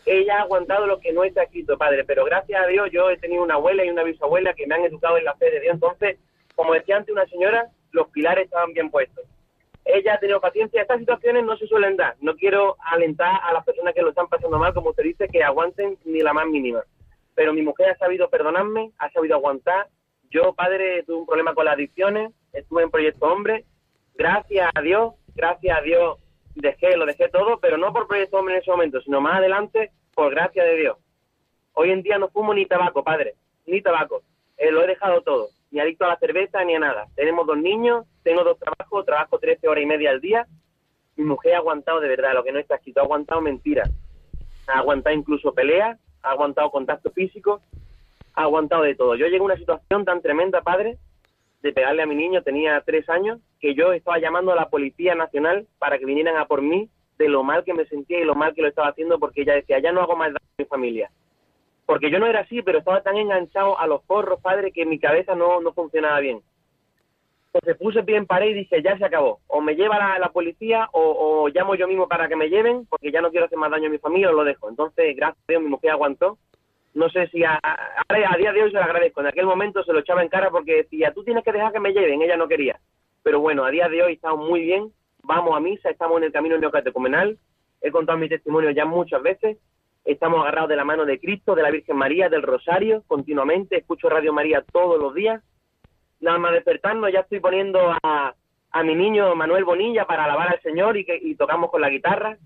ella 0.08 0.38
ha 0.38 0.42
aguantado 0.42 0.88
lo 0.88 1.00
que 1.00 1.12
no 1.12 1.24
está 1.24 1.44
escrito, 1.44 1.78
padre, 1.78 2.04
pero 2.04 2.26
gracias 2.26 2.64
a 2.64 2.68
Dios 2.68 2.90
yo 2.92 3.10
he 3.10 3.18
tenido 3.18 3.44
una 3.44 3.56
abuela 3.56 3.86
y 3.86 3.90
una 3.90 4.04
bisabuela 4.04 4.54
que 4.54 4.68
me 4.68 4.76
han 4.76 4.86
educado 4.86 5.18
en 5.18 5.26
la 5.26 5.36
fe 5.36 5.52
de 5.52 5.60
Dios, 5.60 5.74
entonces, 5.74 6.18
como 6.56 6.74
decía 6.74 6.98
antes 6.98 7.14
una 7.14 7.26
señora, 7.28 7.70
los 7.92 8.08
pilares 8.10 8.46
estaban 8.46 8.74
bien 8.74 8.90
puestos. 8.90 9.26
Ella 9.86 10.16
ha 10.16 10.20
tenido 10.20 10.42
paciencia, 10.42 10.82
estas 10.82 11.00
situaciones 11.00 11.44
no 11.46 11.56
se 11.58 11.68
suelen 11.68 11.96
dar, 11.96 12.16
no 12.20 12.36
quiero 12.36 12.76
alentar 12.92 13.40
a 13.44 13.54
las 13.54 13.64
personas 13.64 13.94
que 13.94 14.02
lo 14.02 14.10
están 14.10 14.28
pasando 14.28 14.58
mal, 14.58 14.74
como 14.74 14.90
usted 14.90 15.04
dice, 15.04 15.28
que 15.28 15.44
aguanten 15.44 15.98
ni 16.06 16.20
la 16.22 16.34
más 16.34 16.48
mínima 16.48 16.84
pero 17.38 17.54
mi 17.54 17.62
mujer 17.62 17.92
ha 17.92 17.98
sabido 18.00 18.32
perdonarme, 18.32 18.92
ha 18.98 19.12
sabido 19.12 19.36
aguantar. 19.36 19.90
Yo, 20.32 20.54
padre, 20.54 21.04
tuve 21.04 21.18
un 21.18 21.28
problema 21.28 21.54
con 21.54 21.66
las 21.66 21.76
adicciones, 21.76 22.32
estuve 22.52 22.82
en 22.82 22.90
Proyecto 22.90 23.28
Hombre. 23.28 23.64
Gracias 24.16 24.72
a 24.74 24.82
Dios, 24.82 25.14
gracias 25.36 25.78
a 25.78 25.82
Dios 25.82 26.18
dejé, 26.62 26.98
lo 26.98 27.06
dejé 27.06 27.30
todo, 27.30 27.60
pero 27.60 27.78
no 27.78 27.94
por 27.94 28.08
Proyecto 28.08 28.38
Hombre 28.38 28.56
en 28.56 28.62
ese 28.62 28.72
momento, 28.72 29.02
sino 29.02 29.22
más 29.22 29.38
adelante 29.38 29.92
por 30.14 30.32
gracia 30.32 30.64
de 30.64 30.76
Dios. 30.76 30.98
Hoy 31.74 31.92
en 31.92 32.02
día 32.02 32.18
no 32.18 32.30
fumo 32.30 32.54
ni 32.54 32.66
tabaco, 32.66 33.04
padre, 33.04 33.36
ni 33.66 33.82
tabaco. 33.82 34.24
Eh, 34.58 34.72
lo 34.72 34.84
he 34.84 34.88
dejado 34.88 35.22
todo, 35.22 35.50
ni 35.72 35.80
adicto 35.80 36.06
a 36.06 36.10
la 36.10 36.18
cerveza 36.18 36.64
ni 36.64 36.76
a 36.76 36.80
nada. 36.80 37.08
Tenemos 37.16 37.46
dos 37.46 37.58
niños, 37.58 38.06
tengo 38.24 38.44
dos 38.44 38.58
trabajos, 38.60 39.06
trabajo 39.06 39.40
13 39.40 39.68
horas 39.68 39.84
y 39.84 39.88
media 39.88 40.10
al 40.10 40.22
día. 40.22 40.48
Mi 41.16 41.24
mujer 41.26 41.56
ha 41.56 41.58
aguantado 41.58 42.00
de 42.00 42.08
verdad 42.08 42.34
lo 42.34 42.44
que 42.44 42.52
no 42.52 42.60
está 42.60 42.76
escrito, 42.76 43.00
ha 43.00 43.04
aguantado 43.04 43.42
mentiras, 43.42 43.90
ha 44.68 44.80
aguantado 44.80 45.16
incluso 45.16 45.54
peleas 45.54 46.00
ha 46.28 46.32
aguantado 46.32 46.70
contacto 46.72 47.12
físico, 47.12 47.62
ha 48.34 48.44
aguantado 48.44 48.84
de 48.84 48.96
todo. 48.96 49.16
Yo 49.16 49.26
llegué 49.26 49.40
a 49.40 49.44
una 49.44 49.58
situación 49.58 50.06
tan 50.06 50.22
tremenda, 50.22 50.62
padre, 50.62 50.98
de 51.62 51.74
pegarle 51.74 52.04
a 52.04 52.06
mi 52.08 52.16
niño, 52.16 52.44
tenía 52.44 52.82
tres 52.86 53.10
años, 53.10 53.40
que 53.60 53.74
yo 53.74 53.94
estaba 53.94 54.20
llamando 54.20 54.52
a 54.52 54.56
la 54.56 54.70
Policía 54.70 55.16
Nacional 55.16 55.68
para 55.80 55.98
que 55.98 56.06
vinieran 56.06 56.38
a 56.38 56.46
por 56.46 56.62
mí 56.62 56.90
de 57.18 57.30
lo 57.30 57.44
mal 57.44 57.64
que 57.64 57.74
me 57.74 57.86
sentía 57.86 58.20
y 58.20 58.26
lo 58.26 58.36
mal 58.36 58.54
que 58.54 58.62
lo 58.62 58.68
estaba 58.68 58.90
haciendo 58.90 59.20
porque 59.20 59.42
ella 59.42 59.56
decía, 59.56 59.80
ya 59.80 59.92
no 59.92 60.02
hago 60.02 60.16
más 60.16 60.28
daño 60.28 60.40
a 60.40 60.62
mi 60.62 60.66
familia. 60.66 61.12
Porque 61.86 62.12
yo 62.12 62.20
no 62.20 62.28
era 62.28 62.42
así, 62.42 62.62
pero 62.62 62.80
estaba 62.80 63.02
tan 63.02 63.18
enganchado 63.18 63.80
a 63.80 63.88
los 63.88 64.04
porros, 64.04 64.42
padre, 64.42 64.72
que 64.72 64.86
mi 64.86 65.00
cabeza 65.00 65.36
no, 65.36 65.62
no 65.62 65.74
funcionaba 65.74 66.20
bien. 66.20 66.42
Entonces 67.54 67.78
puse 67.82 68.04
pie 68.04 68.18
en 68.18 68.28
pared 68.28 68.50
y 68.50 68.54
dije, 68.54 68.84
ya 68.84 68.98
se 68.98 69.06
acabó. 69.06 69.40
O 69.48 69.62
me 69.62 69.76
lleva 69.76 69.98
la, 69.98 70.20
la 70.20 70.30
policía 70.30 70.90
o, 70.92 71.02
o, 71.02 71.48
llamo 71.50 71.76
yo 71.76 71.88
mismo 71.88 72.08
para 72.08 72.28
que 72.28 72.36
me 72.36 72.50
lleven, 72.50 72.86
porque 72.88 73.12
ya 73.12 73.22
no 73.22 73.32
quiero 73.32 73.46
hacer 73.46 73.58
más 73.58 73.72
daño 73.72 73.88
a 73.88 73.92
mi 73.92 73.98
familia 73.98 74.30
o 74.30 74.34
lo 74.34 74.44
dejo. 74.44 74.70
Entonces, 74.70 75.16
gracias 75.16 75.42
a 75.48 75.52
Dios, 75.52 75.64
mi 75.64 75.70
mujer 75.70 75.92
aguantó. 75.92 76.38
No 76.94 77.10
sé 77.10 77.28
si 77.28 77.44
a, 77.44 77.60
a, 77.62 78.38
día 78.38 78.52
de 78.52 78.64
hoy 78.64 78.72
se 78.72 78.78
lo 78.78 78.84
agradezco. 78.84 79.22
En 79.22 79.28
aquel 79.28 79.46
momento 79.46 79.84
se 79.84 79.94
lo 79.94 80.00
echaba 80.00 80.24
en 80.24 80.30
cara 80.30 80.50
porque 80.50 80.78
decía, 80.78 81.14
tú 81.14 81.24
tienes 81.24 81.44
que 81.44 81.52
dejar 81.52 81.72
que 81.72 81.80
me 81.80 81.94
lleven. 81.94 82.22
Ella 82.22 82.38
no 82.38 82.48
quería. 82.48 82.80
Pero 83.24 83.40
bueno, 83.40 83.66
a 83.66 83.72
día 83.72 83.88
de 83.90 84.02
hoy 84.02 84.14
estamos 84.14 84.48
muy 84.48 84.62
bien. 84.62 84.92
Vamos 85.24 85.56
a 85.56 85.60
misa, 85.60 85.90
estamos 85.90 86.18
en 86.18 86.24
el 86.26 86.32
camino 86.32 86.58
neocatecumenal. 86.58 87.38
He 87.82 87.92
contado 87.92 88.18
mi 88.18 88.30
testimonio 88.30 88.72
ya 88.72 88.86
muchas 88.86 89.22
veces. 89.22 89.58
Estamos 90.06 90.42
agarrados 90.42 90.70
de 90.70 90.78
la 90.78 90.86
mano 90.86 91.06
de 91.06 91.20
Cristo, 91.20 91.54
de 91.54 91.64
la 91.64 91.70
Virgen 91.70 91.98
María, 91.98 92.30
del 92.30 92.42
Rosario, 92.42 93.04
continuamente. 93.08 93.78
Escucho 93.78 94.10
Radio 94.10 94.32
María 94.34 94.64
todos 94.72 95.00
los 95.00 95.14
días 95.14 95.44
nada 96.20 96.38
más 96.38 96.54
despertarnos 96.54 97.12
ya 97.12 97.22
estoy 97.22 97.40
poniendo 97.40 97.80
a, 98.04 98.34
a 98.72 98.84
mi 98.84 98.96
niño 98.96 99.36
Manuel 99.36 99.64
Bonilla 99.64 100.06
para 100.06 100.26
alabar 100.26 100.50
al 100.50 100.62
Señor 100.62 100.98
y, 100.98 101.06
que, 101.06 101.18
y 101.22 101.36
tocamos 101.36 101.70
con 101.70 101.82
la 101.82 101.90
guitarra. 101.90 102.38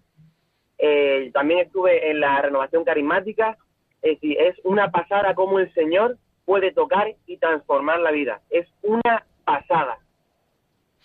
Eh, 0.78 1.30
también 1.34 1.60
estuve 1.60 2.10
en 2.10 2.20
la 2.20 2.42
renovación 2.42 2.84
carismática. 2.84 3.58
Es 4.02 4.16
decir, 4.16 4.38
es 4.40 4.56
una 4.64 4.92
pasada 4.92 5.36
cómo 5.36 5.60
el 5.60 5.74
Señor 5.74 6.18
puede 6.46 6.74
tocar 6.74 7.16
y 7.28 7.38
transformar 7.38 8.00
la 8.00 8.12
vida. 8.12 8.42
Es 8.50 8.68
una 8.82 9.26
pasada. 9.46 10.00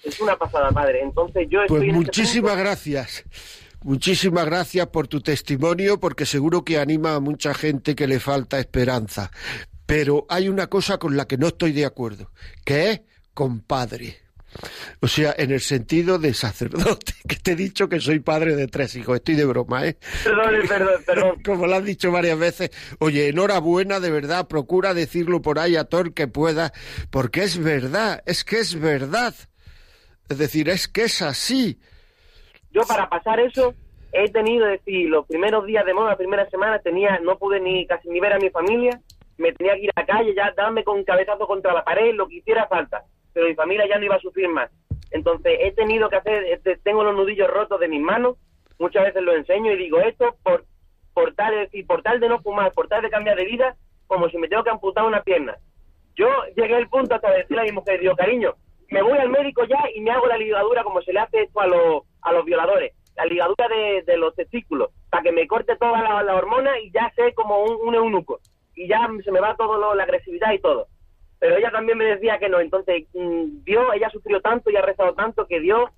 Es 0.02 0.20
una 0.20 0.36
pasada, 0.36 0.70
padre. 0.70 1.02
Entonces 1.02 1.48
yo 1.48 1.60
Pues 1.66 1.82
estoy 1.82 1.92
muchísimas 1.92 2.52
este 2.52 2.62
gracias. 2.62 3.24
Muchísimas 3.82 4.46
gracias 4.46 4.86
por 4.88 5.06
tu 5.06 5.20
testimonio, 5.20 6.00
porque 6.00 6.26
seguro 6.26 6.64
que 6.64 6.78
anima 6.78 7.14
a 7.14 7.20
mucha 7.20 7.54
gente 7.54 7.94
que 7.94 8.06
le 8.06 8.18
falta 8.18 8.58
esperanza. 8.58 9.30
Pero 9.86 10.26
hay 10.28 10.48
una 10.48 10.66
cosa 10.66 10.98
con 10.98 11.16
la 11.16 11.26
que 11.26 11.38
no 11.38 11.46
estoy 11.46 11.72
de 11.72 11.84
acuerdo, 11.84 12.30
que 12.64 12.90
es 12.90 13.02
compadre. 13.32 14.25
O 15.00 15.08
sea, 15.08 15.34
en 15.36 15.50
el 15.50 15.60
sentido 15.60 16.18
de 16.18 16.34
sacerdote, 16.34 17.12
que 17.28 17.36
te 17.36 17.52
he 17.52 17.56
dicho 17.56 17.88
que 17.88 18.00
soy 18.00 18.20
padre 18.20 18.56
de 18.56 18.66
tres 18.66 18.96
hijos, 18.96 19.16
estoy 19.16 19.34
de 19.34 19.44
broma, 19.44 19.86
¿eh? 19.86 19.96
Perdón, 20.24 20.54
perdón, 20.68 21.02
perdón. 21.06 21.42
Como 21.44 21.66
lo 21.66 21.76
has 21.76 21.84
dicho 21.84 22.10
varias 22.10 22.38
veces, 22.38 22.70
oye, 22.98 23.28
enhorabuena, 23.28 24.00
de 24.00 24.10
verdad, 24.10 24.48
procura 24.48 24.94
decirlo 24.94 25.42
por 25.42 25.58
ahí 25.58 25.76
a 25.76 25.84
todo 25.84 26.02
el 26.02 26.14
que 26.14 26.28
pueda, 26.28 26.72
porque 27.10 27.42
es 27.42 27.62
verdad, 27.62 28.22
es 28.26 28.44
que 28.44 28.58
es 28.58 28.78
verdad. 28.78 29.34
Es 30.28 30.38
decir, 30.38 30.68
es 30.68 30.88
que 30.88 31.04
es 31.04 31.22
así. 31.22 31.78
Yo 32.72 32.82
para 32.82 33.08
pasar 33.08 33.40
eso 33.40 33.74
he 34.12 34.30
tenido, 34.30 34.66
es 34.68 34.80
decir, 34.80 35.08
los 35.08 35.26
primeros 35.26 35.66
días 35.66 35.84
de 35.84 35.94
moda, 35.94 36.10
la 36.10 36.16
primera 36.16 36.48
semana, 36.50 36.78
tenía, 36.78 37.18
no 37.20 37.38
pude 37.38 37.60
ni 37.60 37.86
casi 37.86 38.08
ni 38.08 38.20
ver 38.20 38.32
a 38.32 38.38
mi 38.38 38.50
familia, 38.50 39.00
me 39.38 39.52
tenía 39.52 39.74
que 39.74 39.82
ir 39.84 39.90
a 39.94 40.00
la 40.00 40.06
calle, 40.06 40.34
ya 40.34 40.52
darme 40.56 40.84
con 40.84 41.04
cabezazo 41.04 41.46
contra 41.46 41.72
la 41.72 41.84
pared, 41.84 42.14
lo 42.14 42.26
que 42.26 42.36
hiciera 42.36 42.66
falta. 42.66 43.04
Pero 43.36 43.48
mi 43.48 43.54
familia 43.54 43.86
ya 43.86 43.98
no 43.98 44.04
iba 44.06 44.14
a 44.14 44.20
sufrir 44.20 44.48
más. 44.48 44.70
Entonces 45.10 45.58
he 45.60 45.70
tenido 45.72 46.08
que 46.08 46.16
hacer, 46.16 46.42
este, 46.44 46.78
tengo 46.78 47.04
los 47.04 47.14
nudillos 47.14 47.50
rotos 47.50 47.78
de 47.78 47.86
mis 47.86 48.00
manos, 48.00 48.38
muchas 48.78 49.04
veces 49.04 49.22
lo 49.22 49.36
enseño 49.36 49.72
y 49.72 49.76
digo 49.76 50.00
esto 50.00 50.36
por, 50.42 50.64
por 51.12 51.34
tal, 51.34 51.54
decir, 51.54 51.86
por 51.86 52.00
tal 52.00 52.18
de 52.18 52.30
no 52.30 52.40
fumar, 52.40 52.72
por 52.72 52.88
tal 52.88 53.02
de 53.02 53.10
cambiar 53.10 53.36
de 53.36 53.44
vida, 53.44 53.76
como 54.06 54.30
si 54.30 54.38
me 54.38 54.48
tengo 54.48 54.64
que 54.64 54.70
amputar 54.70 55.04
una 55.04 55.22
pierna. 55.22 55.54
Yo 56.14 56.30
llegué 56.56 56.76
al 56.76 56.88
punto 56.88 57.14
hasta 57.14 57.30
decirle 57.30 57.60
a 57.60 57.64
mi 57.64 57.72
mujer, 57.72 58.00
digo, 58.00 58.16
cariño, 58.16 58.54
me 58.88 59.02
voy 59.02 59.18
al 59.18 59.28
médico 59.28 59.64
ya 59.66 59.84
y 59.94 60.00
me 60.00 60.12
hago 60.12 60.26
la 60.28 60.38
ligadura 60.38 60.82
como 60.82 61.02
se 61.02 61.12
le 61.12 61.20
hace 61.20 61.42
esto 61.42 61.60
a 61.60 61.66
los, 61.66 62.04
a 62.22 62.32
los 62.32 62.42
violadores, 62.46 62.94
la 63.16 63.26
ligadura 63.26 63.68
de, 64.06 64.16
los 64.16 64.34
testículos, 64.34 64.92
para 65.10 65.24
que 65.24 65.32
me 65.32 65.46
corte 65.46 65.76
toda 65.76 66.22
la, 66.22 66.34
hormona 66.34 66.80
y 66.80 66.90
ya 66.90 67.12
sé 67.14 67.34
como 67.34 67.64
un, 67.64 67.86
un 67.86 67.94
eunuco 67.96 68.40
y 68.74 68.88
ya 68.88 69.06
se 69.22 69.30
me 69.30 69.40
va 69.40 69.56
todo 69.56 69.76
lo, 69.76 69.94
la 69.94 70.04
agresividad 70.04 70.54
y 70.54 70.58
todo. 70.58 70.88
Pero 71.38 71.56
ella 71.56 71.70
también 71.70 71.98
me 71.98 72.04
decía 72.04 72.38
que 72.38 72.48
no, 72.48 72.60
entonces 72.60 73.04
Dios, 73.12 73.84
ella 73.94 74.08
sufrió 74.10 74.40
tanto 74.40 74.70
y 74.70 74.76
ha 74.76 74.82
rezado 74.82 75.14
tanto 75.14 75.46
que 75.46 75.60
Dios 75.60 75.90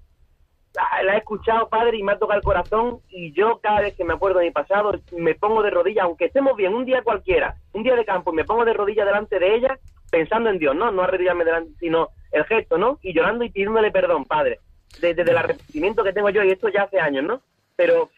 la, 1.03 1.15
he 1.15 1.19
escuchado, 1.19 1.69
padre, 1.69 1.99
y 1.99 2.03
me 2.03 2.13
ha 2.13 2.19
tocado 2.19 2.39
el 2.39 2.45
corazón 2.45 3.01
y 3.09 3.33
yo 3.33 3.59
cada 3.63 3.81
vez 3.81 3.95
que 3.95 4.05
me 4.05 4.15
acuerdo 4.15 4.39
de 4.39 4.47
mi 4.47 4.51
pasado 4.51 4.93
me 5.17 5.35
pongo 5.35 5.63
de 5.63 5.71
rodillas, 5.71 6.05
aunque 6.05 6.27
estemos 6.27 6.57
bien, 6.57 6.75
un 6.75 6.85
día 6.85 7.03
cualquiera, 7.03 7.57
un 7.73 7.83
día 7.83 7.95
de 7.95 8.05
campo, 8.05 8.33
y 8.33 8.37
me 8.37 8.45
pongo 8.45 8.65
de 8.65 8.75
rodillas 8.75 9.07
delante 9.07 9.39
de 9.39 9.55
ella 9.55 9.79
pensando 10.11 10.51
en 10.51 10.59
Dios, 10.59 10.75
¿no? 10.75 10.91
No 10.91 11.03
arrodillarme 11.03 11.45
delante, 11.45 11.73
sino 11.79 12.09
el 12.33 12.45
gesto, 12.45 12.79
¿no? 12.79 12.99
Y 13.03 13.13
llorando 13.13 13.45
y 13.45 13.51
pidiéndole 13.51 13.91
perdón, 13.91 14.25
Padre, 14.25 14.61
desde, 15.01 15.23
el 15.23 15.37
arrepentimiento 15.37 16.05
que 16.05 16.13
tengo 16.13 16.31
yo, 16.31 16.43
y 16.43 16.51
esto 16.51 16.69
ya 16.69 16.85
hace 16.85 16.99
años, 16.99 17.25
¿no? 17.25 17.43
Pero 17.77 18.11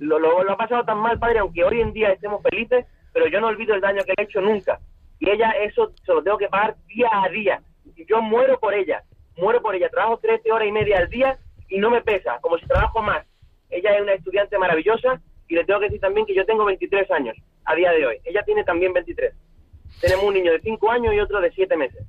lo, 0.00 0.18
lo, 0.18 0.44
lo 0.44 0.52
ha 0.52 0.56
pasado 0.56 0.84
tan 0.84 0.98
mal, 0.98 1.18
Padre, 1.18 1.40
aunque 1.40 1.64
hoy 1.64 1.80
en 1.80 1.92
día 1.92 2.10
estemos 2.10 2.42
felices, 2.42 2.86
pero 3.12 3.26
yo 3.28 3.40
no 3.40 3.48
olvido 3.48 3.74
el 3.74 3.80
daño 3.80 4.02
que 4.04 4.14
le 4.16 4.22
he 4.22 4.24
hecho 4.24 4.40
nunca. 4.40 4.78
Y 5.24 5.30
ella, 5.30 5.50
eso 5.62 5.92
se 6.04 6.12
lo 6.12 6.22
tengo 6.22 6.36
que 6.36 6.48
pagar 6.48 6.76
día 6.86 7.08
a 7.10 7.28
día. 7.30 7.62
Y 7.96 8.04
yo 8.06 8.20
muero 8.20 8.58
por 8.60 8.74
ella, 8.74 9.02
muero 9.36 9.62
por 9.62 9.74
ella. 9.74 9.88
Trabajo 9.88 10.18
13 10.18 10.52
horas 10.52 10.68
y 10.68 10.72
media 10.72 10.98
al 10.98 11.08
día 11.08 11.38
y 11.68 11.78
no 11.78 11.90
me 11.90 12.02
pesa, 12.02 12.38
como 12.42 12.58
si 12.58 12.66
trabajo 12.66 13.00
más. 13.00 13.24
Ella 13.70 13.94
es 13.94 14.02
una 14.02 14.12
estudiante 14.12 14.58
maravillosa 14.58 15.20
y 15.48 15.54
le 15.54 15.64
tengo 15.64 15.80
que 15.80 15.86
decir 15.86 16.00
también 16.00 16.26
que 16.26 16.34
yo 16.34 16.44
tengo 16.44 16.64
23 16.66 17.10
años 17.10 17.36
a 17.64 17.74
día 17.74 17.90
de 17.92 18.06
hoy. 18.06 18.16
Ella 18.24 18.42
tiene 18.44 18.64
también 18.64 18.92
23. 18.92 19.32
Tenemos 20.00 20.24
un 20.24 20.34
niño 20.34 20.52
de 20.52 20.60
5 20.60 20.90
años 20.90 21.14
y 21.14 21.20
otro 21.20 21.40
de 21.40 21.50
7 21.52 21.76
meses. 21.76 22.04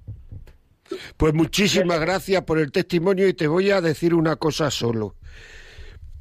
Pues 1.15 1.33
muchísimas 1.33 1.99
gracias 1.99 2.43
por 2.43 2.59
el 2.59 2.71
testimonio 2.71 3.27
y 3.27 3.33
te 3.33 3.47
voy 3.47 3.71
a 3.71 3.79
decir 3.79 4.13
una 4.13 4.35
cosa 4.35 4.69
solo. 4.69 5.15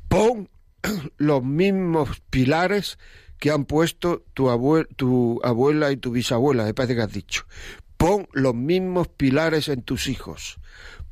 Pon 0.08 0.48
los 1.16 1.42
mismos 1.42 2.20
pilares 2.30 2.98
que 3.44 3.50
han 3.50 3.66
puesto 3.66 4.24
tu, 4.32 4.48
tu 4.96 5.38
abuela 5.44 5.92
y 5.92 5.98
tu 5.98 6.12
bisabuela, 6.12 6.64
me 6.64 6.72
parece 6.72 6.94
que 6.94 7.02
has 7.02 7.12
dicho. 7.12 7.44
Pon 7.98 8.26
los 8.32 8.54
mismos 8.54 9.08
pilares 9.08 9.68
en 9.68 9.82
tus 9.82 10.08
hijos. 10.08 10.56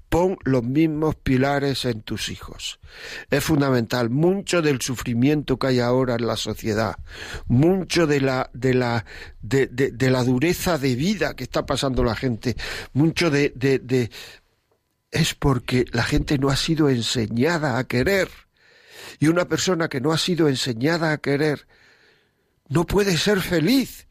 Pon 0.08 0.38
los 0.42 0.62
mismos 0.64 1.14
pilares 1.14 1.84
en 1.84 2.00
tus 2.00 2.30
hijos. 2.30 2.80
Es 3.28 3.44
fundamental. 3.44 4.08
Mucho 4.08 4.62
del 4.62 4.80
sufrimiento 4.80 5.58
que 5.58 5.66
hay 5.66 5.80
ahora 5.80 6.14
en 6.14 6.26
la 6.26 6.38
sociedad, 6.38 6.96
mucho 7.48 8.06
de 8.06 8.22
la, 8.22 8.48
de 8.54 8.72
la, 8.72 9.04
de, 9.42 9.66
de, 9.66 10.10
la 10.10 10.24
dureza 10.24 10.78
de 10.78 10.96
vida 10.96 11.36
que 11.36 11.44
está 11.44 11.66
pasando 11.66 12.02
la 12.02 12.16
gente, 12.16 12.56
mucho 12.94 13.30
de, 13.30 13.52
de, 13.54 14.10
es 15.10 15.34
porque 15.34 15.84
la 15.92 16.02
gente 16.02 16.38
no 16.38 16.48
ha 16.48 16.56
sido 16.56 16.88
enseñada 16.88 17.76
a 17.76 17.84
querer. 17.84 18.30
Y 19.20 19.28
una 19.28 19.44
persona 19.48 19.88
que 19.88 20.00
no 20.00 20.12
ha 20.12 20.18
sido 20.18 20.48
enseñada 20.48 21.12
a 21.12 21.18
querer 21.18 21.66
no 22.72 22.86
puede 22.86 23.18
ser 23.18 23.40
feliz. 23.40 24.06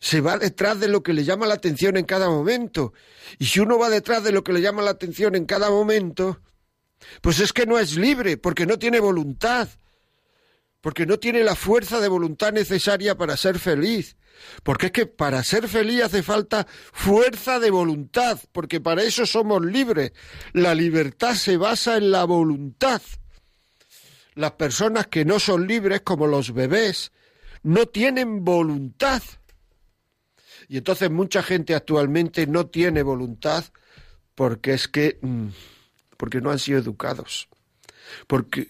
Se 0.00 0.20
va 0.20 0.36
detrás 0.36 0.80
de 0.80 0.88
lo 0.88 1.02
que 1.02 1.12
le 1.12 1.24
llama 1.24 1.46
la 1.46 1.54
atención 1.54 1.96
en 1.96 2.04
cada 2.04 2.28
momento. 2.28 2.92
Y 3.38 3.46
si 3.46 3.60
uno 3.60 3.78
va 3.78 3.88
detrás 3.88 4.24
de 4.24 4.32
lo 4.32 4.42
que 4.42 4.52
le 4.52 4.60
llama 4.60 4.82
la 4.82 4.90
atención 4.90 5.36
en 5.36 5.46
cada 5.46 5.70
momento, 5.70 6.40
pues 7.22 7.38
es 7.38 7.52
que 7.52 7.66
no 7.66 7.78
es 7.78 7.96
libre, 7.96 8.36
porque 8.36 8.66
no 8.66 8.78
tiene 8.80 8.98
voluntad, 8.98 9.68
porque 10.80 11.06
no 11.06 11.18
tiene 11.20 11.44
la 11.44 11.54
fuerza 11.54 12.00
de 12.00 12.08
voluntad 12.08 12.52
necesaria 12.52 13.16
para 13.16 13.36
ser 13.36 13.60
feliz. 13.60 14.16
Porque 14.64 14.86
es 14.86 14.92
que 14.92 15.06
para 15.06 15.44
ser 15.44 15.68
feliz 15.68 16.02
hace 16.02 16.24
falta 16.24 16.66
fuerza 16.92 17.60
de 17.60 17.70
voluntad, 17.70 18.40
porque 18.50 18.80
para 18.80 19.04
eso 19.04 19.24
somos 19.24 19.64
libres. 19.64 20.12
La 20.52 20.74
libertad 20.74 21.36
se 21.36 21.56
basa 21.56 21.96
en 21.96 22.10
la 22.10 22.24
voluntad. 22.24 23.00
Las 24.34 24.52
personas 24.52 25.06
que 25.06 25.24
no 25.24 25.38
son 25.38 25.68
libres, 25.68 26.00
como 26.00 26.26
los 26.26 26.52
bebés, 26.52 27.12
no 27.64 27.86
tienen 27.86 28.44
voluntad. 28.44 29.22
Y 30.68 30.76
entonces 30.76 31.10
mucha 31.10 31.42
gente 31.42 31.74
actualmente 31.74 32.46
no 32.46 32.66
tiene 32.66 33.02
voluntad 33.02 33.64
porque 34.34 34.74
es 34.74 34.86
que 34.86 35.18
mm, 35.20 35.48
porque 36.16 36.40
no 36.40 36.50
han 36.50 36.58
sido 36.60 36.78
educados. 36.78 37.48
Porque 38.28 38.68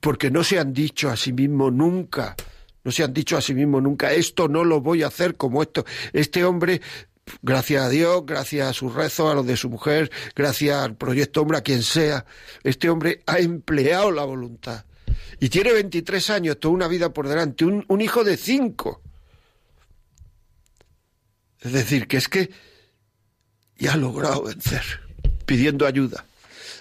porque 0.00 0.30
no 0.30 0.42
se 0.42 0.58
han 0.58 0.72
dicho 0.72 1.08
a 1.08 1.16
sí 1.16 1.32
mismo 1.32 1.70
nunca, 1.70 2.34
no 2.82 2.90
se 2.90 3.04
han 3.04 3.14
dicho 3.14 3.36
a 3.36 3.40
sí 3.40 3.54
mismo 3.54 3.80
nunca, 3.80 4.12
esto 4.12 4.48
no 4.48 4.64
lo 4.64 4.80
voy 4.80 5.04
a 5.04 5.06
hacer 5.06 5.36
como 5.36 5.62
esto. 5.62 5.84
Este 6.12 6.44
hombre, 6.44 6.80
gracias 7.40 7.84
a 7.84 7.88
Dios, 7.88 8.26
gracias 8.26 8.68
a 8.68 8.72
su 8.72 8.90
rezo, 8.90 9.30
a 9.30 9.34
lo 9.34 9.44
de 9.44 9.56
su 9.56 9.70
mujer, 9.70 10.10
gracias 10.34 10.76
al 10.76 10.96
proyecto 10.96 11.42
hombre, 11.42 11.58
a 11.58 11.62
quien 11.62 11.84
sea, 11.84 12.26
este 12.64 12.90
hombre 12.90 13.22
ha 13.26 13.38
empleado 13.38 14.10
la 14.10 14.24
voluntad. 14.24 14.84
Y 15.40 15.48
tiene 15.48 15.72
23 15.72 16.30
años, 16.30 16.60
toda 16.60 16.74
una 16.74 16.88
vida 16.88 17.12
por 17.12 17.28
delante, 17.28 17.64
un, 17.64 17.84
un 17.88 18.00
hijo 18.00 18.24
de 18.24 18.36
cinco. 18.36 19.00
Es 21.60 21.72
decir, 21.72 22.06
que 22.06 22.16
es 22.16 22.28
que 22.28 22.50
ya 23.78 23.94
ha 23.94 23.96
logrado 23.96 24.44
vencer, 24.44 24.82
pidiendo 25.46 25.86
ayuda. 25.86 26.24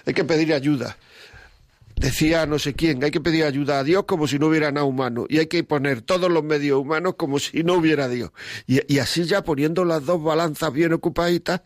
Hay 0.06 0.14
que 0.14 0.24
pedir 0.24 0.54
ayuda. 0.54 0.98
Decía 2.02 2.46
no 2.48 2.58
sé 2.58 2.74
quién, 2.74 3.04
hay 3.04 3.12
que 3.12 3.22
pedir 3.22 3.46
ayuda 3.46 3.78
a 3.78 3.84
Dios 3.84 4.06
como 4.06 4.26
si 4.26 4.40
no 4.40 4.48
hubiera 4.48 4.72
nada 4.72 4.88
humano. 4.88 5.28
Y 5.30 5.38
hay 5.38 5.46
que 5.46 5.64
poner 5.64 6.02
todos 6.02 6.32
los 6.32 6.44
medios 6.44 6.80
humanos 6.80 7.14
como 7.16 7.38
si 7.38 7.64
no 7.64 7.76
hubiera 7.76 8.08
Dios. 8.08 8.32
Y, 8.66 8.98
así 8.98 9.26
ya 9.26 9.44
poniendo 9.44 9.86
las 9.86 10.04
dos 10.04 10.24
balanzas 10.24 10.74
bien 10.74 10.94
ocupaditas. 10.94 11.62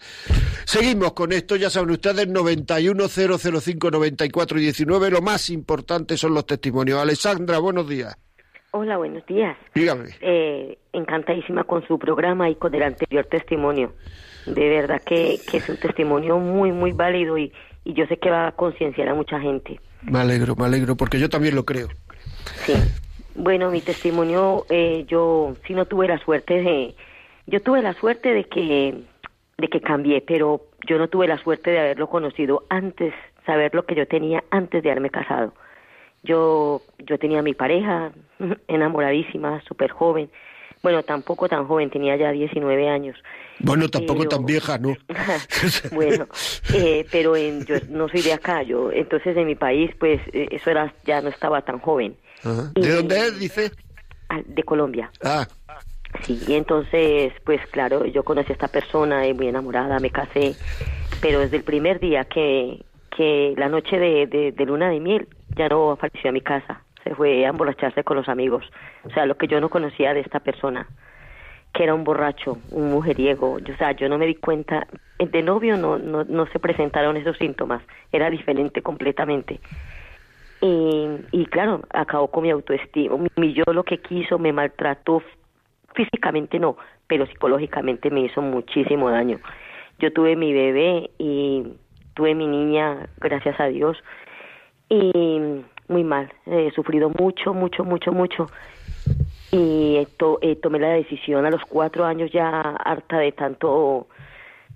Seguimos 0.65 1.13
con 1.13 1.31
esto, 1.31 1.55
ya 1.55 1.69
saben 1.69 1.91
ustedes, 1.91 2.27
910059419. 2.27 4.55
19. 4.55 5.09
Lo 5.09 5.21
más 5.21 5.49
importante 5.49 6.17
son 6.17 6.33
los 6.33 6.45
testimonios. 6.45 6.99
Alessandra, 6.99 7.59
buenos 7.59 7.87
días. 7.87 8.17
Hola, 8.71 8.97
buenos 8.97 9.25
días. 9.27 9.55
Dígame. 9.73 10.09
Eh, 10.19 10.77
encantadísima 10.91 11.63
con 11.63 11.87
su 11.87 11.97
programa 11.97 12.49
y 12.49 12.55
con 12.55 12.75
el 12.75 12.83
anterior 12.83 13.25
testimonio. 13.27 13.93
De 14.47 14.67
verdad 14.67 15.01
que, 15.01 15.39
que 15.49 15.57
es 15.57 15.69
un 15.69 15.77
testimonio 15.77 16.39
muy, 16.39 16.73
muy 16.73 16.91
válido 16.91 17.37
y, 17.37 17.53
y 17.85 17.93
yo 17.93 18.05
sé 18.07 18.17
que 18.17 18.29
va 18.29 18.47
a 18.47 18.51
concienciar 18.51 19.07
a 19.07 19.13
mucha 19.13 19.39
gente. 19.39 19.79
Me 20.01 20.19
alegro, 20.19 20.55
me 20.55 20.65
alegro, 20.65 20.97
porque 20.97 21.19
yo 21.19 21.29
también 21.29 21.55
lo 21.55 21.63
creo. 21.63 21.87
Sí. 22.65 22.73
Bueno, 23.35 23.71
mi 23.71 23.81
testimonio, 23.81 24.65
eh, 24.69 25.05
yo 25.07 25.55
sí 25.65 25.73
no 25.73 25.85
tuve 25.85 26.07
la 26.07 26.17
suerte 26.19 26.61
de, 26.61 26.95
yo 27.47 27.61
tuve 27.61 27.81
la 27.81 27.93
suerte 27.93 28.33
de 28.33 28.45
que, 28.45 29.03
de 29.57 29.67
que 29.67 29.81
cambié, 29.81 30.21
pero 30.21 30.61
yo 30.87 30.97
no 30.97 31.07
tuve 31.09 31.27
la 31.27 31.37
suerte 31.37 31.71
de 31.71 31.79
haberlo 31.79 32.09
conocido 32.09 32.63
antes, 32.69 33.13
saber 33.45 33.75
lo 33.75 33.85
que 33.85 33.95
yo 33.95 34.07
tenía 34.07 34.43
antes 34.51 34.81
de 34.81 34.89
haberme 34.89 35.09
casado. 35.09 35.53
Yo, 36.23 36.81
yo 36.99 37.19
tenía 37.19 37.41
mi 37.41 37.53
pareja, 37.53 38.11
enamoradísima, 38.67 39.61
súper 39.67 39.91
joven. 39.91 40.29
Bueno, 40.85 41.01
tampoco 41.01 41.49
tan 41.49 41.65
joven, 41.65 41.89
tenía 41.89 42.15
ya 42.15 42.31
19 42.31 42.87
años. 42.87 43.17
Bueno, 43.57 43.89
tampoco 43.89 44.27
tan 44.27 44.45
vieja, 44.45 44.77
¿no? 44.77 44.95
bueno, 45.91 46.27
eh, 46.75 47.07
pero 47.11 47.35
en, 47.35 47.65
yo 47.65 47.77
no 47.89 48.07
soy 48.07 48.21
de 48.21 48.33
acá, 48.33 48.61
yo 48.61 48.91
entonces 48.91 49.35
en 49.35 49.47
mi 49.47 49.55
país, 49.55 49.89
pues 49.99 50.21
eh, 50.31 50.47
eso 50.51 50.69
era 50.69 50.93
ya 51.03 51.23
no 51.23 51.29
estaba 51.29 51.63
tan 51.63 51.79
joven. 51.79 52.15
¿De 52.75 52.91
dónde 52.91 53.17
es, 53.17 53.39
dice? 53.39 53.71
Ah, 54.29 54.41
de 54.45 54.61
Colombia. 54.61 55.09
Ah. 55.23 55.47
Sí, 56.21 56.39
y 56.47 56.53
entonces, 56.53 57.33
pues 57.43 57.65
claro, 57.71 58.05
yo 58.05 58.21
conocí 58.21 58.51
a 58.51 58.53
esta 58.53 58.67
persona, 58.67 59.25
y 59.25 59.33
muy 59.33 59.47
enamorada, 59.47 59.97
me 59.97 60.11
casé, 60.11 60.55
pero 61.19 61.39
desde 61.39 61.57
el 61.57 61.63
primer 61.63 61.99
día 61.99 62.25
que, 62.25 62.85
que 63.17 63.55
la 63.57 63.69
noche 63.69 63.97
de, 63.97 64.53
de, 64.55 64.65
luna 64.67 64.91
de 64.91 64.99
miel 64.99 65.27
ya 65.57 65.67
no 65.67 65.89
apareció 65.89 66.29
a 66.29 66.33
mi 66.33 66.41
casa, 66.41 66.83
se 67.05 67.15
fue 67.15 67.45
a 67.45 67.49
emborracharse 67.49 68.03
con 68.03 68.17
los 68.17 68.27
amigos, 68.27 68.65
o 69.03 69.09
sea, 69.11 69.25
lo 69.25 69.37
que 69.37 69.47
yo 69.47 69.61
no 69.61 69.69
conocía 69.69 70.13
de 70.13 70.19
esta 70.19 70.41
persona 70.41 70.87
que 71.75 71.83
era 71.83 71.93
un 71.93 72.05
borracho, 72.05 72.57
un 72.71 72.89
mujeriego. 72.89 73.55
o 73.55 73.77
sea, 73.77 73.91
yo 73.91 74.07
no 74.07 74.17
me 74.17 74.25
di 74.25 74.35
cuenta, 74.35 74.87
de 75.19 75.43
novio 75.43 75.75
no, 75.75 75.97
no, 75.97 76.23
no 76.23 76.47
se 76.47 76.57
presentaron 76.57 77.17
esos 77.17 77.37
síntomas, 77.37 77.83
era 78.13 78.29
diferente 78.29 78.81
completamente. 78.81 79.59
Y, 80.61 81.05
y 81.31 81.45
claro, 81.47 81.81
acabó 81.89 82.29
con 82.29 82.43
mi 82.43 82.49
autoestima. 82.49 83.17
Mi, 83.35 83.53
yo 83.53 83.65
lo 83.73 83.83
que 83.83 83.97
quiso 83.97 84.39
me 84.39 84.53
maltrató 84.53 85.21
físicamente 85.93 86.59
no, 86.59 86.77
pero 87.07 87.27
psicológicamente 87.27 88.09
me 88.09 88.21
hizo 88.21 88.41
muchísimo 88.41 89.09
daño. 89.09 89.39
Yo 89.99 90.13
tuve 90.13 90.37
mi 90.37 90.53
bebé 90.53 91.11
y 91.17 91.73
tuve 92.13 92.35
mi 92.35 92.47
niña, 92.47 93.09
gracias 93.17 93.59
a 93.59 93.65
Dios, 93.65 93.97
y 94.87 95.61
muy 95.87 96.03
mal, 96.03 96.31
he 96.45 96.71
sufrido 96.71 97.09
mucho, 97.09 97.53
mucho, 97.53 97.83
mucho, 97.83 98.11
mucho. 98.11 98.47
Y 99.51 99.97
eh, 100.41 100.55
tomé 100.61 100.79
la 100.79 100.89
decisión 100.89 101.45
a 101.45 101.51
los 101.51 101.63
cuatro 101.65 102.05
años 102.05 102.31
ya 102.31 102.61
harta 102.61 103.19
de 103.19 103.31
tanto 103.31 104.07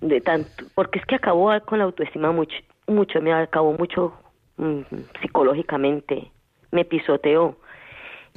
de 0.00 0.20
tanto 0.20 0.64
porque 0.74 0.98
es 0.98 1.04
que 1.04 1.16
acabó 1.16 1.50
con 1.66 1.78
la 1.78 1.84
autoestima 1.84 2.32
mucho 2.32 2.56
mucho 2.86 3.20
me 3.20 3.34
acabó 3.34 3.72
mucho 3.74 4.14
mm, 4.56 4.80
psicológicamente 5.20 6.30
me 6.70 6.84
pisoteó. 6.84 7.56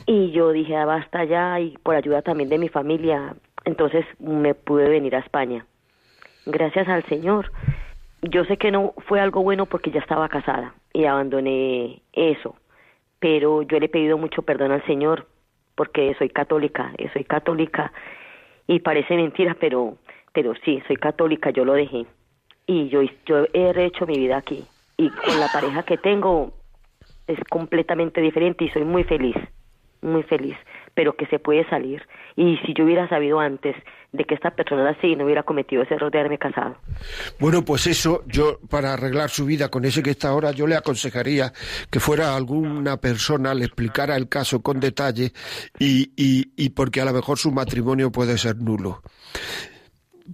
Y 0.07 0.31
yo 0.31 0.51
dije 0.51 0.75
ah, 0.75 0.85
basta 0.85 1.23
ya 1.23 1.59
y 1.59 1.77
por 1.83 1.95
ayuda 1.95 2.23
también 2.23 2.49
de 2.49 2.57
mi 2.57 2.67
familia 2.67 3.35
entonces 3.63 4.05
me 4.19 4.55
pude 4.55 4.89
venir 4.89 5.15
a 5.15 5.19
España. 5.19 5.65
Gracias 6.45 6.87
al 6.89 7.03
Señor 7.05 7.51
yo 8.23 8.43
sé 8.45 8.57
que 8.57 8.71
no 8.71 8.93
fue 9.07 9.19
algo 9.19 9.43
bueno 9.43 9.65
porque 9.65 9.91
ya 9.91 9.99
estaba 9.99 10.27
casada 10.29 10.73
y 10.93 11.05
abandoné 11.05 12.01
eso 12.13 12.55
pero 13.23 13.61
yo 13.61 13.79
le 13.79 13.85
he 13.85 13.89
pedido 13.89 14.17
mucho 14.17 14.41
perdón 14.41 14.73
al 14.73 14.85
Señor 14.85 15.27
porque 15.75 16.13
soy 16.19 16.27
católica, 16.27 16.91
eh, 16.97 17.09
soy 17.13 17.23
católica 17.23 17.93
y 18.67 18.81
parece 18.81 19.15
mentira, 19.15 19.55
pero 19.57 19.97
pero 20.33 20.53
sí, 20.65 20.83
soy 20.87 20.97
católica, 20.97 21.49
yo 21.51 21.63
lo 21.63 21.71
dejé. 21.71 22.05
Y 22.67 22.89
yo 22.89 23.01
yo 23.25 23.45
he 23.53 23.85
hecho 23.85 24.05
mi 24.05 24.17
vida 24.17 24.35
aquí 24.35 24.65
y 24.97 25.09
con 25.09 25.39
la 25.39 25.47
pareja 25.53 25.83
que 25.83 25.95
tengo 25.95 26.51
es 27.25 27.39
completamente 27.49 28.19
diferente 28.19 28.65
y 28.65 28.69
soy 28.71 28.83
muy 28.83 29.05
feliz, 29.05 29.37
muy 30.01 30.23
feliz. 30.23 30.57
Pero 30.93 31.15
que 31.15 31.25
se 31.27 31.39
puede 31.39 31.67
salir. 31.69 32.01
Y 32.35 32.57
si 32.65 32.73
yo 32.73 32.85
hubiera 32.85 33.07
sabido 33.09 33.39
antes 33.39 33.75
de 34.11 34.25
que 34.25 34.35
esta 34.35 34.51
persona 34.51 34.81
era 34.81 34.91
así, 34.91 35.15
no 35.15 35.25
hubiera 35.25 35.43
cometido 35.43 35.83
ese 35.83 35.95
error 35.95 36.11
de 36.11 36.19
haberme 36.19 36.37
casado. 36.37 36.77
Bueno, 37.39 37.63
pues 37.63 37.87
eso, 37.87 38.23
yo 38.27 38.59
para 38.69 38.93
arreglar 38.93 39.29
su 39.29 39.45
vida 39.45 39.69
con 39.69 39.85
ese 39.85 40.03
que 40.03 40.11
está 40.11 40.29
ahora, 40.29 40.51
yo 40.51 40.67
le 40.67 40.75
aconsejaría 40.75 41.51
que 41.89 41.99
fuera 41.99 42.35
alguna 42.35 42.97
persona, 42.97 43.53
le 43.53 43.65
explicara 43.65 44.15
el 44.15 44.29
caso 44.29 44.61
con 44.61 44.79
detalle 44.79 45.31
y, 45.79 46.11
y, 46.15 46.53
y 46.55 46.69
porque 46.69 47.01
a 47.01 47.05
lo 47.05 47.13
mejor 47.13 47.37
su 47.37 47.51
matrimonio 47.51 48.11
puede 48.11 48.37
ser 48.37 48.57
nulo 48.57 49.01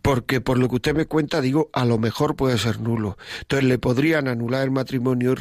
porque 0.01 0.41
por 0.41 0.57
lo 0.57 0.69
que 0.69 0.75
usted 0.75 0.95
me 0.95 1.05
cuenta, 1.05 1.41
digo, 1.41 1.69
a 1.73 1.85
lo 1.85 1.97
mejor 1.97 2.35
puede 2.35 2.57
ser 2.57 2.79
nulo. 2.79 3.17
Entonces 3.41 3.67
le 3.67 3.77
podrían 3.79 4.27
anular 4.27 4.63
el 4.63 4.71
matrimonio 4.71 5.31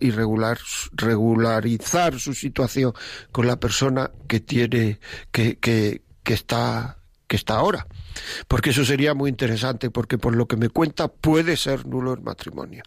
y, 0.00 0.10
regular, 0.10 0.58
regularizar 0.92 2.18
su 2.18 2.34
situación 2.34 2.92
con 3.32 3.46
la 3.46 3.58
persona 3.58 4.10
que 4.28 4.40
tiene, 4.40 4.98
que, 5.32 5.58
que, 5.58 6.02
que 6.22 6.34
está, 6.34 6.98
que 7.26 7.36
está 7.36 7.56
ahora. 7.56 7.86
Porque 8.46 8.70
eso 8.70 8.84
sería 8.84 9.14
muy 9.14 9.30
interesante, 9.30 9.90
porque 9.90 10.18
por 10.18 10.36
lo 10.36 10.46
que 10.46 10.56
me 10.56 10.68
cuenta 10.68 11.08
puede 11.08 11.56
ser 11.56 11.86
nulo 11.86 12.12
el 12.14 12.20
matrimonio. 12.20 12.82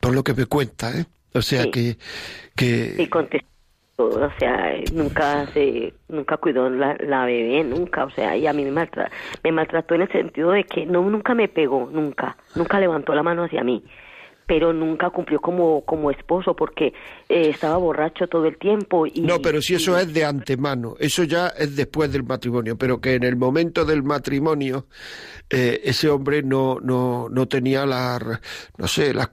Por 0.00 0.14
lo 0.14 0.22
que 0.22 0.34
me 0.34 0.46
cuenta, 0.46 0.96
¿eh? 0.96 1.06
O 1.32 1.42
sea 1.42 1.70
que... 1.70 1.98
que 2.54 3.08
o 3.96 4.30
sea, 4.38 4.74
nunca 4.92 5.46
se, 5.48 5.94
nunca 6.08 6.36
cuidó 6.36 6.68
la, 6.68 6.96
la 7.00 7.24
bebé, 7.24 7.64
nunca, 7.64 8.04
o 8.04 8.10
sea, 8.10 8.36
y 8.36 8.46
a 8.46 8.52
mí 8.52 8.64
me 8.64 8.70
maltrató, 8.70 9.10
me 9.42 9.52
maltrató 9.52 9.94
en 9.94 10.02
el 10.02 10.12
sentido 10.12 10.50
de 10.50 10.64
que 10.64 10.86
no, 10.86 11.02
nunca 11.02 11.34
me 11.34 11.48
pegó, 11.48 11.88
nunca, 11.90 12.36
nunca 12.54 12.78
levantó 12.78 13.14
la 13.14 13.22
mano 13.22 13.44
hacia 13.44 13.64
mí, 13.64 13.82
pero 14.46 14.72
nunca 14.72 15.10
cumplió 15.10 15.40
como, 15.40 15.84
como 15.84 16.10
esposo 16.10 16.54
porque 16.54 16.94
eh, 17.28 17.50
estaba 17.50 17.76
borracho 17.76 18.28
todo 18.28 18.46
el 18.46 18.56
tiempo. 18.58 19.06
Y, 19.06 19.22
no, 19.22 19.40
pero 19.40 19.60
si 19.60 19.74
eso 19.74 19.98
es 19.98 20.12
de 20.12 20.24
antemano, 20.24 20.94
eso 20.98 21.24
ya 21.24 21.48
es 21.48 21.74
después 21.74 22.12
del 22.12 22.22
matrimonio, 22.22 22.76
pero 22.78 23.00
que 23.00 23.14
en 23.14 23.24
el 23.24 23.36
momento 23.36 23.84
del 23.84 24.02
matrimonio 24.02 24.86
eh, 25.50 25.80
ese 25.84 26.08
hombre 26.08 26.42
no, 26.42 26.78
no, 26.80 27.28
no 27.28 27.46
tenía 27.48 27.86
la, 27.86 28.40
no 28.78 28.88
sé, 28.88 29.12
las, 29.12 29.28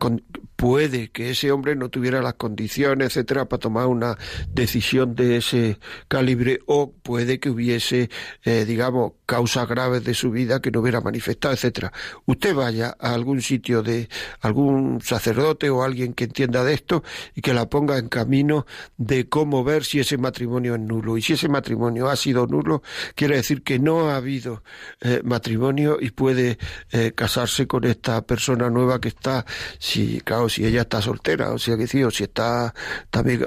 puede 0.64 1.12
que 1.12 1.32
ese 1.32 1.52
hombre 1.52 1.76
no 1.76 1.90
tuviera 1.90 2.22
las 2.22 2.36
condiciones, 2.36 3.08
etcétera, 3.08 3.50
para 3.50 3.60
tomar 3.60 3.88
una 3.88 4.18
decisión 4.50 5.14
de 5.14 5.38
ese 5.38 5.78
calibre, 6.08 6.60
o 6.68 6.94
puede 6.94 7.40
que 7.40 7.50
hubiese, 7.50 8.10
eh, 8.44 8.64
digamos, 8.66 9.12
causas 9.26 9.68
graves 9.68 10.04
de 10.06 10.14
su 10.14 10.32
vida 10.32 10.62
que 10.62 10.72
no 10.72 10.80
hubiera 10.80 11.02
manifestado, 11.02 11.54
etcétera. 11.54 11.92
Usted 12.26 12.56
vaya 12.56 12.96
a 12.98 13.14
algún 13.14 13.42
sitio 13.42 13.84
de 13.84 14.08
algún 14.40 15.02
sacerdote 15.04 15.70
o 15.70 15.84
alguien 15.84 16.14
que 16.14 16.26
entienda 16.26 16.64
de 16.64 16.74
esto 16.74 17.04
y 17.36 17.42
que 17.42 17.54
la 17.54 17.70
ponga 17.70 17.98
en 17.98 18.10
camino 18.10 18.66
de 18.98 19.30
cómo 19.30 19.64
ver 19.64 19.84
si 19.84 20.00
ese 20.00 20.18
matrimonio 20.18 20.76
es 20.76 20.82
nulo. 20.82 21.18
Y 21.18 21.22
si 21.22 21.34
ese 21.34 21.50
matrimonio 21.50 22.10
ha 22.10 22.16
sido 22.16 22.48
nulo, 22.48 22.84
quiere 23.16 23.36
decir 23.36 23.64
que 23.64 23.80
no 23.80 24.10
ha 24.10 24.18
habido 24.18 24.64
eh, 25.02 25.22
matrimonio 25.24 25.98
y 26.00 26.12
puede 26.12 26.58
eh, 26.92 27.12
casarse 27.16 27.68
con 27.68 27.84
esta 27.84 28.22
persona 28.26 28.70
nueva 28.70 29.00
que 29.00 29.10
está, 29.10 29.46
si, 29.80 30.22
claro, 30.22 30.50
si 30.50 30.66
ella 30.66 30.82
está 30.82 31.02
soltera, 31.02 31.52
o 31.52 31.60
sea 31.60 31.78
que 31.78 31.88
sí, 31.88 32.04
o 32.04 32.12
si 32.12 32.24
está 32.24 32.74
también 33.10 33.46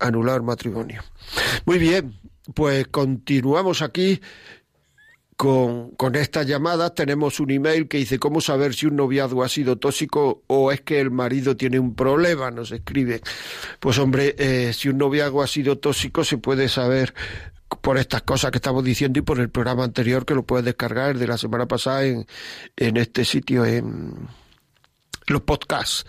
anulado 0.00 0.36
el 0.38 0.44
matrimonio. 0.44 1.02
Muy 1.64 1.78
bien, 1.78 2.18
pues 2.54 2.86
continuamos 2.88 3.82
aquí 3.82 4.20
con, 5.36 5.90
con 5.92 6.14
estas 6.16 6.46
llamadas. 6.46 6.94
Tenemos 6.94 7.40
un 7.40 7.50
email 7.50 7.88
que 7.88 7.98
dice 7.98 8.18
cómo 8.18 8.40
saber 8.40 8.74
si 8.74 8.86
un 8.86 8.96
noviazgo 8.96 9.42
ha 9.44 9.48
sido 9.48 9.76
tóxico 9.76 10.42
o 10.46 10.72
es 10.72 10.80
que 10.80 11.00
el 11.00 11.10
marido 11.10 11.56
tiene 11.56 11.78
un 11.78 11.94
problema, 11.94 12.50
nos 12.50 12.72
escribe. 12.72 13.20
Pues 13.80 13.98
hombre, 13.98 14.34
eh, 14.38 14.72
si 14.72 14.88
un 14.88 14.98
noviazgo 14.98 15.42
ha 15.42 15.46
sido 15.46 15.78
tóxico 15.78 16.24
se 16.24 16.38
puede 16.38 16.68
saber 16.68 17.14
por 17.80 17.98
estas 17.98 18.22
cosas 18.22 18.50
que 18.50 18.58
estamos 18.58 18.84
diciendo 18.84 19.18
y 19.18 19.22
por 19.22 19.40
el 19.40 19.50
programa 19.50 19.84
anterior 19.84 20.24
que 20.24 20.34
lo 20.34 20.44
puedes 20.44 20.64
descargar 20.64 21.18
de 21.18 21.26
la 21.26 21.38
semana 21.38 21.66
pasada 21.66 22.04
en, 22.04 22.26
en 22.76 22.96
este 22.96 23.24
sitio 23.24 23.64
en 23.64 24.28
los 25.26 25.42
podcasts. 25.42 26.06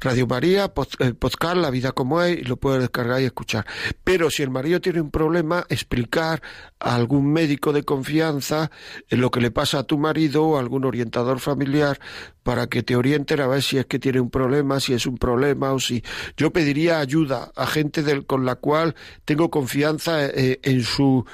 Radio 0.00 0.26
María, 0.26 0.72
el 1.00 1.16
podcast 1.16 1.56
La 1.56 1.70
vida 1.70 1.92
como 1.92 2.22
es, 2.22 2.38
y 2.38 2.44
lo 2.44 2.56
puedes 2.56 2.80
descargar 2.80 3.20
y 3.20 3.24
escuchar. 3.24 3.66
Pero 4.04 4.30
si 4.30 4.42
el 4.42 4.50
marido 4.50 4.80
tiene 4.80 5.00
un 5.00 5.10
problema, 5.10 5.64
explicar 5.68 6.42
a 6.78 6.94
algún 6.94 7.32
médico 7.32 7.72
de 7.72 7.82
confianza 7.82 8.70
en 9.08 9.20
lo 9.20 9.30
que 9.30 9.40
le 9.40 9.50
pasa 9.50 9.80
a 9.80 9.82
tu 9.84 9.98
marido 9.98 10.44
o 10.44 10.56
a 10.56 10.60
algún 10.60 10.84
orientador 10.84 11.40
familiar 11.40 11.98
para 12.42 12.68
que 12.68 12.82
te 12.82 12.96
orienten 12.96 13.40
a 13.40 13.46
ver 13.46 13.62
si 13.62 13.78
es 13.78 13.86
que 13.86 13.98
tiene 13.98 14.20
un 14.20 14.30
problema, 14.30 14.80
si 14.80 14.94
es 14.94 15.06
un 15.06 15.18
problema 15.18 15.72
o 15.72 15.80
si. 15.80 16.02
Yo 16.36 16.52
pediría 16.52 17.00
ayuda 17.00 17.50
a 17.56 17.66
gente 17.66 18.02
del, 18.02 18.26
con 18.26 18.44
la 18.44 18.56
cual 18.56 18.94
tengo 19.24 19.50
confianza 19.50 20.26
eh, 20.26 20.60
en 20.62 20.82
su 20.82 21.24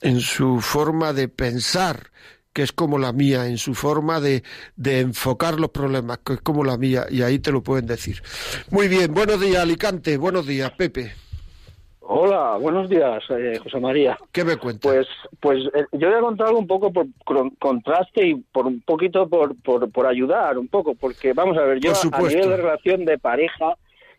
en 0.00 0.20
su 0.20 0.60
forma 0.60 1.12
de 1.12 1.28
pensar 1.28 2.12
que 2.58 2.64
es 2.64 2.72
como 2.72 2.98
la 2.98 3.12
mía, 3.12 3.46
en 3.46 3.56
su 3.56 3.72
forma 3.72 4.18
de, 4.18 4.42
de 4.74 4.98
enfocar 4.98 5.60
los 5.60 5.70
problemas, 5.70 6.18
que 6.26 6.32
es 6.32 6.40
como 6.40 6.64
la 6.64 6.76
mía, 6.76 7.04
y 7.08 7.22
ahí 7.22 7.38
te 7.38 7.52
lo 7.52 7.62
pueden 7.62 7.86
decir. 7.86 8.20
Muy 8.72 8.88
bien, 8.88 9.14
buenos 9.14 9.40
días 9.40 9.62
Alicante, 9.62 10.16
buenos 10.16 10.44
días 10.44 10.72
Pepe. 10.72 11.12
Hola, 12.00 12.56
buenos 12.56 12.90
días, 12.90 13.22
eh, 13.30 13.60
José 13.62 13.78
María. 13.78 14.18
¿Qué 14.32 14.42
me 14.42 14.56
cuentas? 14.56 14.82
Pues, 14.82 15.06
pues 15.38 15.66
eh, 15.72 15.84
yo 15.92 16.08
voy 16.08 16.16
a 16.16 16.20
contar 16.20 16.48
algo 16.48 16.58
un 16.58 16.66
poco 16.66 16.92
por 16.92 17.06
contraste 17.60 18.26
y 18.26 18.34
por 18.34 18.66
un 18.66 18.80
poquito 18.80 19.28
por, 19.28 19.54
por, 19.62 19.88
por 19.92 20.06
ayudar, 20.08 20.58
un 20.58 20.66
poco, 20.66 20.96
porque 20.96 21.34
vamos 21.34 21.56
a 21.58 21.62
ver, 21.62 21.78
yo 21.78 21.92
a 21.92 22.18
nivel 22.18 22.48
de 22.48 22.56
relación 22.56 23.04
de 23.04 23.18
pareja, 23.18 23.76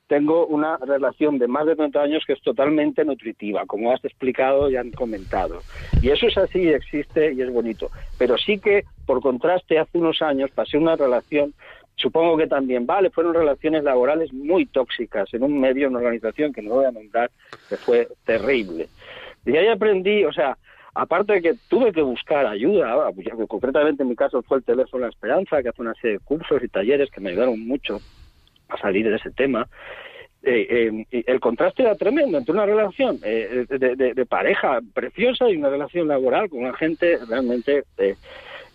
tengo 0.10 0.48
una 0.48 0.76
relación 0.78 1.38
de 1.38 1.48
más 1.48 1.68
de 1.68 1.76
30 1.76 2.02
años 2.02 2.24
que 2.26 2.34
es 2.34 2.42
totalmente 2.42 3.06
nutritiva, 3.06 3.68
como 3.68 3.94
has 3.94 4.04
explicado 4.04 4.70
y 4.70 4.76
han 4.76 4.90
comentado. 4.90 5.60
Y 6.02 6.10
eso 6.10 6.26
es 6.26 6.36
así, 6.36 6.68
existe 6.68 7.32
y 7.32 7.42
es 7.42 7.54
bonito. 7.54 7.92
Pero 8.18 8.36
sí 8.36 8.58
que, 8.58 8.86
por 9.06 9.22
contraste, 9.22 9.78
hace 9.78 10.00
unos 10.00 10.24
años 10.24 10.50
pasé 10.50 10.80
una 10.80 10.96
relación, 10.96 11.54
supongo 11.96 12.38
que 12.38 12.48
también 12.48 12.88
vale, 12.88 13.12
fueron 13.12 13.36
relaciones 13.36 13.84
laborales 13.84 14.34
muy 14.34 14.66
tóxicas 14.66 15.32
en 15.36 15.44
un 15.44 15.60
medio, 15.60 15.86
en 15.86 15.92
una 15.92 16.00
organización 16.00 16.54
que 16.54 16.64
no 16.64 16.72
voy 16.72 16.86
a 16.86 16.92
nombrar, 16.92 17.30
que 17.70 17.78
fue 17.78 18.08
terrible. 18.26 18.90
Y 19.46 19.56
ahí 19.58 19.68
aprendí, 19.68 20.26
o 20.26 20.34
sea, 20.34 20.58
aparte 20.96 21.34
de 21.34 21.42
que 21.44 21.54
tuve 21.68 21.94
que 21.94 22.02
buscar 22.02 22.48
ayuda, 22.48 23.12
concretamente 23.48 24.02
en 24.02 24.10
mi 24.10 24.16
caso 24.16 24.42
fue 24.42 24.58
el 24.58 24.64
teléfono 24.64 25.04
La 25.04 25.12
Esperanza, 25.12 25.62
que 25.62 25.70
hace 25.70 25.84
una 25.84 25.94
serie 25.94 26.18
de 26.18 26.26
cursos 26.26 26.64
y 26.64 26.68
talleres 26.68 27.12
que 27.12 27.22
me 27.22 27.30
ayudaron 27.30 27.60
mucho 27.60 28.00
a 28.70 28.78
salir 28.78 29.10
de 29.10 29.16
ese 29.16 29.32
tema. 29.32 29.68
Eh, 30.42 31.06
eh, 31.12 31.24
el 31.28 31.40
contraste 31.42 31.84
era 31.84 31.96
tremendo 31.96 32.38
entre 32.38 32.54
una 32.54 32.66
relación 32.66 33.20
eh, 33.24 33.66
de, 33.68 34.26
pareja 34.26 34.80
preciosa 34.94 35.50
y 35.50 35.58
una 35.58 35.70
relación 35.70 36.08
laboral 36.08 36.50
con 36.50 36.62
una 36.62 36.74
gente 36.74 37.18
realmente 37.28 37.84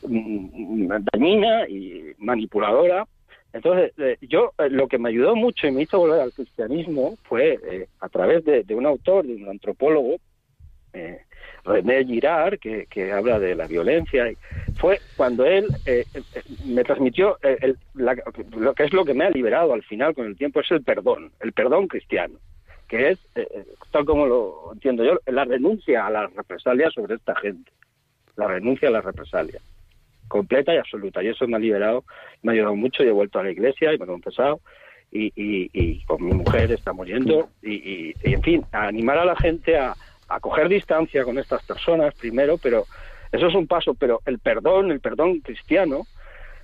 mm, 0.07 0.93
dañina 1.13 1.67
y 1.69 2.13
manipuladora. 2.19 3.07
Entonces, 3.55 3.93
yo 4.29 4.53
lo 4.69 4.89
que 4.89 4.99
me 4.99 5.11
ayudó 5.11 5.37
mucho 5.37 5.69
y 5.69 5.71
me 5.71 5.83
hizo 5.83 6.01
volver 6.01 6.21
al 6.21 6.33
cristianismo 6.33 7.17
fue 7.23 7.87
a 8.01 8.09
través 8.09 8.45
de, 8.45 8.65
un 8.75 8.85
autor, 8.85 9.25
de 9.25 9.37
un 9.37 9.49
antropólogo, 9.49 10.17
René 11.65 12.05
Girard, 12.05 12.59
que, 12.59 12.87
que, 12.87 13.13
habla 13.13 13.39
de 13.39 13.55
la 13.55 13.67
violencia, 13.67 14.31
fue 14.77 15.01
cuando 15.17 15.47
él 15.47 15.67
eh, 15.87 16.05
eh, 16.15 16.23
me 16.67 16.85
transmitió 16.85 17.39
eh, 17.43 17.75
lo 17.95 18.75
que 18.75 18.85
es 18.85 18.93
lo 18.93 19.05
que 19.05 19.15
me 19.15 19.25
ha 19.25 19.31
liberado 19.31 19.73
al 19.73 19.83
final 19.83 20.15
con 20.15 20.27
el 20.27 20.37
tiempo, 20.37 20.61
es 20.61 20.71
el 20.71 20.83
perdón, 20.83 21.33
el 21.41 21.53
perdón 21.53 21.89
cristiano, 21.89 22.35
que 22.87 23.11
es, 23.11 23.19
tal 23.91 24.05
como 24.05 24.27
lo 24.27 24.73
entiendo 24.75 25.05
yo, 25.05 25.19
la 25.27 25.45
renuncia 25.45 26.07
a 26.07 26.11
la 26.11 26.27
represalia 26.27 26.91
sobre 26.91 27.15
esta 27.15 27.35
gente, 27.37 27.73
la 28.37 28.47
renuncia 28.47 28.89
a 28.89 28.93
la 28.93 29.01
represalia, 29.01 29.61
completa 30.29 30.75
y 30.75 30.79
absoluta. 30.79 31.23
Y 31.23 31.29
eso 31.29 31.49
me 31.49 31.57
ha 31.57 31.61
liberado, 31.61 32.05
me 32.43 32.53
ha 32.53 32.55
ayudado 32.55 32.77
mucho, 32.77 33.03
y 33.03 33.09
he 33.09 33.13
vuelto 33.13 33.39
a 33.39 33.45
la 33.45 33.51
iglesia 33.51 33.93
y 33.93 33.99
me 33.99 34.05
he 34.05 34.09
confesado. 34.09 34.61
Y, 35.11 35.27
y, 35.37 35.71
y 35.73 36.05
con 36.07 36.25
mi 36.25 36.33
mujer 36.33 36.73
estamos 36.73 37.07
yendo 37.07 37.49
y, 37.63 37.75
y, 37.75 38.15
en 38.25 38.43
fin, 38.43 38.65
a 38.73 38.89
animar 38.89 39.17
a 39.17 39.25
la 39.25 39.37
gente 39.37 39.79
a, 39.79 39.95
a 40.29 40.41
coger 40.41 40.69
distancia 40.69 41.25
con 41.25 41.39
estas 41.39 41.65
personas 41.65 42.15
primero, 42.15 42.59
pero 42.59 42.87
eso 43.33 43.47
es 43.47 43.55
un 43.55 43.67
paso, 43.67 43.95
pero 43.95 44.21
el 44.27 44.39
perdón, 44.39 44.91
el 44.91 45.01
perdón 45.01 45.41
cristiano, 45.41 46.07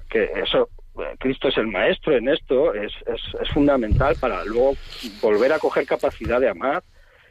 que 0.08 0.30
eso 0.36 0.68
eh, 0.98 1.16
Cristo 1.18 1.48
es 1.48 1.56
el 1.56 1.66
maestro 1.66 2.16
en 2.16 2.28
esto, 2.28 2.74
es, 2.74 2.92
es, 3.06 3.22
es, 3.40 3.48
fundamental 3.50 4.16
para 4.20 4.44
luego 4.44 4.74
volver 5.20 5.52
a 5.52 5.58
coger 5.58 5.86
capacidad 5.86 6.40
de 6.40 6.48
amar 6.48 6.82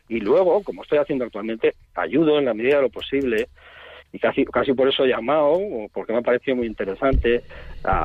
y 0.08 0.20
luego, 0.20 0.64
como 0.64 0.84
estoy 0.84 0.98
haciendo 0.98 1.26
actualmente, 1.26 1.76
ayudo 1.96 2.40
en 2.40 2.46
la 2.46 2.54
medida 2.54 2.78
de 2.78 2.82
lo 2.84 2.90
posible 2.90 3.50
y 4.12 4.20
casi, 4.20 4.44
casi 4.46 4.74
por 4.74 4.88
eso 4.88 5.04
he 5.04 5.10
llamado, 5.10 5.60
porque 5.94 6.14
me 6.14 6.20
ha 6.20 6.24
parecido 6.24 6.58
muy 6.58 6.68
interesante, 6.68 7.44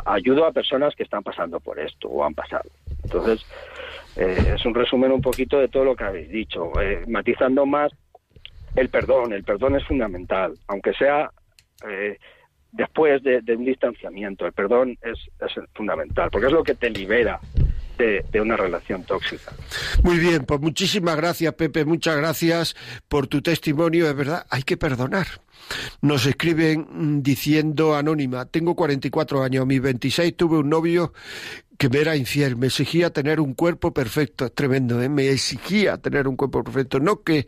ayudo 0.04 0.44
a 0.44 0.52
personas 0.52 0.94
que 0.94 1.02
están 1.02 1.22
pasando 1.22 1.60
por 1.60 1.78
esto 1.78 2.08
o 2.08 2.24
han 2.24 2.34
pasado. 2.34 2.68
Entonces, 3.02 3.44
eh, 4.16 4.54
es 4.54 4.64
un 4.66 4.74
resumen 4.74 5.12
un 5.12 5.22
poquito 5.22 5.58
de 5.58 5.68
todo 5.68 5.84
lo 5.84 5.96
que 5.96 6.04
habéis 6.04 6.28
dicho, 6.28 6.70
eh, 6.80 7.04
matizando 7.08 7.64
más 7.64 7.92
el 8.74 8.88
perdón, 8.88 9.32
el 9.32 9.44
perdón 9.44 9.76
es 9.76 9.84
fundamental, 9.84 10.54
aunque 10.66 10.92
sea 10.94 11.30
eh, 11.88 12.18
después 12.72 13.22
de, 13.22 13.40
un 13.56 13.64
distanciamiento, 13.64 14.46
el 14.46 14.52
perdón 14.52 14.98
es, 15.02 15.18
fundamental, 15.74 16.30
porque 16.30 16.48
es 16.48 16.52
lo 16.52 16.64
que 16.64 16.74
te 16.74 16.90
libera 16.90 17.40
de, 17.96 18.24
de, 18.32 18.40
una 18.40 18.56
relación 18.56 19.04
tóxica. 19.04 19.52
Muy 20.02 20.18
bien, 20.18 20.44
pues 20.44 20.60
muchísimas 20.60 21.16
gracias, 21.16 21.54
Pepe, 21.54 21.84
muchas 21.84 22.16
gracias 22.16 22.74
por 23.08 23.28
tu 23.28 23.40
testimonio. 23.40 24.08
Es 24.08 24.16
verdad, 24.16 24.44
hay 24.50 24.64
que 24.64 24.76
perdonar. 24.76 25.26
Nos 26.00 26.26
escriben 26.26 27.22
diciendo 27.22 27.94
anónima, 27.94 28.46
tengo 28.46 28.74
44 28.74 29.42
años, 29.42 29.66
mis 29.66 29.80
26 29.80 30.36
tuve 30.36 30.58
un 30.58 30.68
novio 30.68 31.12
que 31.78 31.88
me 31.88 32.00
era 32.00 32.16
infiel, 32.16 32.56
me 32.56 32.66
exigía 32.68 33.10
tener 33.10 33.40
un 33.40 33.54
cuerpo 33.54 33.92
perfecto, 33.92 34.46
es 34.46 34.54
tremendo, 34.54 35.02
¿eh? 35.02 35.08
me 35.08 35.28
exigía 35.28 35.98
tener 35.98 36.28
un 36.28 36.36
cuerpo 36.36 36.62
perfecto, 36.62 37.00
no 37.00 37.22
que 37.22 37.46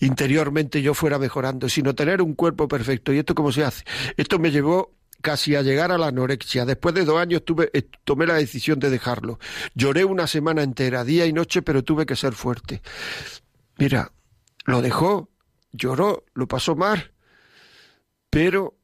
interiormente 0.00 0.82
yo 0.82 0.94
fuera 0.94 1.18
mejorando, 1.18 1.68
sino 1.68 1.94
tener 1.94 2.22
un 2.22 2.34
cuerpo 2.34 2.68
perfecto. 2.68 3.12
¿Y 3.12 3.18
esto 3.18 3.34
cómo 3.34 3.52
se 3.52 3.64
hace? 3.64 3.84
Esto 4.16 4.38
me 4.38 4.50
llevó 4.50 4.94
casi 5.20 5.56
a 5.56 5.62
llegar 5.62 5.90
a 5.90 5.98
la 5.98 6.08
anorexia. 6.08 6.64
Después 6.64 6.94
de 6.94 7.04
dos 7.04 7.18
años 7.18 7.44
tuve, 7.44 7.70
eh, 7.72 7.88
tomé 8.04 8.26
la 8.26 8.34
decisión 8.34 8.78
de 8.78 8.90
dejarlo. 8.90 9.38
Lloré 9.74 10.04
una 10.04 10.26
semana 10.26 10.62
entera, 10.62 11.04
día 11.04 11.26
y 11.26 11.32
noche, 11.32 11.62
pero 11.62 11.82
tuve 11.82 12.06
que 12.06 12.14
ser 12.14 12.34
fuerte. 12.34 12.82
Mira, 13.78 14.12
lo 14.64 14.82
dejó, 14.82 15.30
lloró, 15.72 16.24
lo 16.34 16.46
pasó 16.46 16.76
mal, 16.76 17.12
pero 18.30 18.76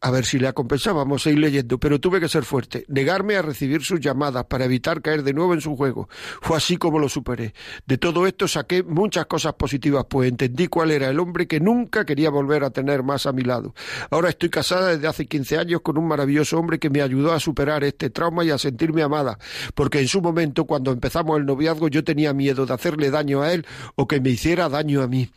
a 0.00 0.12
ver 0.12 0.24
si 0.24 0.38
le 0.38 0.52
compensado, 0.52 0.96
vamos 0.96 1.26
a 1.26 1.30
ir 1.30 1.38
leyendo, 1.38 1.78
pero 1.78 1.98
tuve 1.98 2.20
que 2.20 2.28
ser 2.28 2.44
fuerte, 2.44 2.84
negarme 2.88 3.34
a 3.34 3.42
recibir 3.42 3.82
sus 3.82 3.98
llamadas 3.98 4.44
para 4.44 4.64
evitar 4.64 5.02
caer 5.02 5.24
de 5.24 5.32
nuevo 5.32 5.54
en 5.54 5.60
su 5.60 5.76
juego. 5.76 6.08
Fue 6.40 6.56
así 6.56 6.76
como 6.76 7.00
lo 7.00 7.08
superé. 7.08 7.52
De 7.84 7.98
todo 7.98 8.26
esto 8.26 8.46
saqué 8.46 8.84
muchas 8.84 9.26
cosas 9.26 9.54
positivas, 9.54 10.06
pues 10.08 10.28
entendí 10.28 10.68
cuál 10.68 10.92
era 10.92 11.08
el 11.08 11.18
hombre 11.18 11.48
que 11.48 11.58
nunca 11.58 12.04
quería 12.04 12.30
volver 12.30 12.62
a 12.62 12.70
tener 12.70 13.02
más 13.02 13.26
a 13.26 13.32
mi 13.32 13.42
lado. 13.42 13.74
Ahora 14.10 14.28
estoy 14.28 14.50
casada 14.50 14.90
desde 14.90 15.08
hace 15.08 15.26
15 15.26 15.58
años 15.58 15.80
con 15.82 15.98
un 15.98 16.06
maravilloso 16.06 16.58
hombre 16.58 16.78
que 16.78 16.90
me 16.90 17.02
ayudó 17.02 17.32
a 17.32 17.40
superar 17.40 17.82
este 17.82 18.08
trauma 18.08 18.44
y 18.44 18.50
a 18.50 18.58
sentirme 18.58 19.02
amada, 19.02 19.38
porque 19.74 19.98
en 19.98 20.06
su 20.06 20.22
momento, 20.22 20.64
cuando 20.64 20.92
empezamos 20.92 21.38
el 21.38 21.46
noviazgo, 21.46 21.88
yo 21.88 22.04
tenía 22.04 22.32
miedo 22.32 22.66
de 22.66 22.74
hacerle 22.74 23.10
daño 23.10 23.42
a 23.42 23.52
él 23.52 23.66
o 23.96 24.06
que 24.06 24.20
me 24.20 24.30
hiciera 24.30 24.68
daño 24.68 25.02
a 25.02 25.08
mí. 25.08 25.28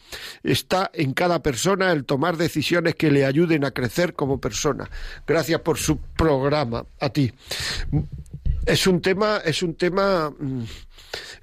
Está 0.44 0.92
en 0.94 1.14
cada 1.14 1.42
persona 1.42 1.92
el 1.92 2.06
tomar 2.06 2.38
decisiones 2.38 2.94
que 2.94 3.10
le 3.10 3.26
ayuden 3.26 3.66
a 3.66 3.72
crecer 3.72 4.14
como 4.14 4.40
persona 4.40 4.51
persona. 4.52 4.90
Gracias 5.26 5.62
por 5.62 5.78
su 5.78 5.98
programa. 5.98 6.86
A 7.00 7.10
ti. 7.10 7.32
Es 8.66 8.86
un 8.86 9.02
tema, 9.02 9.42
es 9.44 9.64
un 9.64 9.76
tema, 9.76 10.30
mm, 10.30 10.64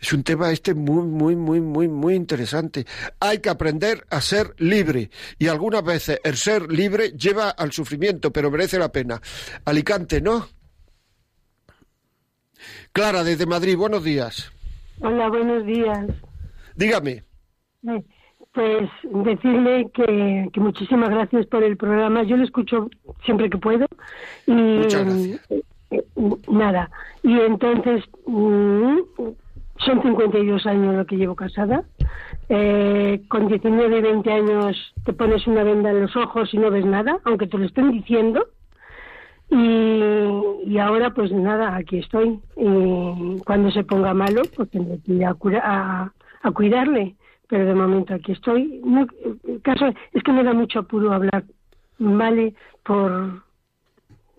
es 0.00 0.12
un 0.12 0.22
tema 0.22 0.52
este 0.52 0.74
muy, 0.74 1.02
muy, 1.02 1.34
muy, 1.34 1.60
muy, 1.60 1.88
muy 1.88 2.14
interesante. 2.14 2.86
Hay 3.18 3.38
que 3.38 3.48
aprender 3.48 4.06
a 4.10 4.20
ser 4.20 4.54
libre 4.58 5.10
y 5.38 5.48
algunas 5.48 5.82
veces 5.82 6.20
el 6.22 6.36
ser 6.36 6.70
libre 6.70 7.12
lleva 7.12 7.50
al 7.50 7.72
sufrimiento, 7.72 8.30
pero 8.30 8.50
merece 8.50 8.78
la 8.78 8.92
pena. 8.92 9.20
Alicante, 9.64 10.20
¿no? 10.20 10.46
Clara, 12.92 13.24
desde 13.24 13.46
Madrid, 13.46 13.76
buenos 13.76 14.04
días. 14.04 14.52
Hola, 15.00 15.28
buenos 15.28 15.64
días. 15.64 16.06
Dígame. 16.76 17.24
Pues 18.58 18.90
decirle 19.04 19.88
que, 19.94 20.50
muchísimas 20.56 21.10
gracias 21.10 21.46
por 21.46 21.62
el 21.62 21.76
programa. 21.76 22.24
Yo 22.24 22.36
lo 22.36 22.42
escucho 22.42 22.90
siempre 23.24 23.48
que 23.48 23.56
puedo. 23.56 23.86
Y, 24.48 24.52
Muchas 24.52 25.04
gracias. 25.04 25.40
Eh, 25.90 26.02
nada. 26.48 26.90
Y 27.22 27.38
entonces, 27.38 28.02
mm, 28.26 28.96
son 29.76 30.02
52 30.02 30.66
años 30.66 30.96
lo 30.96 31.06
que 31.06 31.18
llevo 31.18 31.36
casada. 31.36 31.84
Eh, 32.48 33.22
con 33.28 33.46
19 33.46 33.98
y 33.98 34.02
20 34.02 34.32
años 34.32 34.92
te 35.04 35.12
pones 35.12 35.46
una 35.46 35.62
venda 35.62 35.90
en 35.90 36.00
los 36.00 36.16
ojos 36.16 36.52
y 36.52 36.58
no 36.58 36.72
ves 36.72 36.84
nada, 36.84 37.20
aunque 37.26 37.46
te 37.46 37.58
lo 37.58 37.64
estén 37.64 37.92
diciendo. 37.92 38.44
Y, 39.50 40.78
ahora, 40.78 41.10
pues 41.10 41.30
nada, 41.30 41.76
aquí 41.76 41.98
estoy. 41.98 42.40
Y 42.56 43.38
cuando 43.46 43.70
se 43.70 43.84
ponga 43.84 44.14
malo, 44.14 44.42
pues 44.56 44.68
tendré 44.70 44.98
que 44.98 45.12
ir 45.12 45.24
a, 45.24 45.36
a, 45.62 46.12
a 46.42 46.50
cuidarle 46.50 47.14
pero 47.48 47.64
de 47.64 47.74
momento 47.74 48.14
aquí 48.14 48.32
estoy. 48.32 48.80
No, 48.84 49.06
el 49.46 49.62
caso 49.62 49.86
es 50.12 50.22
que 50.22 50.32
me 50.32 50.44
da 50.44 50.52
mucho 50.52 50.80
apuro 50.80 51.12
hablar, 51.12 51.44
¿vale? 51.98 52.54
Por, 52.84 53.42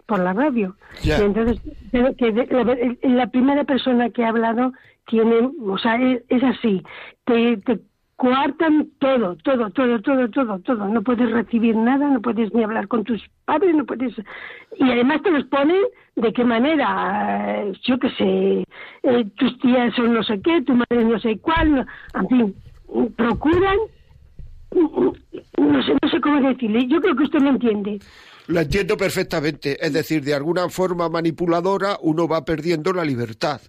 por 0.05 0.19
la 0.19 0.33
radio. 0.33 0.75
Y 1.03 1.11
entonces, 1.11 1.59
que 1.91 2.99
la, 3.03 3.27
primera 3.27 3.63
persona 3.63 4.09
que 4.09 4.23
ha 4.23 4.29
hablado 4.29 4.73
tiene, 5.07 5.49
o 5.61 5.77
sea, 5.77 5.99
es, 6.01 6.43
así, 6.43 6.83
te, 7.25 7.57
te 7.57 7.79
coartan 8.15 8.89
todo, 8.99 9.37
todo, 9.37 9.69
todo, 9.71 10.01
todo, 10.01 10.29
todo, 10.29 10.59
todo. 10.59 10.87
No 10.87 11.01
puedes 11.01 11.31
recibir 11.31 11.75
nada, 11.75 12.09
no 12.09 12.21
puedes 12.21 12.53
ni 12.53 12.63
hablar 12.63 12.87
con 12.87 13.03
tus 13.03 13.23
padres, 13.45 13.73
no 13.73 13.85
puedes... 13.85 14.13
Y 14.77 14.91
además 14.91 15.21
te 15.23 15.31
los 15.31 15.45
ponen 15.45 15.81
de 16.15 16.33
qué 16.33 16.43
manera, 16.43 17.63
yo 17.83 17.97
qué 17.97 18.09
sé, 18.11 18.63
eh, 19.03 19.25
tus 19.35 19.57
tías 19.59 19.95
son 19.95 20.13
no 20.13 20.21
sé 20.23 20.41
qué, 20.41 20.61
tu 20.61 20.73
madre 20.75 21.05
no 21.05 21.17
sé 21.19 21.39
cuál, 21.39 21.87
en 22.13 22.27
fin, 22.27 22.55
procuran, 23.15 23.77
no 24.71 25.83
sé, 25.83 25.93
no 26.01 26.09
sé 26.09 26.21
cómo 26.21 26.47
decirle, 26.47 26.87
yo 26.87 27.01
creo 27.01 27.15
que 27.15 27.23
usted 27.23 27.39
me 27.39 27.49
entiende. 27.49 27.99
Lo 28.47 28.59
entiendo 28.59 28.97
perfectamente, 28.97 29.77
es 29.85 29.93
decir, 29.93 30.23
de 30.23 30.33
alguna 30.33 30.69
forma 30.69 31.07
manipuladora 31.07 31.97
uno 32.01 32.27
va 32.27 32.45
perdiendo 32.45 32.93
la 32.93 33.05
libertad. 33.05 33.61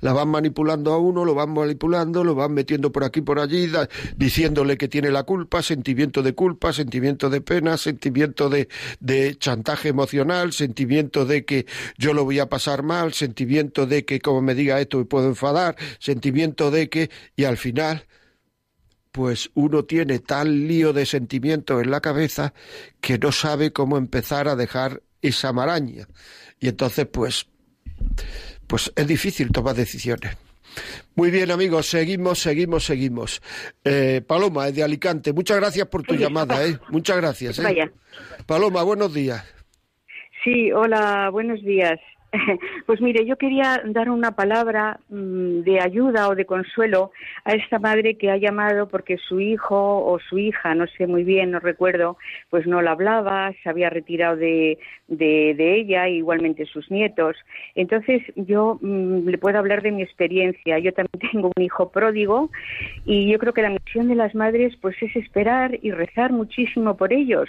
La 0.00 0.12
van 0.12 0.28
manipulando 0.28 0.92
a 0.92 0.98
uno, 0.98 1.24
lo 1.24 1.34
van 1.34 1.50
manipulando, 1.52 2.24
lo 2.24 2.34
van 2.34 2.52
metiendo 2.52 2.92
por 2.92 3.04
aquí, 3.04 3.20
por 3.20 3.38
allí, 3.38 3.70
diciéndole 4.16 4.76
que 4.76 4.88
tiene 4.88 5.10
la 5.10 5.24
culpa, 5.24 5.62
sentimiento 5.62 6.22
de 6.22 6.34
culpa, 6.34 6.72
sentimiento 6.72 7.30
de 7.30 7.40
pena, 7.40 7.76
sentimiento 7.76 8.48
de, 8.48 8.68
de 9.00 9.36
chantaje 9.36 9.88
emocional, 9.88 10.52
sentimiento 10.52 11.26
de 11.26 11.44
que 11.44 11.66
yo 11.98 12.14
lo 12.14 12.24
voy 12.24 12.38
a 12.38 12.48
pasar 12.48 12.82
mal, 12.82 13.12
sentimiento 13.12 13.86
de 13.86 14.04
que 14.04 14.20
como 14.20 14.40
me 14.40 14.54
diga 14.54 14.80
esto 14.80 14.98
me 14.98 15.04
puedo 15.04 15.28
enfadar, 15.28 15.76
sentimiento 15.98 16.70
de 16.70 16.88
que, 16.88 17.10
y 17.36 17.44
al 17.44 17.56
final 17.56 18.06
pues 19.16 19.50
uno 19.54 19.86
tiene 19.86 20.18
tal 20.18 20.68
lío 20.68 20.92
de 20.92 21.06
sentimientos 21.06 21.82
en 21.82 21.90
la 21.90 22.02
cabeza 22.02 22.52
que 23.00 23.18
no 23.18 23.32
sabe 23.32 23.72
cómo 23.72 23.96
empezar 23.96 24.46
a 24.46 24.56
dejar 24.56 25.00
esa 25.22 25.54
maraña. 25.54 26.06
Y 26.60 26.68
entonces, 26.68 27.06
pues, 27.06 27.48
pues 28.66 28.92
es 28.94 29.06
difícil 29.06 29.52
tomar 29.52 29.74
decisiones. 29.74 30.36
Muy 31.14 31.30
bien, 31.30 31.50
amigos, 31.50 31.86
seguimos, 31.86 32.40
seguimos, 32.40 32.84
seguimos. 32.84 33.40
Eh, 33.84 34.20
Paloma, 34.20 34.68
es 34.68 34.74
de 34.74 34.82
Alicante. 34.82 35.32
Muchas 35.32 35.56
gracias 35.56 35.88
por 35.88 36.02
tu 36.02 36.14
llamada, 36.14 36.62
¿eh? 36.66 36.78
Muchas 36.90 37.16
gracias. 37.16 37.58
¿eh? 37.58 37.90
Paloma, 38.44 38.82
buenos 38.82 39.14
días. 39.14 39.42
Sí, 40.44 40.70
hola, 40.72 41.30
buenos 41.30 41.62
días. 41.62 41.98
Pues 42.86 43.00
mire, 43.00 43.24
yo 43.26 43.36
quería 43.36 43.82
dar 43.84 44.10
una 44.10 44.32
palabra 44.32 45.00
mm, 45.08 45.60
de 45.60 45.80
ayuda 45.80 46.28
o 46.28 46.34
de 46.34 46.44
consuelo 46.44 47.10
a 47.44 47.52
esta 47.52 47.78
madre 47.78 48.16
que 48.16 48.30
ha 48.30 48.36
llamado 48.36 48.88
porque 48.88 49.16
su 49.18 49.40
hijo 49.40 50.04
o 50.04 50.18
su 50.18 50.38
hija, 50.38 50.74
no 50.74 50.86
sé 50.86 51.06
muy 51.06 51.24
bien, 51.24 51.50
no 51.50 51.60
recuerdo, 51.60 52.16
pues 52.50 52.66
no 52.66 52.82
la 52.82 52.92
hablaba, 52.92 53.52
se 53.62 53.68
había 53.68 53.90
retirado 53.90 54.36
de, 54.36 54.78
de, 55.08 55.74
ella, 55.76 56.08
igualmente 56.08 56.66
sus 56.66 56.90
nietos. 56.90 57.36
Entonces 57.74 58.22
yo 58.36 58.78
mm, 58.80 59.28
le 59.28 59.38
puedo 59.38 59.58
hablar 59.58 59.82
de 59.82 59.92
mi 59.92 60.02
experiencia. 60.02 60.78
Yo 60.78 60.92
también 60.92 61.30
tengo 61.32 61.50
un 61.56 61.62
hijo 61.62 61.90
pródigo 61.90 62.50
y 63.04 63.30
yo 63.30 63.38
creo 63.38 63.52
que 63.52 63.62
la 63.62 63.70
misión 63.70 64.08
de 64.08 64.14
las 64.14 64.34
madres 64.34 64.76
pues 64.80 64.96
es 65.02 65.14
esperar 65.16 65.78
y 65.82 65.90
rezar 65.90 66.32
muchísimo 66.32 66.96
por 66.96 67.12
ellos 67.12 67.48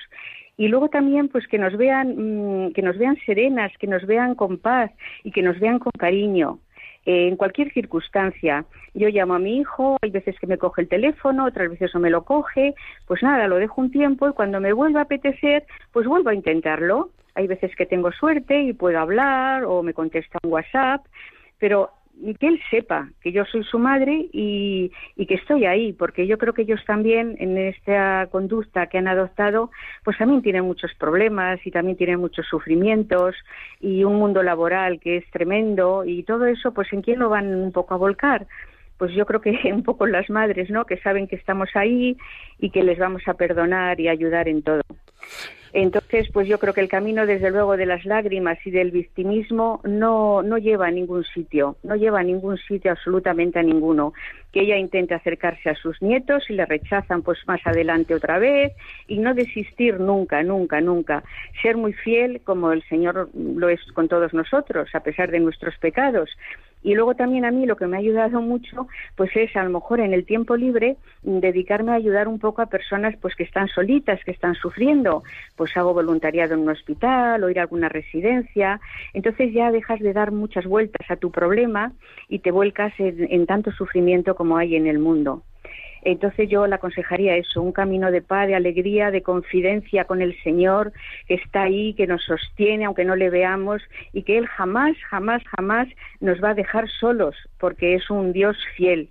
y 0.57 0.67
luego 0.67 0.89
también 0.89 1.29
pues 1.29 1.47
que 1.47 1.57
nos 1.57 1.77
vean 1.77 2.67
mm, 2.67 2.73
que 2.73 2.81
nos 2.81 2.97
vean 2.97 3.17
serenas 3.25 3.71
que 3.79 3.87
nos 3.87 4.05
vean 4.05 4.35
con 4.35 4.57
paz 4.57 4.91
y 5.23 5.31
que 5.31 5.41
nos 5.41 5.59
vean 5.59 5.79
con 5.79 5.91
cariño 5.97 6.59
eh, 7.05 7.29
en 7.29 7.37
cualquier 7.37 7.71
circunstancia. 7.71 8.65
Yo 8.93 9.07
llamo 9.09 9.35
a 9.35 9.39
mi 9.39 9.59
hijo 9.59 9.97
hay 10.01 10.09
veces 10.09 10.37
que 10.39 10.47
me 10.47 10.57
coge 10.57 10.81
el 10.81 10.89
teléfono 10.89 11.45
otras 11.45 11.69
veces 11.69 11.91
no 11.93 11.99
me 11.99 12.09
lo 12.09 12.23
coge. 12.23 12.73
Pues 13.05 13.23
nada 13.23 13.47
lo 13.47 13.57
dejo 13.57 13.81
un 13.81 13.91
tiempo 13.91 14.27
y 14.27 14.33
cuando 14.33 14.59
me 14.59 14.73
vuelva 14.73 15.01
a 15.01 15.03
apetecer 15.03 15.65
pues 15.93 16.07
vuelvo 16.07 16.29
a 16.29 16.35
intentarlo. 16.35 17.11
Hay 17.35 17.47
veces 17.47 17.75
que 17.75 17.85
tengo 17.85 18.11
suerte 18.11 18.61
y 18.61 18.73
puedo 18.73 18.99
hablar 18.99 19.63
o 19.63 19.83
me 19.83 19.93
contesta 19.93 20.39
un 20.43 20.51
WhatsApp 20.51 21.05
pero 21.59 21.89
que 22.39 22.47
él 22.47 22.59
sepa 22.69 23.09
que 23.21 23.31
yo 23.31 23.45
soy 23.45 23.63
su 23.63 23.79
madre 23.79 24.27
y, 24.31 24.91
que 25.27 25.35
estoy 25.35 25.65
ahí, 25.65 25.93
porque 25.93 26.25
yo 26.27 26.37
creo 26.37 26.53
que 26.53 26.61
ellos 26.63 26.83
también 26.85 27.35
en 27.39 27.57
esta 27.57 28.27
conducta 28.31 28.87
que 28.87 28.97
han 28.97 29.07
adoptado, 29.07 29.71
pues 30.03 30.17
también 30.17 30.41
tienen 30.41 30.63
muchos 30.63 30.93
problemas 30.95 31.59
y 31.65 31.71
también 31.71 31.97
tienen 31.97 32.19
muchos 32.19 32.45
sufrimientos 32.47 33.35
y 33.79 34.03
un 34.03 34.15
mundo 34.15 34.43
laboral 34.43 34.99
que 34.99 35.17
es 35.17 35.29
tremendo 35.31 36.05
y 36.05 36.23
todo 36.23 36.45
eso, 36.45 36.73
pues 36.73 36.91
en 36.93 37.01
quién 37.01 37.19
lo 37.19 37.29
van 37.29 37.53
un 37.53 37.71
poco 37.71 37.93
a 37.93 37.97
volcar 37.97 38.47
pues 38.97 39.13
yo 39.13 39.25
creo 39.25 39.41
que 39.41 39.51
un 39.73 39.83
poco 39.83 40.07
las 40.07 40.29
madres, 40.29 40.69
¿no? 40.69 40.85
Que 40.85 40.97
saben 40.97 41.27
que 41.27 41.35
estamos 41.35 41.69
ahí 41.75 42.17
y 42.57 42.71
que 42.71 42.83
les 42.83 42.97
vamos 42.97 43.21
a 43.27 43.35
perdonar 43.35 43.99
y 43.99 44.07
ayudar 44.07 44.47
en 44.47 44.63
todo. 44.63 44.81
Entonces, 45.79 46.27
pues 46.33 46.47
yo 46.47 46.57
creo 46.57 46.73
que 46.73 46.81
el 46.81 46.89
camino, 46.89 47.27
desde 47.27 47.51
luego, 47.51 47.77
de 47.77 47.85
las 47.85 48.03
lágrimas 48.03 48.57
y 48.65 48.71
del 48.71 48.89
victimismo 48.89 49.79
no, 49.83 50.41
no 50.41 50.57
lleva 50.57 50.87
a 50.87 50.91
ningún 50.91 51.23
sitio, 51.23 51.77
no 51.83 51.95
lleva 51.95 52.21
a 52.21 52.23
ningún 52.23 52.57
sitio, 52.57 52.89
absolutamente 52.89 53.59
a 53.59 53.61
ninguno. 53.61 54.11
Que 54.51 54.61
ella 54.61 54.75
intente 54.75 55.13
acercarse 55.13 55.69
a 55.69 55.75
sus 55.75 56.01
nietos 56.01 56.49
y 56.49 56.53
le 56.53 56.65
rechazan, 56.65 57.21
pues 57.21 57.37
más 57.45 57.61
adelante 57.63 58.15
otra 58.15 58.39
vez, 58.39 58.73
y 59.07 59.19
no 59.19 59.35
desistir 59.35 59.99
nunca, 59.99 60.41
nunca, 60.41 60.81
nunca. 60.81 61.23
Ser 61.61 61.77
muy 61.77 61.93
fiel, 61.93 62.41
como 62.43 62.71
el 62.71 62.81
Señor 62.89 63.29
lo 63.35 63.69
es 63.69 63.79
con 63.93 64.07
todos 64.07 64.33
nosotros, 64.33 64.89
a 64.95 65.01
pesar 65.01 65.29
de 65.29 65.41
nuestros 65.41 65.77
pecados. 65.77 66.31
Y 66.83 66.93
luego 66.95 67.15
también 67.15 67.45
a 67.45 67.51
mí 67.51 67.65
lo 67.65 67.75
que 67.75 67.87
me 67.87 67.97
ha 67.97 67.99
ayudado 67.99 68.41
mucho, 68.41 68.87
pues 69.15 69.31
es 69.35 69.55
a 69.55 69.63
lo 69.63 69.69
mejor 69.69 69.99
en 69.99 70.13
el 70.13 70.25
tiempo 70.25 70.55
libre 70.55 70.97
dedicarme 71.21 71.91
a 71.91 71.95
ayudar 71.95 72.27
un 72.27 72.39
poco 72.39 72.61
a 72.61 72.67
personas 72.67 73.15
pues 73.21 73.35
que 73.35 73.43
están 73.43 73.67
solitas, 73.67 74.23
que 74.23 74.31
están 74.31 74.55
sufriendo. 74.55 75.23
Pues 75.55 75.75
hago 75.75 75.93
voluntariado 75.93 76.53
en 76.53 76.61
un 76.61 76.69
hospital 76.69 77.43
o 77.43 77.49
ir 77.49 77.59
a 77.59 77.63
alguna 77.63 77.89
residencia. 77.89 78.79
Entonces 79.13 79.53
ya 79.53 79.71
dejas 79.71 79.99
de 79.99 80.13
dar 80.13 80.31
muchas 80.31 80.65
vueltas 80.65 81.09
a 81.09 81.15
tu 81.15 81.31
problema 81.31 81.93
y 82.29 82.39
te 82.39 82.51
vuelcas 82.51 82.93
en 82.97 83.45
tanto 83.45 83.71
sufrimiento 83.71 84.35
como 84.35 84.57
hay 84.57 84.75
en 84.75 84.87
el 84.87 84.99
mundo. 84.99 85.43
Entonces 86.03 86.49
yo 86.49 86.67
le 86.67 86.75
aconsejaría 86.75 87.35
eso, 87.35 87.61
un 87.61 87.71
camino 87.71 88.11
de 88.11 88.21
paz, 88.21 88.47
de 88.47 88.55
alegría, 88.55 89.11
de 89.11 89.21
confidencia 89.21 90.05
con 90.05 90.21
el 90.21 90.37
Señor, 90.43 90.93
que 91.27 91.35
está 91.35 91.63
ahí, 91.63 91.93
que 91.93 92.07
nos 92.07 92.23
sostiene, 92.23 92.85
aunque 92.85 93.05
no 93.05 93.15
le 93.15 93.29
veamos, 93.29 93.81
y 94.13 94.23
que 94.23 94.37
Él 94.37 94.47
jamás, 94.47 94.95
jamás, 95.09 95.43
jamás 95.55 95.87
nos 96.19 96.43
va 96.43 96.51
a 96.51 96.55
dejar 96.55 96.89
solos, 96.99 97.35
porque 97.59 97.95
es 97.95 98.09
un 98.09 98.33
Dios 98.33 98.57
fiel. 98.75 99.09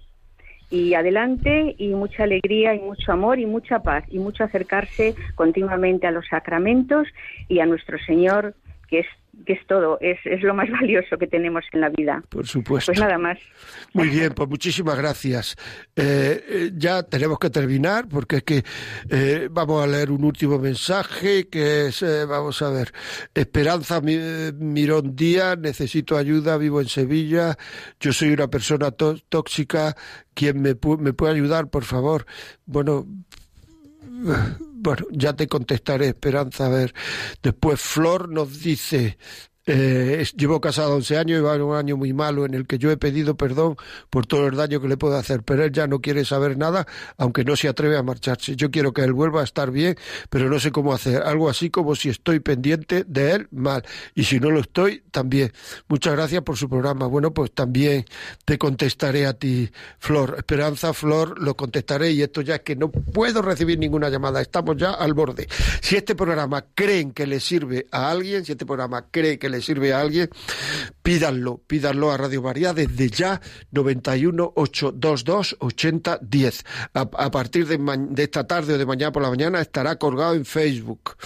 Y 0.68 0.95
adelante, 0.95 1.76
y 1.78 1.89
mucha 1.89 2.24
alegría, 2.24 2.74
y 2.74 2.80
mucho 2.80 3.12
amor, 3.12 3.39
y 3.39 3.47
mucha 3.47 3.80
paz, 3.80 4.05
y 4.09 4.18
mucho 4.18 4.43
acercarse 4.43 5.14
continuamente 5.37 6.07
a 6.09 6.11
los 6.11 6.26
sacramentos 6.26 7.07
y 7.49 7.61
a 7.61 7.66
nuestro 7.66 7.99
Señor, 7.99 8.55
que 8.89 9.01
es 9.01 9.07
que 9.45 9.53
es 9.53 9.66
todo, 9.66 9.99
es, 10.01 10.18
es 10.24 10.43
lo 10.43 10.55
más 10.55 10.70
valioso 10.80 11.18
que 11.18 11.26
tenemos 11.26 11.64
en 11.72 11.80
la 11.80 11.89
vida. 11.91 12.22
Por 12.28 12.47
supuesto. 12.47 12.93
Pues 12.93 13.01
nada 13.01 13.18
más. 13.18 13.39
Muy 13.93 14.09
bien, 14.09 14.32
pues 14.34 14.49
muchísimas 14.49 14.97
gracias. 14.97 15.57
Eh, 15.95 16.45
eh, 16.49 16.70
ya 16.74 17.03
tenemos 17.03 17.39
que 17.39 17.51
terminar 17.51 18.09
porque 18.09 18.37
es 18.37 18.43
que 18.45 18.64
eh, 19.11 19.49
vamos 19.51 19.82
a 19.82 19.87
leer 19.87 20.11
un 20.11 20.24
último 20.24 20.59
mensaje 20.59 21.49
que 21.49 21.87
es, 21.87 22.05
vamos 22.28 22.61
a 22.62 22.70
ver, 22.70 22.93
Esperanza 23.34 24.01
Mirón 24.01 25.14
Díaz, 25.14 25.59
necesito 25.59 26.16
ayuda, 26.16 26.57
vivo 26.57 26.80
en 26.80 26.89
Sevilla, 26.89 27.57
yo 28.01 28.12
soy 28.12 28.32
una 28.32 28.49
persona 28.49 28.91
tóxica, 28.91 29.97
¿quién 30.34 30.61
me, 30.61 30.74
me 30.99 31.12
puede 31.12 31.34
ayudar, 31.34 31.68
por 31.68 31.84
favor? 31.84 32.26
Bueno, 32.66 33.07
bueno, 34.79 35.07
ya 35.11 35.35
te 35.35 35.47
contestaré, 35.49 36.09
Esperanza. 36.09 36.66
A 36.66 36.68
ver, 36.68 36.95
después 37.43 37.81
Flor 37.81 38.29
nos 38.29 38.61
dice, 38.61 39.18
eh, 39.66 40.24
llevo 40.36 40.60
casado 40.60 40.94
11 40.94 41.18
años 41.18 41.38
y 41.40 41.42
va 41.42 41.56
un 41.56 41.74
año 41.74 41.96
muy 41.96 42.12
malo 42.12 42.46
en 42.46 42.54
el 42.54 42.66
que 42.66 42.78
yo 42.78 42.90
he 42.90 42.96
pedido 42.96 43.36
perdón 43.36 43.76
por 44.10 44.26
todo 44.26 44.46
el 44.46 44.56
daño 44.56 44.80
que 44.80 44.86
le 44.86 44.96
puedo 44.96 45.16
hacer, 45.16 45.42
pero 45.42 45.64
él 45.64 45.72
ya 45.72 45.88
no 45.88 46.00
quiere 46.00 46.24
saber 46.24 46.56
nada, 46.56 46.86
aunque 47.16 47.44
no 47.44 47.56
se 47.56 47.68
atreve 47.68 47.96
a 47.96 48.02
marcharse. 48.02 48.54
Yo 48.54 48.70
quiero 48.70 48.92
que 48.92 49.02
él 49.02 49.12
vuelva 49.12 49.40
a 49.40 49.44
estar 49.44 49.72
bien, 49.72 49.96
pero 50.30 50.48
no 50.48 50.60
sé 50.60 50.70
cómo 50.70 50.94
hacer. 50.94 51.22
Algo 51.22 51.48
así 51.48 51.70
como 51.70 51.96
si 51.96 52.10
estoy 52.10 52.40
pendiente 52.40 53.04
de 53.08 53.32
él, 53.32 53.48
mal. 53.50 53.82
Y 54.14 54.24
si 54.24 54.38
no 54.38 54.50
lo 54.50 54.60
estoy, 54.60 55.02
también. 55.10 55.52
Muchas 55.88 56.14
gracias 56.14 56.42
por 56.42 56.56
su 56.56 56.68
programa. 56.68 57.06
Bueno, 57.06 57.32
pues 57.34 57.52
también 57.52 58.04
te 58.44 58.58
contestaré 58.58 59.26
a 59.26 59.34
ti, 59.34 59.70
Flor. 59.98 60.34
Esperanza, 60.38 60.92
Flor, 60.92 61.40
lo 61.40 61.56
contestaré 61.56 62.12
y 62.12 62.22
esto 62.22 62.40
ya 62.40 62.56
es 62.56 62.60
que 62.60 62.76
no 62.76 62.90
puedo 62.90 63.42
recibir 63.42 63.78
ninguna 63.78 64.08
llamada. 64.10 64.40
Estamos 64.40 64.76
ya 64.76 64.92
al 64.92 65.14
borde. 65.14 65.48
Si 65.80 65.96
este 65.96 66.14
programa 66.14 66.64
creen 66.74 67.12
que 67.12 67.26
le 67.26 67.40
sirve 67.40 67.86
a 67.90 68.10
alguien, 68.10 68.44
si 68.44 68.52
este 68.52 68.66
programa 68.66 69.06
cree 69.10 69.38
que 69.38 69.48
le 69.48 69.55
sirve 69.62 69.92
a 69.92 70.00
alguien, 70.00 70.28
pídanlo, 71.02 71.59
pídanlo 71.66 72.11
a 72.11 72.16
Radio 72.16 72.42
María 72.42 72.72
desde 72.72 73.11
ya 73.11 73.40
91 73.70 74.52
822 74.54 75.57
80 75.59 76.18
10. 76.22 76.64
A, 76.94 77.30
partir 77.30 77.66
de, 77.66 77.78
de, 78.11 78.22
esta 78.22 78.46
tarde 78.46 78.74
o 78.74 78.78
de 78.78 78.86
mañana 78.86 79.12
por 79.12 79.22
la 79.22 79.30
mañana 79.30 79.61
estará 79.61 79.96
colgado 79.96 80.34
en 80.34 80.44
Facebook. 80.44 81.16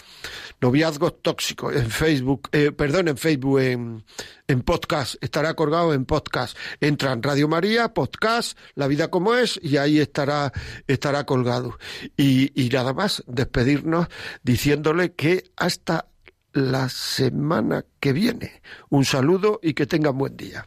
Noviazgos 0.60 1.22
tóxicos 1.22 1.74
en 1.74 1.90
Facebook, 1.90 2.50
eh, 2.52 2.70
perdón, 2.70 3.08
en 3.08 3.16
Facebook, 3.16 3.60
en, 3.60 4.04
en 4.46 4.60
podcast, 4.60 5.14
estará 5.22 5.54
colgado 5.54 5.94
en 5.94 6.04
podcast. 6.04 6.54
Entra 6.80 7.12
en 7.12 7.22
Radio 7.22 7.48
María, 7.48 7.94
podcast, 7.94 8.58
La 8.74 8.86
vida 8.86 9.08
como 9.08 9.34
es, 9.34 9.58
y 9.62 9.78
ahí 9.78 10.00
estará, 10.00 10.52
estará 10.86 11.24
colgado. 11.24 11.78
Y, 12.14 12.52
y 12.60 12.68
nada 12.68 12.92
más, 12.92 13.24
despedirnos 13.26 14.08
diciéndole 14.42 15.14
que 15.14 15.44
hasta 15.56 16.10
la 16.52 16.88
semana 16.88 17.84
que 18.00 18.12
viene. 18.12 18.62
Un 18.88 19.04
saludo 19.04 19.60
y 19.62 19.74
que 19.74 19.86
tengan 19.86 20.18
buen 20.18 20.36
día. 20.36 20.66